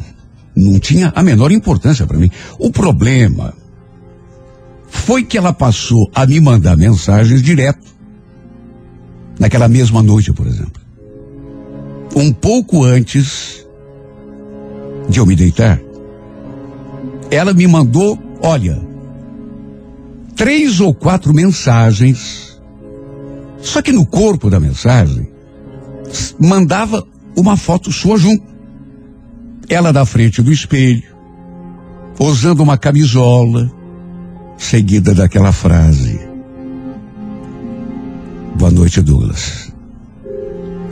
não 0.57 0.78
tinha 0.78 1.12
a 1.14 1.22
menor 1.22 1.53
importância 1.53 2.07
para 2.07 2.18
mim. 2.18 2.30
O 2.59 2.70
problema 2.70 3.55
foi 4.88 5.22
que 5.22 5.38
ela 5.38 5.53
passou 5.53 6.11
a 6.14 6.26
me 6.26 6.41
mandar 6.41 6.76
mensagens 6.76 7.43
direto. 7.43 7.86
Naquela 9.41 9.68
mesma 9.68 10.03
noite, 10.03 10.34
por 10.34 10.47
exemplo. 10.47 10.82
Um 12.14 12.30
pouco 12.30 12.84
antes 12.84 13.66
de 15.09 15.18
eu 15.18 15.24
me 15.24 15.34
deitar, 15.34 15.80
ela 17.30 17.55
me 17.55 17.66
mandou, 17.66 18.18
olha, 18.43 18.78
três 20.36 20.78
ou 20.78 20.93
quatro 20.93 21.32
mensagens. 21.32 22.61
Só 23.62 23.80
que 23.80 23.93
no 23.93 24.05
corpo 24.05 24.51
da 24.51 24.61
mensagem 24.61 25.26
mandava 26.38 27.07
uma 27.34 27.57
foto 27.57 27.91
sua 27.91 28.18
junto. 28.18 28.45
Ela 29.70 29.91
da 29.91 30.05
frente 30.05 30.43
do 30.43 30.53
espelho, 30.53 31.03
usando 32.18 32.61
uma 32.61 32.76
camisola, 32.76 33.72
seguida 34.59 35.14
daquela 35.14 35.53
frase. 35.53 36.30
Boa 38.57 38.70
noite, 38.70 39.01
Douglas. 39.01 39.72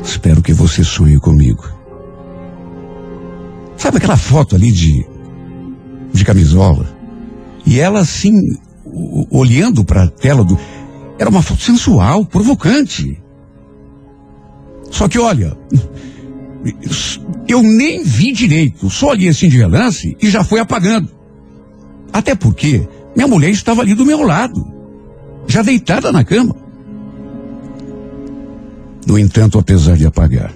Espero 0.03 0.43
que 0.43 0.53
você 0.53 0.83
sonhe 0.83 1.19
comigo. 1.19 1.65
Sabe 3.77 3.99
aquela 3.99 4.17
foto 4.17 4.57
ali 4.57 4.73
de, 4.73 5.07
de 6.13 6.25
camisola? 6.25 6.89
E 7.67 7.79
ela 7.79 8.01
assim, 8.01 8.33
olhando 9.31 9.85
para 9.85 10.05
a 10.05 10.09
tela 10.09 10.45
do. 10.45 10.59
Era 11.19 11.29
uma 11.29 11.43
foto 11.43 11.63
sensual, 11.63 12.25
provocante. 12.25 13.21
Só 14.91 15.07
que 15.09 15.19
olha, 15.19 15.57
eu 17.47 17.63
nem 17.63 18.03
vi 18.03 18.33
direito, 18.33 18.89
só 18.89 19.09
olhei 19.09 19.29
assim 19.29 19.49
de 19.49 19.59
relance 19.59 20.17
e 20.21 20.31
já 20.31 20.43
foi 20.43 20.61
apagando. 20.61 21.11
Até 22.13 22.35
porque 22.35 22.89
minha 23.15 23.29
mulher 23.29 23.51
estava 23.51 23.83
ali 23.83 23.95
do 23.95 24.07
meu 24.07 24.23
lado, 24.23 24.65
já 25.47 25.63
deitada 25.63 26.11
na 26.11 26.25
cama. 26.25 26.68
No 29.09 29.19
entanto, 29.19 29.59
apesar 29.59 29.97
de 29.97 30.05
apagar, 30.05 30.53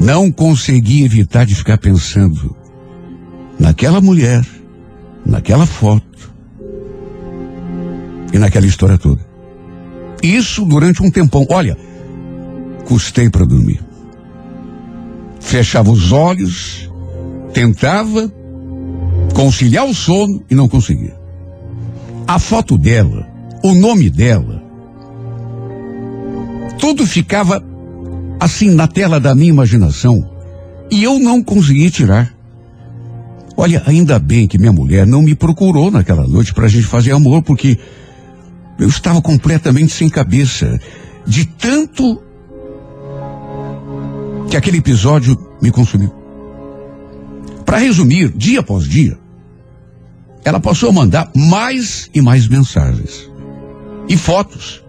não 0.00 0.32
consegui 0.32 1.04
evitar 1.04 1.44
de 1.44 1.54
ficar 1.54 1.76
pensando 1.76 2.56
naquela 3.60 4.00
mulher, 4.00 4.42
naquela 5.24 5.66
foto 5.66 6.32
e 8.32 8.38
naquela 8.38 8.64
história 8.64 8.96
toda. 8.96 9.20
Isso 10.22 10.64
durante 10.64 11.02
um 11.02 11.10
tempão. 11.10 11.46
Olha, 11.50 11.76
custei 12.86 13.28
para 13.28 13.44
dormir. 13.44 13.84
Fechava 15.40 15.90
os 15.90 16.10
olhos, 16.10 16.90
tentava 17.52 18.32
conciliar 19.34 19.84
o 19.84 19.92
sono 19.92 20.42
e 20.50 20.54
não 20.54 20.70
conseguia. 20.70 21.14
A 22.26 22.38
foto 22.38 22.78
dela, 22.78 23.28
o 23.62 23.74
nome 23.74 24.08
dela, 24.08 24.63
tudo 26.84 27.06
ficava 27.06 27.64
assim 28.38 28.74
na 28.74 28.86
tela 28.86 29.18
da 29.18 29.34
minha 29.34 29.48
imaginação 29.48 30.22
e 30.90 31.02
eu 31.02 31.18
não 31.18 31.42
conseguia 31.42 31.90
tirar. 31.90 32.30
Olha, 33.56 33.82
ainda 33.86 34.18
bem 34.18 34.46
que 34.46 34.58
minha 34.58 34.70
mulher 34.70 35.06
não 35.06 35.22
me 35.22 35.34
procurou 35.34 35.90
naquela 35.90 36.28
noite 36.28 36.52
para 36.52 36.66
a 36.66 36.68
gente 36.68 36.86
fazer 36.86 37.12
amor, 37.12 37.42
porque 37.42 37.78
eu 38.78 38.86
estava 38.86 39.22
completamente 39.22 39.94
sem 39.94 40.10
cabeça 40.10 40.78
de 41.26 41.46
tanto 41.46 42.22
que 44.50 44.56
aquele 44.58 44.76
episódio 44.76 45.38
me 45.62 45.70
consumiu. 45.70 46.12
Para 47.64 47.78
resumir, 47.78 48.28
dia 48.36 48.60
após 48.60 48.84
dia, 48.84 49.16
ela 50.44 50.60
passou 50.60 50.90
a 50.90 50.92
mandar 50.92 51.30
mais 51.34 52.10
e 52.12 52.20
mais 52.20 52.46
mensagens 52.46 53.26
e 54.06 54.18
fotos. 54.18 54.83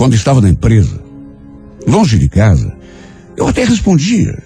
Quando 0.00 0.14
estava 0.14 0.40
na 0.40 0.48
empresa, 0.48 0.98
longe 1.86 2.18
de 2.18 2.26
casa, 2.26 2.74
eu 3.36 3.46
até 3.46 3.64
respondia, 3.64 4.42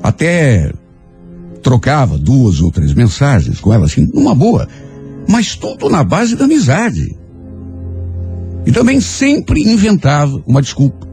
até 0.00 0.72
trocava 1.60 2.16
duas 2.16 2.60
ou 2.60 2.70
três 2.70 2.94
mensagens 2.94 3.58
com 3.58 3.74
ela 3.74 3.86
assim, 3.86 4.08
numa 4.14 4.36
boa, 4.36 4.68
mas 5.28 5.56
tudo 5.56 5.90
na 5.90 6.04
base 6.04 6.36
da 6.36 6.44
amizade. 6.44 7.18
E 8.64 8.70
também 8.70 9.00
sempre 9.00 9.60
inventava 9.60 10.40
uma 10.46 10.62
desculpa, 10.62 11.08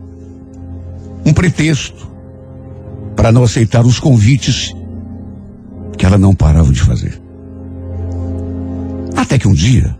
um 1.26 1.34
pretexto 1.34 2.08
para 3.16 3.32
não 3.32 3.42
aceitar 3.42 3.84
os 3.84 4.00
convites 4.00 4.76
que 5.98 6.06
ela 6.06 6.20
não 6.20 6.36
parava 6.36 6.72
de 6.72 6.82
fazer. 6.82 7.20
Até 9.16 9.40
que 9.40 9.48
um 9.48 9.54
dia, 9.54 9.98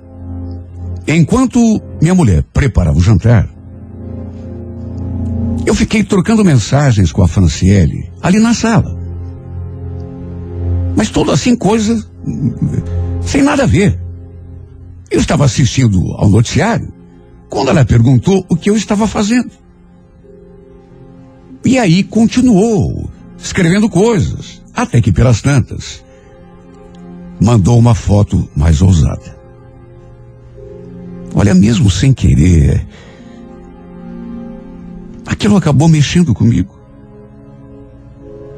enquanto 1.08 1.89
minha 2.02 2.16
mulher 2.16 2.44
preparava 2.54 2.98
o 2.98 3.02
jantar, 3.02 3.50
eu 5.66 5.76
fiquei 5.76 6.04
trocando 6.04 6.44
mensagens 6.44 7.12
com 7.12 7.22
a 7.22 7.28
Franciele 7.28 8.12
ali 8.22 8.40
na 8.40 8.54
sala. 8.54 8.98
Mas 10.96 11.10
tudo 11.10 11.32
assim, 11.32 11.56
coisa 11.56 12.04
sem 13.22 13.42
nada 13.44 13.64
a 13.64 13.68
ver. 13.68 14.00
Eu 15.12 15.20
estava 15.20 15.46
assistindo 15.46 16.00
ao 16.18 16.30
noticiário 16.30 16.92
quando 17.50 17.70
ela 17.70 17.86
perguntou 17.86 18.46
o 18.50 18.56
que 18.56 18.70
eu 18.70 18.76
estava 18.76 19.08
fazendo. 19.08 19.52
E 21.66 21.78
aí 21.78 22.04
continuou 22.04 23.10
escrevendo 23.38 23.90
coisas, 23.90 24.62
até 24.74 25.02
que 25.02 25.12
pelas 25.12 25.42
tantas. 25.42 26.04
mandou 27.42 27.80
uma 27.80 27.96
foto 27.96 28.50
mais 28.56 28.82
ousada. 28.82 29.39
Olha, 31.34 31.54
mesmo 31.54 31.90
sem 31.90 32.14
querer, 32.14 32.86
aquilo 35.26 35.56
acabou 35.56 35.88
mexendo 35.88 36.34
comigo. 36.34 36.78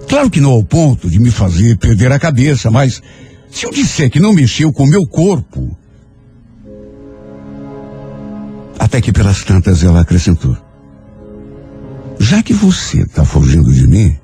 Claro 0.07 0.30
que 0.30 0.41
não 0.41 0.51
ao 0.51 0.63
ponto 0.63 1.09
de 1.09 1.19
me 1.19 1.32
fazer 1.32 1.78
perder 1.78 2.11
a 2.11 2.19
cabeça, 2.19 2.69
mas 2.69 3.01
se 3.49 3.65
eu 3.65 3.72
disser 3.72 4.09
que 4.09 4.19
não 4.19 4.34
mexeu 4.34 4.72
com 4.72 4.84
o 4.84 4.89
meu 4.89 5.05
corpo, 5.07 5.78
até 8.80 8.99
que 8.99 9.11
pelas 9.11 9.43
tantas 9.43 9.84
ela 9.84 10.01
acrescentou. 10.01 10.57
Já 12.19 12.43
que 12.43 12.53
você 12.53 13.01
está 13.01 13.24
fugindo 13.24 13.74
de 13.74 13.88
mim, 13.88 14.17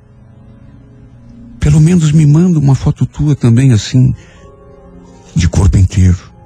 pelo 1.60 1.80
menos 1.80 2.12
me 2.12 2.26
manda 2.26 2.60
uma 2.60 2.76
foto 2.76 3.06
tua 3.06 3.36
também 3.36 3.72
assim, 3.72 4.14
de 5.36 5.48
corpo 5.48 5.78
inteiro. 5.78 6.37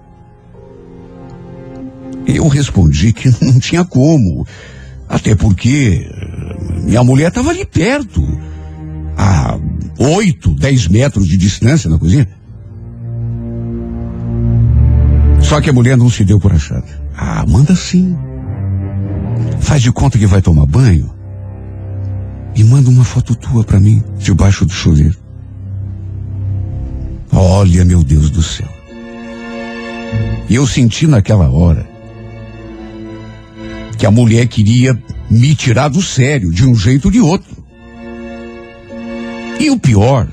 Eu 2.25 2.47
respondi 2.47 3.13
que 3.13 3.29
não 3.43 3.59
tinha 3.59 3.83
como, 3.83 4.45
até 5.07 5.35
porque 5.35 6.07
eh, 6.09 6.81
minha 6.83 7.03
mulher 7.03 7.29
estava 7.29 7.49
ali 7.49 7.65
perto, 7.65 8.21
a 9.17 9.57
oito, 9.97 10.53
dez 10.53 10.87
metros 10.87 11.27
de 11.27 11.37
distância 11.37 11.89
na 11.89 11.97
cozinha. 11.97 12.27
Só 15.41 15.59
que 15.59 15.69
a 15.69 15.73
mulher 15.73 15.97
não 15.97 16.09
se 16.09 16.23
deu 16.23 16.39
por 16.39 16.53
achada. 16.53 16.87
Ah, 17.17 17.45
manda 17.47 17.75
sim. 17.75 18.15
Faz 19.59 19.81
de 19.81 19.91
conta 19.91 20.17
que 20.17 20.25
vai 20.25 20.41
tomar 20.41 20.65
banho 20.65 21.13
e 22.55 22.63
manda 22.63 22.89
uma 22.89 23.03
foto 23.03 23.35
tua 23.35 23.63
pra 23.63 23.79
mim, 23.79 24.03
debaixo 24.17 24.65
do 24.65 24.73
chuveiro. 24.73 25.17
Olha, 27.31 27.85
meu 27.85 28.03
Deus 28.03 28.29
do 28.29 28.41
céu. 28.41 28.67
E 30.49 30.55
eu 30.55 30.67
senti 30.67 31.07
naquela 31.07 31.49
hora 31.49 31.90
que 34.01 34.05
a 34.07 34.09
mulher 34.09 34.47
queria 34.47 34.99
me 35.29 35.53
tirar 35.53 35.87
do 35.87 36.01
sério, 36.01 36.51
de 36.51 36.65
um 36.65 36.73
jeito 36.73 37.05
ou 37.05 37.11
de 37.11 37.21
outro. 37.21 37.55
E 39.59 39.69
o 39.69 39.77
pior 39.77 40.27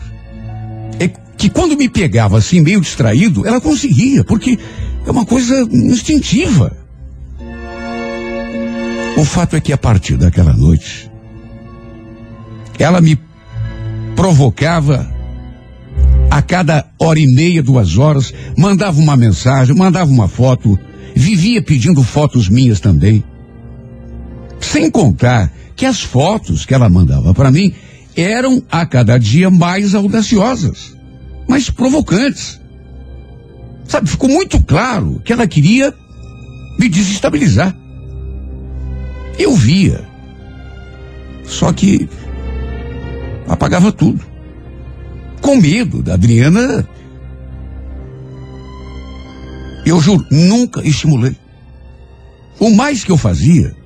é 0.99 1.07
que 1.37 1.51
quando 1.51 1.77
me 1.77 1.87
pegava 1.87 2.39
assim, 2.39 2.63
meio 2.63 2.81
distraído, 2.81 3.47
ela 3.47 3.61
conseguia, 3.61 4.25
porque 4.25 4.59
é 5.07 5.11
uma 5.11 5.27
coisa 5.27 5.69
instintiva. 5.71 6.75
O 9.19 9.25
fato 9.27 9.55
é 9.55 9.61
que 9.61 9.71
a 9.71 9.77
partir 9.77 10.17
daquela 10.17 10.55
noite, 10.55 11.11
ela 12.79 13.03
me 13.03 13.19
provocava 14.17 15.07
a 16.31 16.41
cada 16.41 16.87
hora 16.99 17.21
e 17.21 17.27
meia, 17.27 17.63
duas 17.63 17.99
horas, 17.99 18.33
mandava 18.57 18.99
uma 18.99 19.15
mensagem, 19.15 19.77
mandava 19.77 20.11
uma 20.11 20.27
foto, 20.27 20.79
vivia 21.15 21.61
pedindo 21.61 22.03
fotos 22.03 22.49
minhas 22.49 22.81
também. 22.81 23.23
Sem 24.61 24.91
contar 24.91 25.53
que 25.77 25.87
as 25.87 26.03
fotos 26.03 26.67
que 26.67 26.75
ela 26.75 26.89
mandava 26.89 27.33
para 27.33 27.51
mim 27.51 27.73
eram 28.17 28.63
a 28.71 28.85
cada 28.85 29.17
dia 29.17 29.49
mais 29.49 29.95
audaciosas, 29.95 30.97
mais 31.49 31.71
provocantes. 31.71 32.61
Sabe, 33.87 34.09
ficou 34.09 34.29
muito 34.29 34.61
claro 34.65 35.21
que 35.25 35.33
ela 35.33 35.47
queria 35.47 35.95
me 36.79 36.89
desestabilizar. 36.89 37.75
Eu 39.39 39.55
via. 39.55 40.05
Só 41.45 41.73
que 41.73 42.09
apagava 43.47 43.93
tudo. 43.93 44.21
Com 45.41 45.57
medo 45.57 46.03
da 46.03 46.15
Adriana. 46.15 46.87
Eu 49.87 50.01
juro, 50.01 50.27
nunca 50.31 50.87
estimulei. 50.87 51.37
O 52.59 52.71
mais 52.71 53.05
que 53.05 53.13
eu 53.13 53.17
fazia 53.17 53.78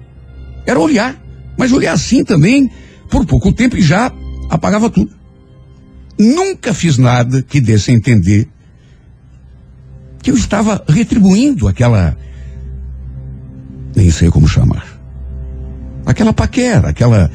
era 0.66 0.78
olhar. 0.78 1.20
Mas 1.58 1.72
olhar 1.72 1.92
assim 1.92 2.24
também, 2.24 2.70
por 3.10 3.26
pouco 3.26 3.52
tempo, 3.52 3.76
e 3.76 3.82
já 3.82 4.10
apagava 4.48 4.88
tudo. 4.88 5.10
Nunca 6.18 6.72
fiz 6.72 6.98
nada 6.98 7.42
que 7.42 7.60
desse 7.60 7.90
a 7.90 7.94
entender 7.94 8.48
que 10.22 10.30
eu 10.30 10.36
estava 10.36 10.82
retribuindo 10.88 11.68
aquela. 11.68 12.16
Nem 13.94 14.10
sei 14.10 14.30
como 14.30 14.48
chamar. 14.48 14.86
Aquela 16.06 16.32
paquera, 16.32 16.88
aquela 16.88 17.30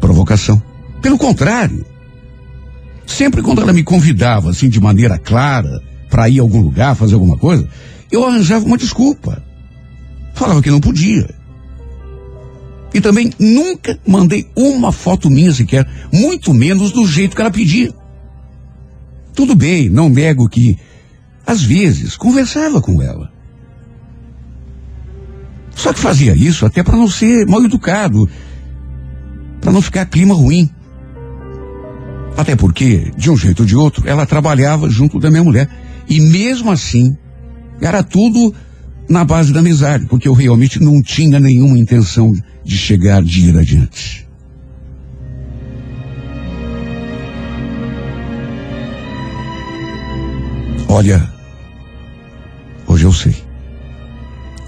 provocação. 0.00 0.62
Pelo 1.00 1.18
contrário. 1.18 1.84
Sempre 3.06 3.42
quando 3.42 3.60
ela 3.60 3.72
me 3.72 3.82
convidava, 3.82 4.50
assim, 4.50 4.68
de 4.68 4.80
maneira 4.80 5.18
clara, 5.18 5.82
para 6.08 6.28
ir 6.28 6.38
a 6.38 6.42
algum 6.42 6.60
lugar, 6.60 6.94
fazer 6.94 7.14
alguma 7.14 7.36
coisa, 7.36 7.68
eu 8.10 8.24
arranjava 8.24 8.64
uma 8.64 8.78
desculpa. 8.78 9.42
Falava 10.32 10.62
que 10.62 10.70
não 10.70 10.80
podia. 10.80 11.28
E 12.94 13.00
também 13.00 13.32
nunca 13.40 13.98
mandei 14.06 14.48
uma 14.54 14.92
foto 14.92 15.28
minha 15.28 15.52
sequer, 15.52 15.84
muito 16.12 16.54
menos 16.54 16.92
do 16.92 17.04
jeito 17.08 17.34
que 17.34 17.42
ela 17.42 17.50
pedia. 17.50 17.92
Tudo 19.34 19.56
bem, 19.56 19.90
não 19.90 20.08
nego 20.08 20.48
que, 20.48 20.78
às 21.44 21.60
vezes, 21.60 22.16
conversava 22.16 22.80
com 22.80 23.02
ela. 23.02 23.32
Só 25.74 25.92
que 25.92 25.98
fazia 25.98 26.36
isso 26.36 26.64
até 26.64 26.84
para 26.84 26.96
não 26.96 27.08
ser 27.08 27.44
mal 27.48 27.64
educado, 27.64 28.30
para 29.60 29.72
não 29.72 29.82
ficar 29.82 30.06
clima 30.06 30.32
ruim. 30.32 30.70
Até 32.36 32.54
porque, 32.54 33.10
de 33.16 33.28
um 33.28 33.36
jeito 33.36 33.60
ou 33.60 33.66
de 33.66 33.74
outro, 33.74 34.08
ela 34.08 34.24
trabalhava 34.24 34.88
junto 34.88 35.18
da 35.18 35.30
minha 35.30 35.42
mulher. 35.42 35.68
E 36.08 36.20
mesmo 36.20 36.70
assim, 36.70 37.16
era 37.80 38.04
tudo 38.04 38.54
na 39.08 39.24
base 39.24 39.52
da 39.52 39.60
amizade, 39.60 40.06
porque 40.06 40.28
eu 40.28 40.32
realmente 40.32 40.80
não 40.80 41.02
tinha 41.02 41.38
nenhuma 41.38 41.78
intenção 41.78 42.32
de 42.64 42.76
chegar, 42.76 43.22
de 43.22 43.48
ir 43.48 43.58
adiante. 43.58 44.26
Olha, 50.88 51.28
hoje 52.86 53.04
eu 53.04 53.12
sei. 53.12 53.34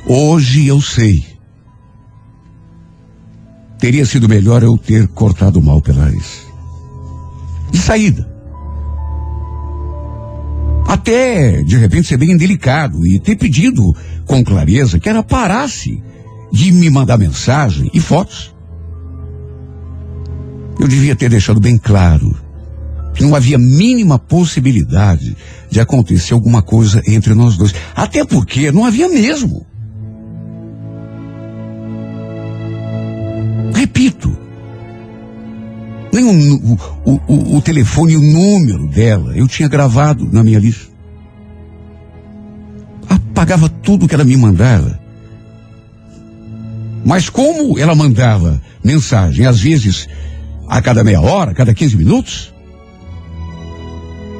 Hoje 0.07 0.67
eu 0.67 0.81
sei. 0.81 1.25
Teria 3.79 4.05
sido 4.05 4.29
melhor 4.29 4.63
eu 4.63 4.77
ter 4.77 5.07
cortado 5.09 5.63
mal 5.63 5.81
pela 5.81 6.05
raiz. 6.05 6.47
De 7.71 7.79
saída. 7.79 8.36
Até, 10.87 11.63
de 11.63 11.77
repente, 11.77 12.09
ser 12.09 12.17
bem 12.17 12.31
indelicado 12.31 13.05
e 13.07 13.19
ter 13.19 13.37
pedido 13.37 13.95
com 14.25 14.45
clareza 14.45 15.01
que 15.01 15.09
ela 15.09 15.23
parasse 15.23 16.03
de 16.53 16.71
me 16.73 16.89
mandar 16.89 17.19
mensagem 17.19 17.91
e 17.93 18.01
fotos. 18.01 18.55
Eu 20.79 20.87
devia 20.87 21.17
ter 21.17 21.29
deixado 21.29 21.61
bem 21.61 21.77
claro 21.77 22.37
que 23.15 23.25
não 23.25 23.35
havia 23.35 23.59
mínima 23.59 24.19
possibilidade 24.19 25.37
de 25.71 25.81
acontecer 25.81 26.35
alguma 26.35 26.63
coisa 26.63 27.03
entre 27.07 27.35
nós 27.35 27.57
dois. 27.57 27.75
Até 27.95 28.25
porque 28.25 28.71
não 28.71 28.85
havia 28.85 29.09
mesmo. 29.09 29.67
Repito, 33.75 34.46
nem 36.17 36.25
o, 36.25 36.79
o, 37.05 37.21
o, 37.27 37.57
o 37.57 37.63
telefone 37.63 38.15
e 38.15 38.17
o 38.17 38.23
número 38.23 38.87
dela 38.89 39.37
eu 39.37 39.47
tinha 39.47 39.69
gravado 39.69 40.29
na 40.33 40.43
minha 40.43 40.59
lista. 40.59 40.91
Apagava 43.09 43.69
tudo 43.69 44.09
que 44.09 44.15
ela 44.15 44.25
me 44.25 44.37
mandava. 44.37 44.99
Mas 47.05 47.29
como 47.29 47.79
ela 47.79 47.95
mandava 47.95 48.61
mensagem, 48.83 49.47
às 49.47 49.61
vezes 49.61 50.09
a 50.69 50.83
cada 50.83 51.05
meia 51.05 51.21
hora, 51.21 51.53
a 51.53 51.55
cada 51.55 51.73
15 51.73 51.97
minutos, 51.97 52.55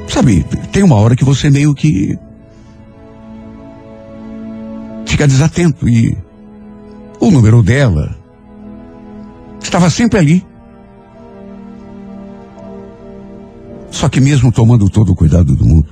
sabe, 0.07 0.45
tem 0.71 0.83
uma 0.83 0.95
hora 0.95 1.15
que 1.15 1.23
você 1.23 1.49
meio 1.49 1.73
que 1.73 2.17
fica 5.05 5.27
desatento 5.27 5.87
e 5.87 6.17
o 7.19 7.31
número 7.31 7.63
dela 7.63 8.17
estava 9.61 9.89
sempre 9.89 10.19
ali. 10.19 10.46
Só 13.89 14.09
que 14.09 14.19
mesmo 14.19 14.51
tomando 14.51 14.89
todo 14.89 15.11
o 15.11 15.15
cuidado 15.15 15.55
do 15.55 15.65
mundo 15.65 15.89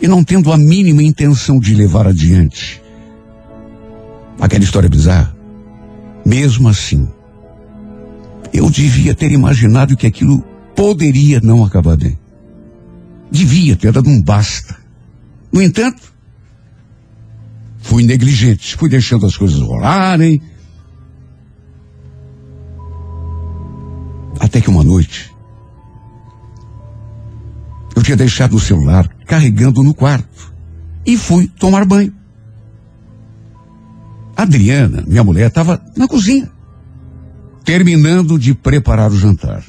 e 0.00 0.08
não 0.08 0.24
tendo 0.24 0.52
a 0.52 0.56
mínima 0.56 1.02
intenção 1.02 1.58
de 1.58 1.74
levar 1.74 2.06
adiante 2.06 2.80
aquela 4.40 4.64
história 4.64 4.88
bizarra, 4.88 5.36
mesmo 6.24 6.68
assim, 6.68 7.08
eu 8.52 8.70
devia 8.70 9.14
ter 9.14 9.30
imaginado 9.30 9.96
que 9.96 10.06
aquilo 10.06 10.42
poderia 10.74 11.40
não 11.40 11.64
acabar 11.64 11.96
bem. 11.96 12.18
Devia 13.30 13.76
ter 13.76 13.92
dado 13.92 14.08
um 14.08 14.20
basta. 14.22 14.76
No 15.52 15.62
entanto, 15.62 16.12
fui 17.78 18.02
negligente, 18.02 18.76
fui 18.76 18.88
deixando 18.88 19.26
as 19.26 19.36
coisas 19.36 19.60
rolarem. 19.60 20.40
Até 24.38 24.60
que 24.60 24.70
uma 24.70 24.82
noite, 24.82 25.29
Eu 27.94 28.02
tinha 28.02 28.16
deixado 28.16 28.56
o 28.56 28.60
celular 28.60 29.08
carregando 29.26 29.82
no 29.82 29.94
quarto 29.94 30.54
e 31.04 31.16
fui 31.16 31.48
tomar 31.48 31.84
banho. 31.84 32.14
Adriana, 34.36 35.04
minha 35.06 35.22
mulher, 35.22 35.48
estava 35.48 35.82
na 35.96 36.08
cozinha, 36.08 36.50
terminando 37.64 38.38
de 38.38 38.54
preparar 38.54 39.10
o 39.10 39.18
jantar. 39.18 39.62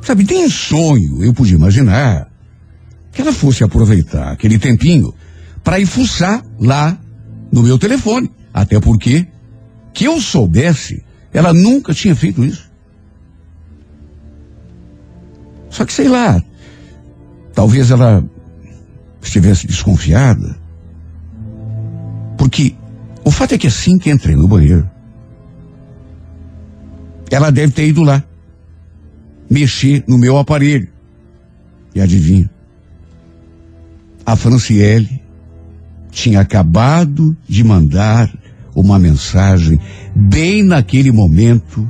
Sabe, 0.00 0.24
nem 0.24 0.46
em 0.46 0.50
sonho 0.50 1.22
eu 1.22 1.32
podia 1.32 1.54
imaginar 1.54 2.28
que 3.12 3.20
ela 3.20 3.32
fosse 3.32 3.62
aproveitar 3.62 4.32
aquele 4.32 4.58
tempinho 4.58 5.14
para 5.62 5.78
ir 5.78 5.86
fuçar 5.86 6.42
lá 6.58 6.98
no 7.52 7.62
meu 7.62 7.78
telefone. 7.78 8.30
Até 8.52 8.80
porque, 8.80 9.28
que 9.94 10.04
eu 10.04 10.20
soubesse, 10.20 11.04
ela 11.32 11.52
nunca 11.52 11.94
tinha 11.94 12.16
feito 12.16 12.44
isso. 12.44 12.71
Só 15.72 15.86
que 15.86 15.92
sei 15.92 16.06
lá, 16.06 16.40
talvez 17.54 17.90
ela 17.90 18.22
estivesse 19.22 19.66
desconfiada. 19.66 20.54
Porque 22.36 22.74
o 23.24 23.30
fato 23.30 23.54
é 23.54 23.58
que 23.58 23.66
assim 23.66 23.98
que 23.98 24.10
entrei 24.10 24.36
no 24.36 24.46
banheiro, 24.46 24.88
ela 27.30 27.50
deve 27.50 27.72
ter 27.72 27.88
ido 27.88 28.02
lá 28.02 28.22
mexer 29.50 30.04
no 30.06 30.18
meu 30.18 30.36
aparelho. 30.36 30.88
E 31.94 32.00
adivinha? 32.02 32.50
A 34.26 34.36
Franciele 34.36 35.22
tinha 36.10 36.40
acabado 36.40 37.34
de 37.48 37.64
mandar 37.64 38.30
uma 38.74 38.98
mensagem 38.98 39.80
bem 40.14 40.62
naquele 40.62 41.10
momento 41.10 41.88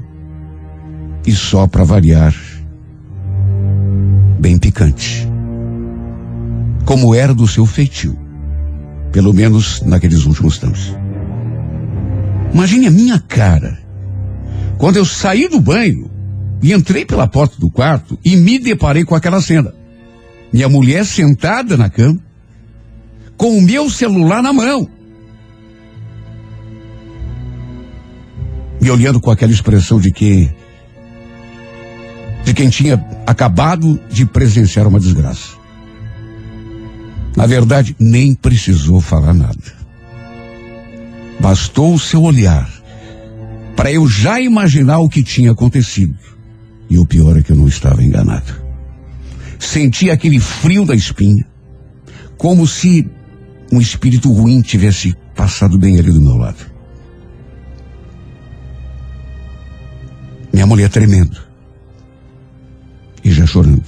e 1.26 1.32
só 1.32 1.66
para 1.66 1.82
variar, 1.82 2.34
bem 4.42 4.58
picante. 4.58 5.28
Como 6.84 7.14
era 7.14 7.32
do 7.32 7.46
seu 7.46 7.64
feitio, 7.64 8.18
pelo 9.12 9.32
menos 9.32 9.80
naqueles 9.82 10.26
últimos 10.26 10.58
tempos. 10.58 10.92
Imagine 12.52 12.88
a 12.88 12.90
minha 12.90 13.20
cara 13.20 13.78
quando 14.78 14.96
eu 14.96 15.04
saí 15.04 15.46
do 15.46 15.60
banho 15.60 16.10
e 16.60 16.72
entrei 16.72 17.04
pela 17.04 17.28
porta 17.28 17.56
do 17.56 17.70
quarto 17.70 18.18
e 18.24 18.34
me 18.34 18.58
deparei 18.58 19.04
com 19.04 19.14
aquela 19.14 19.40
cena. 19.40 19.72
Minha 20.52 20.68
mulher 20.68 21.06
sentada 21.06 21.76
na 21.76 21.88
cama, 21.88 22.18
com 23.36 23.56
o 23.56 23.62
meu 23.62 23.88
celular 23.88 24.42
na 24.42 24.52
mão. 24.52 24.88
Me 28.80 28.90
olhando 28.90 29.20
com 29.20 29.30
aquela 29.30 29.52
expressão 29.52 30.00
de 30.00 30.10
que. 30.10 30.50
De 32.44 32.52
quem 32.54 32.68
tinha 32.68 33.04
acabado 33.26 34.00
de 34.10 34.26
presenciar 34.26 34.86
uma 34.86 34.98
desgraça. 34.98 35.56
Na 37.36 37.46
verdade, 37.46 37.96
nem 37.98 38.34
precisou 38.34 39.00
falar 39.00 39.32
nada. 39.32 39.82
Bastou 41.40 41.94
o 41.94 41.98
seu 41.98 42.22
olhar 42.22 42.70
para 43.76 43.90
eu 43.90 44.06
já 44.06 44.40
imaginar 44.40 44.98
o 44.98 45.08
que 45.08 45.22
tinha 45.22 45.52
acontecido. 45.52 46.16
E 46.90 46.98
o 46.98 47.06
pior 47.06 47.36
é 47.38 47.42
que 47.42 47.52
eu 47.52 47.56
não 47.56 47.68
estava 47.68 48.02
enganado. 48.02 48.60
Senti 49.58 50.10
aquele 50.10 50.38
frio 50.38 50.84
da 50.84 50.94
espinha, 50.94 51.46
como 52.36 52.66
se 52.66 53.08
um 53.72 53.80
espírito 53.80 54.30
ruim 54.30 54.60
tivesse 54.60 55.16
passado 55.34 55.78
bem 55.78 55.98
ali 55.98 56.12
do 56.12 56.20
meu 56.20 56.36
lado. 56.36 56.70
Minha 60.52 60.66
mulher 60.66 60.90
tremendo 60.90 61.51
e 63.24 63.30
já 63.30 63.46
chorando. 63.46 63.84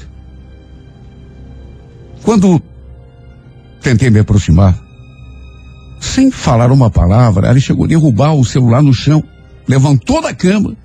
Quando 2.23 2.63
tentei 3.83 4.11
me 4.11 4.21
aproximar, 4.21 4.79
sem 6.01 6.31
falar 6.31 6.71
uma 6.71 6.91
palavra, 6.91 7.49
ela 7.49 7.61
chegou 7.61 7.85
a 7.85 7.89
derrubar 7.89 8.35
o 8.35 8.45
celular 8.45 8.83
no 8.83 8.95
chão, 8.95 9.23
levantou 9.67 10.23
da 10.23 10.35
cama, 10.35 10.77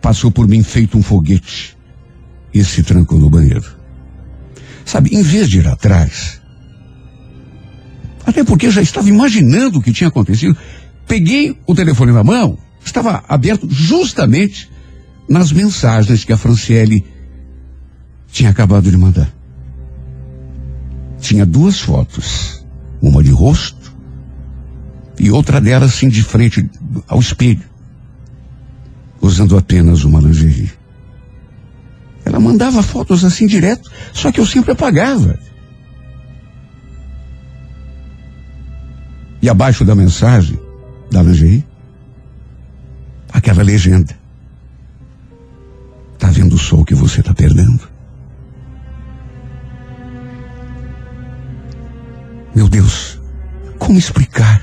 passou 0.00 0.30
por 0.30 0.46
mim 0.46 0.62
feito 0.62 0.96
um 0.96 1.02
foguete 1.02 1.76
e 2.52 2.64
se 2.64 2.82
trancou 2.82 3.18
no 3.18 3.28
banheiro. 3.28 3.76
Sabe, 4.84 5.14
em 5.14 5.22
vez 5.22 5.48
de 5.48 5.58
ir 5.58 5.66
atrás, 5.66 6.40
até 8.24 8.44
porque 8.44 8.70
já 8.70 8.80
estava 8.80 9.08
imaginando 9.08 9.78
o 9.78 9.82
que 9.82 9.92
tinha 9.92 10.08
acontecido, 10.08 10.56
peguei 11.06 11.58
o 11.66 11.74
telefone 11.74 12.12
na 12.12 12.24
mão, 12.24 12.58
estava 12.84 13.24
aberto 13.28 13.68
justamente 13.70 14.70
nas 15.28 15.52
mensagens 15.52 16.24
que 16.24 16.32
a 16.32 16.36
Franciele 16.36 17.04
tinha 18.36 18.50
acabado 18.50 18.90
de 18.90 18.96
mandar. 18.98 19.32
Tinha 21.18 21.46
duas 21.46 21.80
fotos, 21.80 22.62
uma 23.00 23.22
de 23.22 23.30
rosto 23.30 23.96
e 25.18 25.30
outra 25.30 25.58
dela 25.58 25.86
assim 25.86 26.06
de 26.06 26.22
frente 26.22 26.68
ao 27.08 27.18
espelho, 27.18 27.64
usando 29.22 29.56
apenas 29.56 30.04
uma 30.04 30.20
lingerie. 30.20 30.70
Ela 32.26 32.38
mandava 32.38 32.82
fotos 32.82 33.24
assim 33.24 33.46
direto, 33.46 33.90
só 34.12 34.30
que 34.30 34.38
eu 34.38 34.44
sempre 34.44 34.72
apagava. 34.72 35.38
E 39.40 39.48
abaixo 39.48 39.82
da 39.82 39.94
mensagem 39.94 40.60
da 41.10 41.22
lingerie, 41.22 41.64
aquela 43.32 43.62
legenda. 43.62 44.14
Tá 46.18 46.28
vendo 46.28 46.56
o 46.56 46.58
sol 46.58 46.84
que 46.84 46.94
você 46.94 47.22
tá 47.22 47.32
perdendo? 47.32 47.95
Meu 52.56 52.70
Deus, 52.70 53.20
como 53.78 53.98
explicar? 53.98 54.62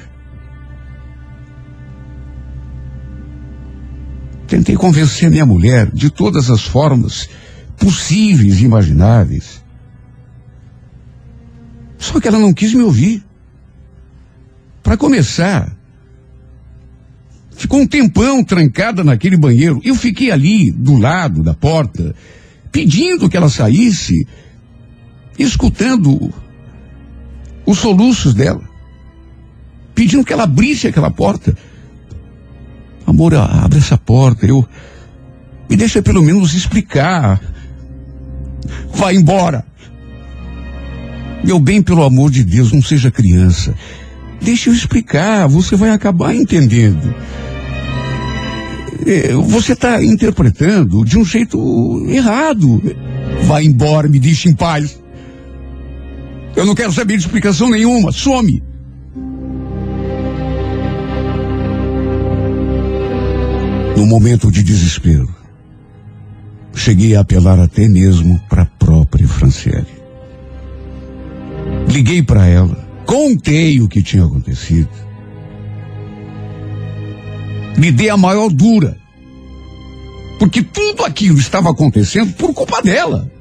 Tentei 4.48 4.76
convencer 4.76 5.30
minha 5.30 5.46
mulher 5.46 5.92
de 5.92 6.10
todas 6.10 6.50
as 6.50 6.64
formas 6.64 7.30
possíveis 7.78 8.60
e 8.60 8.66
imagináveis. 8.66 9.64
Só 12.00 12.20
que 12.20 12.28
ela 12.28 12.40
não 12.40 12.52
quis 12.52 12.74
me 12.74 12.82
ouvir. 12.82 13.24
Para 14.82 14.98
começar, 14.98 15.72
ficou 17.52 17.80
um 17.80 17.86
tempão 17.86 18.44
trancada 18.44 19.04
naquele 19.04 19.38
banheiro. 19.38 19.80
Eu 19.84 19.94
fiquei 19.94 20.32
ali, 20.32 20.72
do 20.72 20.98
lado 20.98 21.44
da 21.44 21.54
porta, 21.54 22.16
pedindo 22.72 23.30
que 23.30 23.38
ela 23.38 23.50
saísse, 23.50 24.28
escutando 25.38 26.34
os 27.66 27.80
soluços 27.80 28.34
dela, 28.34 28.62
pedindo 29.96 30.24
que 30.24 30.34
ela 30.34 30.44
abrisse 30.44 30.88
aquela 30.88 31.12
porta. 31.12 31.56
Amor, 33.06 33.36
abre 33.36 33.80
essa 33.80 33.98
porta, 33.98 34.46
eu. 34.46 34.68
Me 35.70 35.76
deixa 35.76 36.02
pelo 36.02 36.22
menos 36.22 36.54
explicar. 36.54 37.42
Vai 38.94 39.16
embora. 39.16 39.66
Meu 41.44 41.60
bem, 41.60 41.82
pelo 41.82 42.04
amor 42.04 42.32
de 42.32 42.44
Deus, 42.44 42.72
não 42.72 42.82
seja 42.82 43.12
criança. 43.12 43.74
Deixa 44.42 44.70
eu 44.70 44.74
explicar, 44.74 45.48
você 45.48 45.76
vai 45.76 45.90
acabar 45.90 46.34
entendendo. 46.34 47.14
É, 49.06 49.34
Você 49.34 49.74
está 49.74 50.04
interpretando 50.04 51.04
de 51.04 51.18
um 51.18 51.26
jeito 51.26 52.06
errado. 52.08 52.82
Vai 53.44 53.66
embora, 53.66 54.08
me 54.08 54.20
deixe 54.20 54.50
em 54.50 54.54
paz. 54.54 55.03
Eu 56.56 56.66
não 56.66 56.76
quero 56.76 56.92
saber 56.92 57.18
de 57.18 57.24
explicação 57.24 57.70
nenhuma. 57.70 58.12
Some. 58.12 58.64
No 63.98 64.06
momento 64.06 64.52
de 64.52 64.62
desespero, 64.62 65.34
cheguei 66.76 67.16
a 67.16 67.22
apelar 67.22 67.60
até 67.60 67.88
mesmo 67.88 68.40
para 68.50 68.64
a 68.64 68.66
própria 68.66 69.28
Franciele. 69.28 69.88
Liguei 71.88 72.22
para 72.22 72.46
ela, 72.46 72.76
contei 73.06 73.80
o 73.82 73.88
que 73.88 74.04
tinha 74.04 74.26
acontecido. 74.26 74.90
Me 77.78 77.92
dei 77.92 78.10
a 78.10 78.18
maior 78.18 78.50
dura. 78.50 78.98
Porque 80.38 80.62
tudo 80.62 81.04
aquilo 81.06 81.40
estava 81.40 81.72
acontecendo 81.72 82.34
por 82.34 82.54
culpa 82.54 82.82
dela. 82.82 83.32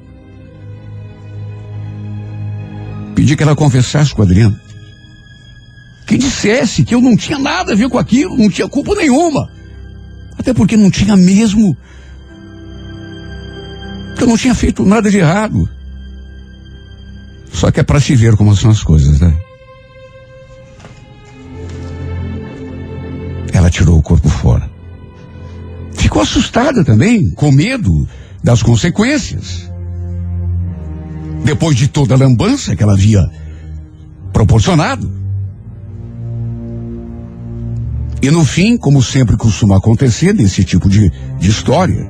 Pedi 3.15 3.35
que 3.35 3.43
ela 3.43 3.55
confessasse 3.55 4.13
com 4.13 4.21
o 4.21 4.25
Adriano. 4.25 4.59
Que 6.05 6.17
dissesse 6.17 6.83
que 6.83 6.93
eu 6.93 7.01
não 7.01 7.15
tinha 7.15 7.39
nada 7.39 7.73
a 7.73 7.75
ver 7.75 7.89
com 7.89 7.97
aquilo, 7.97 8.37
não 8.37 8.49
tinha 8.49 8.67
culpa 8.67 8.95
nenhuma. 8.95 9.49
Até 10.37 10.53
porque 10.53 10.75
não 10.75 10.91
tinha 10.91 11.15
mesmo. 11.15 11.75
Que 14.15 14.23
eu 14.23 14.27
não 14.27 14.37
tinha 14.37 14.53
feito 14.53 14.85
nada 14.85 15.09
de 15.09 15.17
errado. 15.17 15.69
Só 17.51 17.71
que 17.71 17.79
é 17.79 17.83
para 17.83 17.99
se 17.99 18.15
ver 18.15 18.35
como 18.35 18.55
são 18.55 18.71
as 18.71 18.83
coisas, 18.83 19.19
né? 19.19 19.37
Ela 23.53 23.69
tirou 23.69 23.97
o 23.97 24.01
corpo 24.01 24.27
fora. 24.27 24.69
Ficou 25.93 26.21
assustada 26.21 26.83
também, 26.83 27.31
com 27.31 27.51
medo 27.51 28.07
das 28.43 28.61
consequências. 28.61 29.71
Depois 31.43 31.75
de 31.75 31.87
toda 31.87 32.15
a 32.15 32.17
lambança 32.17 32.75
que 32.75 32.83
ela 32.83 32.93
havia 32.93 33.21
proporcionado. 34.31 35.11
E 38.21 38.31
no 38.31 38.45
fim, 38.45 38.77
como 38.77 39.03
sempre 39.03 39.35
costuma 39.35 39.77
acontecer 39.77 40.33
nesse 40.33 40.63
tipo 40.63 40.87
de, 40.87 41.11
de 41.39 41.49
história, 41.49 42.09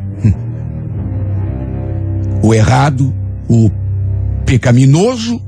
o 2.44 2.54
errado, 2.54 3.12
o 3.50 3.72
pecaminoso, 4.46 5.42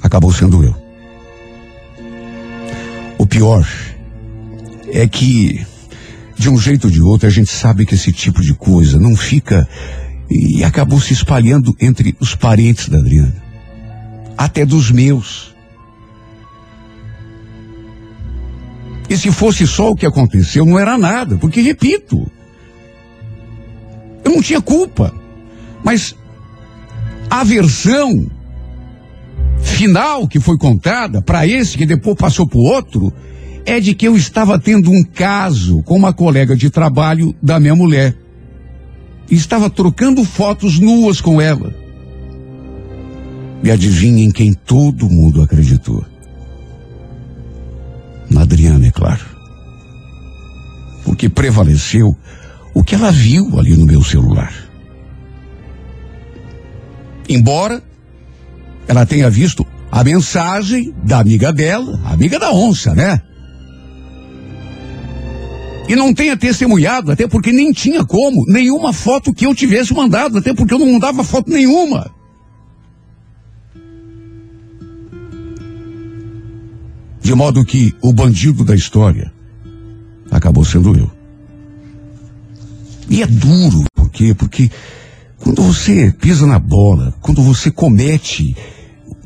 acabou 0.00 0.32
sendo 0.32 0.62
eu. 0.62 0.76
O 3.18 3.26
pior 3.26 3.66
é 4.92 5.08
que, 5.08 5.66
de 6.36 6.48
um 6.48 6.56
jeito 6.56 6.84
ou 6.84 6.90
de 6.90 7.00
outro, 7.00 7.26
a 7.26 7.30
gente 7.30 7.50
sabe 7.50 7.84
que 7.84 7.94
esse 7.94 8.12
tipo 8.12 8.42
de 8.42 8.54
coisa 8.54 8.98
não 8.98 9.16
fica 9.16 9.66
e 10.30 10.64
acabou 10.64 11.00
se 11.00 11.12
espalhando 11.12 11.74
entre 11.80 12.16
os 12.20 12.34
parentes 12.34 12.88
da 12.88 12.98
Adriana, 12.98 13.42
até 14.36 14.64
dos 14.64 14.90
meus. 14.90 15.54
E 19.08 19.16
se 19.16 19.30
fosse 19.30 19.66
só 19.66 19.90
o 19.90 19.94
que 19.94 20.06
aconteceu, 20.06 20.64
não 20.64 20.78
era 20.78 20.96
nada, 20.96 21.36
porque, 21.36 21.60
repito, 21.60 22.26
eu 24.24 24.32
não 24.32 24.42
tinha 24.42 24.60
culpa. 24.60 25.14
Mas 25.82 26.16
a 27.28 27.44
versão 27.44 28.26
final 29.60 30.26
que 30.26 30.40
foi 30.40 30.56
contada 30.56 31.20
para 31.20 31.46
esse 31.46 31.76
que 31.76 31.84
depois 31.84 32.16
passou 32.16 32.48
para 32.48 32.58
o 32.58 32.62
outro 32.62 33.12
é 33.66 33.80
de 33.80 33.94
que 33.94 34.06
eu 34.06 34.16
estava 34.16 34.58
tendo 34.58 34.90
um 34.90 35.02
caso 35.02 35.82
com 35.82 35.96
uma 35.96 36.12
colega 36.12 36.56
de 36.56 36.70
trabalho 36.70 37.34
da 37.42 37.58
minha 37.58 37.74
mulher. 37.74 38.14
E 39.30 39.34
estava 39.34 39.70
trocando 39.70 40.24
fotos 40.24 40.78
nuas 40.78 41.20
com 41.20 41.40
ela. 41.40 41.74
E 43.62 43.70
adivinhem 43.70 44.30
quem 44.30 44.52
todo 44.52 45.08
mundo 45.08 45.42
acreditou. 45.42 46.04
Na 48.30 48.42
Adriana, 48.42 48.86
é 48.86 48.90
claro. 48.90 49.24
Porque 51.04 51.28
prevaleceu 51.28 52.16
o 52.74 52.82
que 52.82 52.94
ela 52.94 53.10
viu 53.10 53.58
ali 53.58 53.76
no 53.76 53.86
meu 53.86 54.02
celular. 54.02 54.52
Embora 57.28 57.82
ela 58.86 59.06
tenha 59.06 59.30
visto 59.30 59.66
a 59.90 60.04
mensagem 60.04 60.94
da 61.02 61.20
amiga 61.20 61.52
dela, 61.52 62.00
amiga 62.04 62.38
da 62.38 62.52
onça, 62.52 62.94
né? 62.94 63.22
E 65.88 65.94
não 65.94 66.14
tenha 66.14 66.36
testemunhado, 66.36 67.12
até 67.12 67.26
porque 67.26 67.52
nem 67.52 67.70
tinha 67.70 68.04
como, 68.04 68.44
nenhuma 68.46 68.92
foto 68.92 69.34
que 69.34 69.46
eu 69.46 69.54
tivesse 69.54 69.92
mandado, 69.92 70.38
até 70.38 70.54
porque 70.54 70.72
eu 70.72 70.78
não 70.78 70.92
mandava 70.92 71.22
foto 71.22 71.50
nenhuma. 71.50 72.10
De 77.20 77.34
modo 77.34 77.64
que 77.64 77.94
o 78.02 78.12
bandido 78.12 78.64
da 78.64 78.74
história 78.74 79.32
acabou 80.30 80.64
sendo 80.64 80.96
eu. 80.96 81.10
E 83.08 83.22
é 83.22 83.26
duro, 83.26 83.84
por 83.94 84.10
quê? 84.10 84.34
Porque 84.34 84.70
quando 85.38 85.62
você 85.62 86.10
pisa 86.12 86.46
na 86.46 86.58
bola, 86.58 87.14
quando 87.20 87.42
você 87.42 87.70
comete 87.70 88.56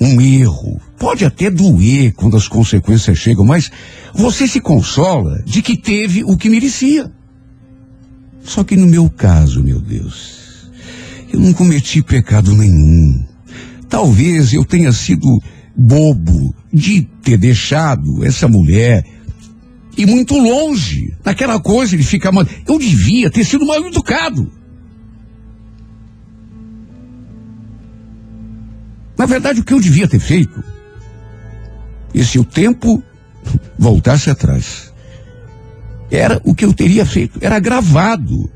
um 0.01 0.21
erro, 0.21 0.81
pode 0.99 1.25
até 1.25 1.51
doer 1.51 2.13
quando 2.15 2.37
as 2.37 2.49
consequências 2.49 3.19
chegam, 3.19 3.45
mas 3.45 3.71
você 4.13 4.49
se 4.49 4.61
consola 4.61 5.43
de 5.45 5.63
que 5.63 5.77
teve 5.77 6.25
o 6.25 6.37
que 6.37 6.51
merecia. 6.51 7.11
Só 8.43 8.65
que 8.65 8.77
no 8.77 8.87
meu 8.87 9.09
caso, 9.09 9.63
meu 9.63 9.81
Deus, 9.81 10.71
eu 11.33 11.39
não 11.39 11.53
cometi 11.53 12.03
pecado 12.03 12.55
nenhum. 12.55 13.25
Talvez 13.89 14.53
eu 14.53 14.65
tenha 14.65 14.93
sido 14.93 15.27
bobo 15.77 16.55
de 16.73 17.03
ter 17.23 17.37
deixado 17.37 18.25
essa 18.25 18.49
mulher 18.49 19.05
e 19.97 20.07
muito 20.07 20.37
longe 20.37 21.15
naquela 21.25 21.61
coisa 21.61 21.97
de 21.97 22.03
ficar 22.03 22.33
mal. 22.33 22.47
Eu 22.67 22.79
devia 22.79 23.31
ter 23.31 23.45
sido 23.45 23.67
mal 23.67 23.85
educado. 23.87 24.51
Na 29.17 29.27
verdade, 29.27 29.61
o 29.61 29.65
que 29.65 29.75
eu 29.75 29.81
devia 29.81 30.07
ter 30.07 30.21
feito, 30.21 30.63
e 32.15 32.25
se 32.25 32.39
o 32.39 32.45
tempo 32.45 33.03
voltasse 33.79 34.31
atrás, 34.31 34.93
era 36.11 36.41
o 36.45 36.55
que 36.55 36.65
eu 36.65 36.73
teria 36.73 37.05
feito, 37.05 37.39
era 37.43 37.59
gravado 37.59 38.51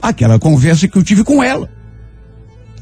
aquela 0.00 0.38
conversa 0.38 0.88
que 0.88 0.98
eu 0.98 1.02
tive 1.02 1.24
com 1.24 1.42
ela. 1.42 1.70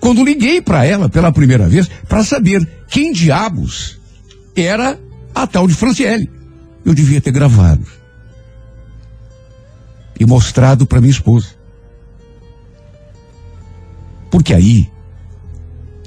Quando 0.00 0.24
liguei 0.24 0.60
para 0.60 0.84
ela 0.84 1.08
pela 1.08 1.30
primeira 1.30 1.68
vez 1.68 1.88
para 2.08 2.24
saber 2.24 2.68
quem 2.88 3.12
diabos 3.12 4.00
era 4.56 4.98
a 5.34 5.46
tal 5.46 5.66
de 5.66 5.74
Franciele. 5.74 6.28
Eu 6.84 6.94
devia 6.94 7.20
ter 7.20 7.30
gravado 7.30 7.86
e 10.18 10.26
mostrado 10.26 10.86
para 10.86 11.00
minha 11.00 11.12
esposa. 11.12 11.48
Porque 14.30 14.52
aí 14.52 14.90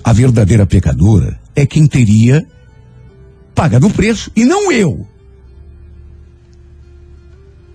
a 0.03 0.11
verdadeira 0.11 0.65
pecadora 0.65 1.39
é 1.55 1.65
quem 1.65 1.87
teria 1.87 2.45
pagado 3.55 3.87
o 3.87 3.93
preço 3.93 4.29
e 4.35 4.43
não 4.43 4.71
eu. 4.71 5.07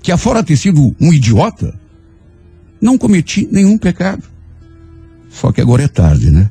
Que 0.02 0.12
afora 0.12 0.44
ter 0.44 0.56
sido 0.56 0.94
um 1.00 1.12
idiota, 1.12 1.74
não 2.80 2.98
cometi 2.98 3.48
nenhum 3.50 3.76
pecado. 3.78 4.22
Só 5.30 5.50
que 5.50 5.60
agora 5.60 5.84
é 5.84 5.88
tarde, 5.88 6.30
né? 6.30 6.50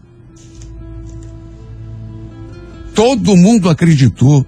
Todo 2.96 3.38
mundo 3.38 3.70
acreditou 3.70 4.46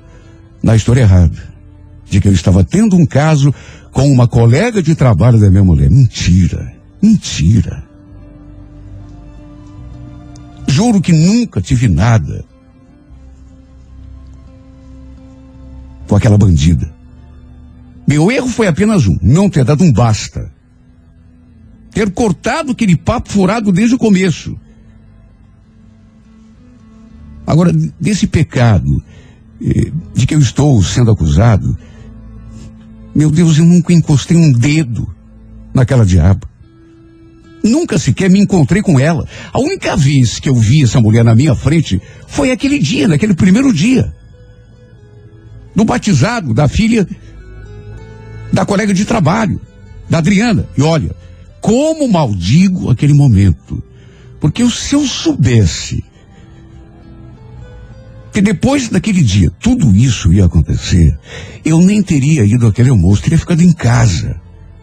na 0.62 0.76
história 0.76 1.02
errada. 1.02 1.52
De 2.10 2.20
que 2.20 2.28
eu 2.28 2.34
estava 2.34 2.64
tendo 2.64 2.98
um 2.98 3.06
caso 3.06 3.54
com 3.92 4.12
uma 4.12 4.28
colega 4.28 4.84
de 4.84 4.96
trabalho 4.96 5.40
da 5.40 5.50
minha 5.50 5.64
mulher. 5.64 5.90
Mentira. 5.90 6.74
Mentira. 7.02 7.84
Juro 10.68 11.02
que 11.02 11.14
nunca 11.14 11.62
tive 11.62 11.88
nada 11.88 12.46
com 16.12 16.18
aquela 16.18 16.38
bandida. 16.38 16.94
Meu 18.06 18.30
erro 18.30 18.50
foi 18.50 18.68
apenas 18.68 19.08
um, 19.08 19.18
não 19.22 19.50
ter 19.50 19.64
dado 19.64 19.82
um 19.82 19.94
basta. 19.94 20.52
Ter 21.90 22.12
cortado 22.12 22.74
aquele 22.74 22.98
papo 22.98 23.32
furado 23.32 23.72
desde 23.72 23.96
o 23.96 23.98
começo. 23.98 24.60
Agora, 27.48 27.72
desse 27.98 28.28
pecado 28.28 29.02
eh, 29.62 29.90
de 30.14 30.28
que 30.28 30.36
eu 30.36 30.40
estou 30.40 30.84
sendo 30.84 31.12
acusado, 31.12 31.78
meu 33.16 33.32
Deus, 33.32 33.58
eu 33.58 33.64
nunca 33.64 33.94
encostei 33.94 34.36
um 34.36 34.52
dedo 34.52 35.10
naquela 35.74 36.06
diaba. 36.06 36.46
Nunca 37.64 37.98
sequer 37.98 38.30
me 38.30 38.42
encontrei 38.42 38.82
com 38.82 39.00
ela. 39.00 39.26
A 39.54 39.62
única 39.62 39.96
vez 39.96 40.42
que 40.42 40.50
eu 40.50 40.56
vi 40.56 40.84
essa 40.84 41.00
mulher 41.00 41.24
na 41.24 41.34
minha 41.34 41.56
frente 41.56 42.02
foi 42.28 42.52
aquele 42.52 42.80
dia, 42.80 43.08
naquele 43.08 43.34
primeiro 43.34 43.72
dia. 43.74 44.14
No 45.76 45.86
batizado 45.86 46.54
da 46.54 46.68
filha 46.68 47.08
da 48.52 48.66
colega 48.66 48.94
de 48.94 49.06
trabalho, 49.06 49.62
da 50.10 50.18
Adriana. 50.18 50.68
E 50.78 50.82
olha, 50.82 51.16
como 51.62 52.08
maldigo 52.08 52.90
aquele 52.90 53.14
momento. 53.14 53.82
Porque 54.40 54.68
se 54.70 54.96
eu 54.96 55.06
soubesse 55.06 56.04
que 58.34 58.42
depois 58.42 58.90
daquele 58.90 59.22
dia 59.22 59.52
tudo 59.60 59.96
isso 59.96 60.34
ia 60.34 60.46
acontecer, 60.46 61.18
eu 61.64 61.80
nem 61.80 62.02
teria 62.02 62.44
ido 62.44 62.68
àquele 62.68 62.90
almoço, 62.90 63.22
teria 63.22 63.38
ficado 63.38 63.62
em 63.62 63.72
casa, 63.72 64.40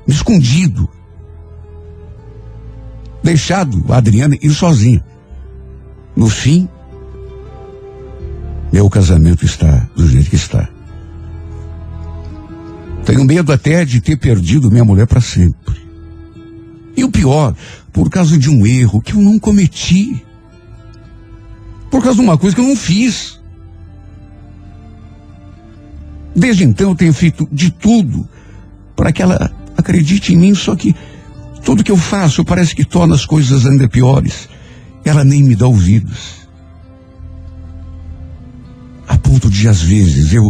escondido 0.07 0.89
deixado 3.23 3.85
a 3.93 3.97
Adriana 3.97 4.37
ir 4.41 4.55
sozinha. 4.55 5.05
No 6.15 6.29
fim, 6.29 6.69
meu 8.73 8.89
casamento 8.89 9.45
está 9.45 9.89
do 9.97 10.07
jeito 10.09 10.31
que 10.31 10.37
está. 10.37 10.69
Tenho 13.09 13.25
medo 13.25 13.51
até 13.55 13.87
de 13.87 14.03
ter 14.03 14.19
perdido 14.19 14.71
minha 14.71 14.85
mulher 14.85 15.07
para 15.07 15.19
sempre. 15.19 15.81
E 16.95 17.03
o 17.03 17.11
pior, 17.11 17.57
por 17.91 18.11
causa 18.11 18.37
de 18.37 18.51
um 18.51 18.67
erro 18.67 19.01
que 19.01 19.15
eu 19.15 19.19
não 19.23 19.39
cometi. 19.39 20.23
Por 21.91 22.03
causa 22.03 22.19
de 22.19 22.23
uma 22.23 22.37
coisa 22.37 22.55
que 22.55 22.61
eu 22.61 22.69
não 22.69 22.77
fiz. 22.77 23.41
Desde 26.37 26.65
então 26.65 26.91
eu 26.91 26.95
tenho 26.95 27.15
feito 27.15 27.49
de 27.51 27.71
tudo 27.71 28.29
para 28.95 29.11
que 29.11 29.23
ela 29.23 29.51
acredite 29.75 30.35
em 30.35 30.37
mim, 30.37 30.55
só 30.55 30.77
que 30.77 30.95
tudo 31.65 31.83
que 31.83 31.91
eu 31.91 31.97
faço 31.97 32.45
parece 32.45 32.75
que 32.75 32.85
torna 32.85 33.15
as 33.15 33.25
coisas 33.25 33.65
ainda 33.65 33.89
piores. 33.89 34.51
Ela 35.03 35.25
nem 35.25 35.43
me 35.43 35.57
dá 35.57 35.67
ouvidos. 35.67 36.47
A 39.09 39.17
ponto 39.17 39.49
de, 39.49 39.67
às 39.67 39.81
vezes, 39.81 40.35
eu. 40.35 40.45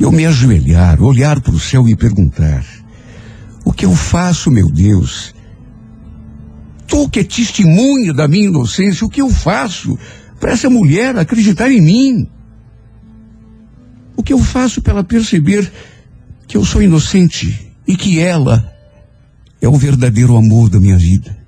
Eu 0.00 0.10
me 0.10 0.24
ajoelhar, 0.24 1.02
olhar 1.02 1.42
para 1.42 1.54
o 1.54 1.60
céu 1.60 1.86
e 1.86 1.94
perguntar: 1.94 2.64
O 3.66 3.70
que 3.70 3.84
eu 3.84 3.94
faço, 3.94 4.50
meu 4.50 4.70
Deus? 4.70 5.34
Tu 6.88 7.08
que 7.10 7.20
é 7.20 7.24
testemunha 7.24 8.14
da 8.14 8.26
minha 8.26 8.46
inocência, 8.46 9.06
o 9.06 9.10
que 9.10 9.20
eu 9.20 9.28
faço 9.28 9.98
para 10.40 10.52
essa 10.52 10.70
mulher 10.70 11.18
acreditar 11.18 11.70
em 11.70 11.82
mim? 11.82 12.30
O 14.16 14.22
que 14.22 14.32
eu 14.32 14.38
faço 14.38 14.80
para 14.80 14.94
ela 14.94 15.04
perceber 15.04 15.70
que 16.48 16.56
eu 16.56 16.64
sou 16.64 16.82
inocente 16.82 17.76
e 17.86 17.94
que 17.94 18.18
ela 18.18 18.72
é 19.60 19.68
o 19.68 19.76
verdadeiro 19.76 20.34
amor 20.34 20.70
da 20.70 20.80
minha 20.80 20.96
vida? 20.96 21.39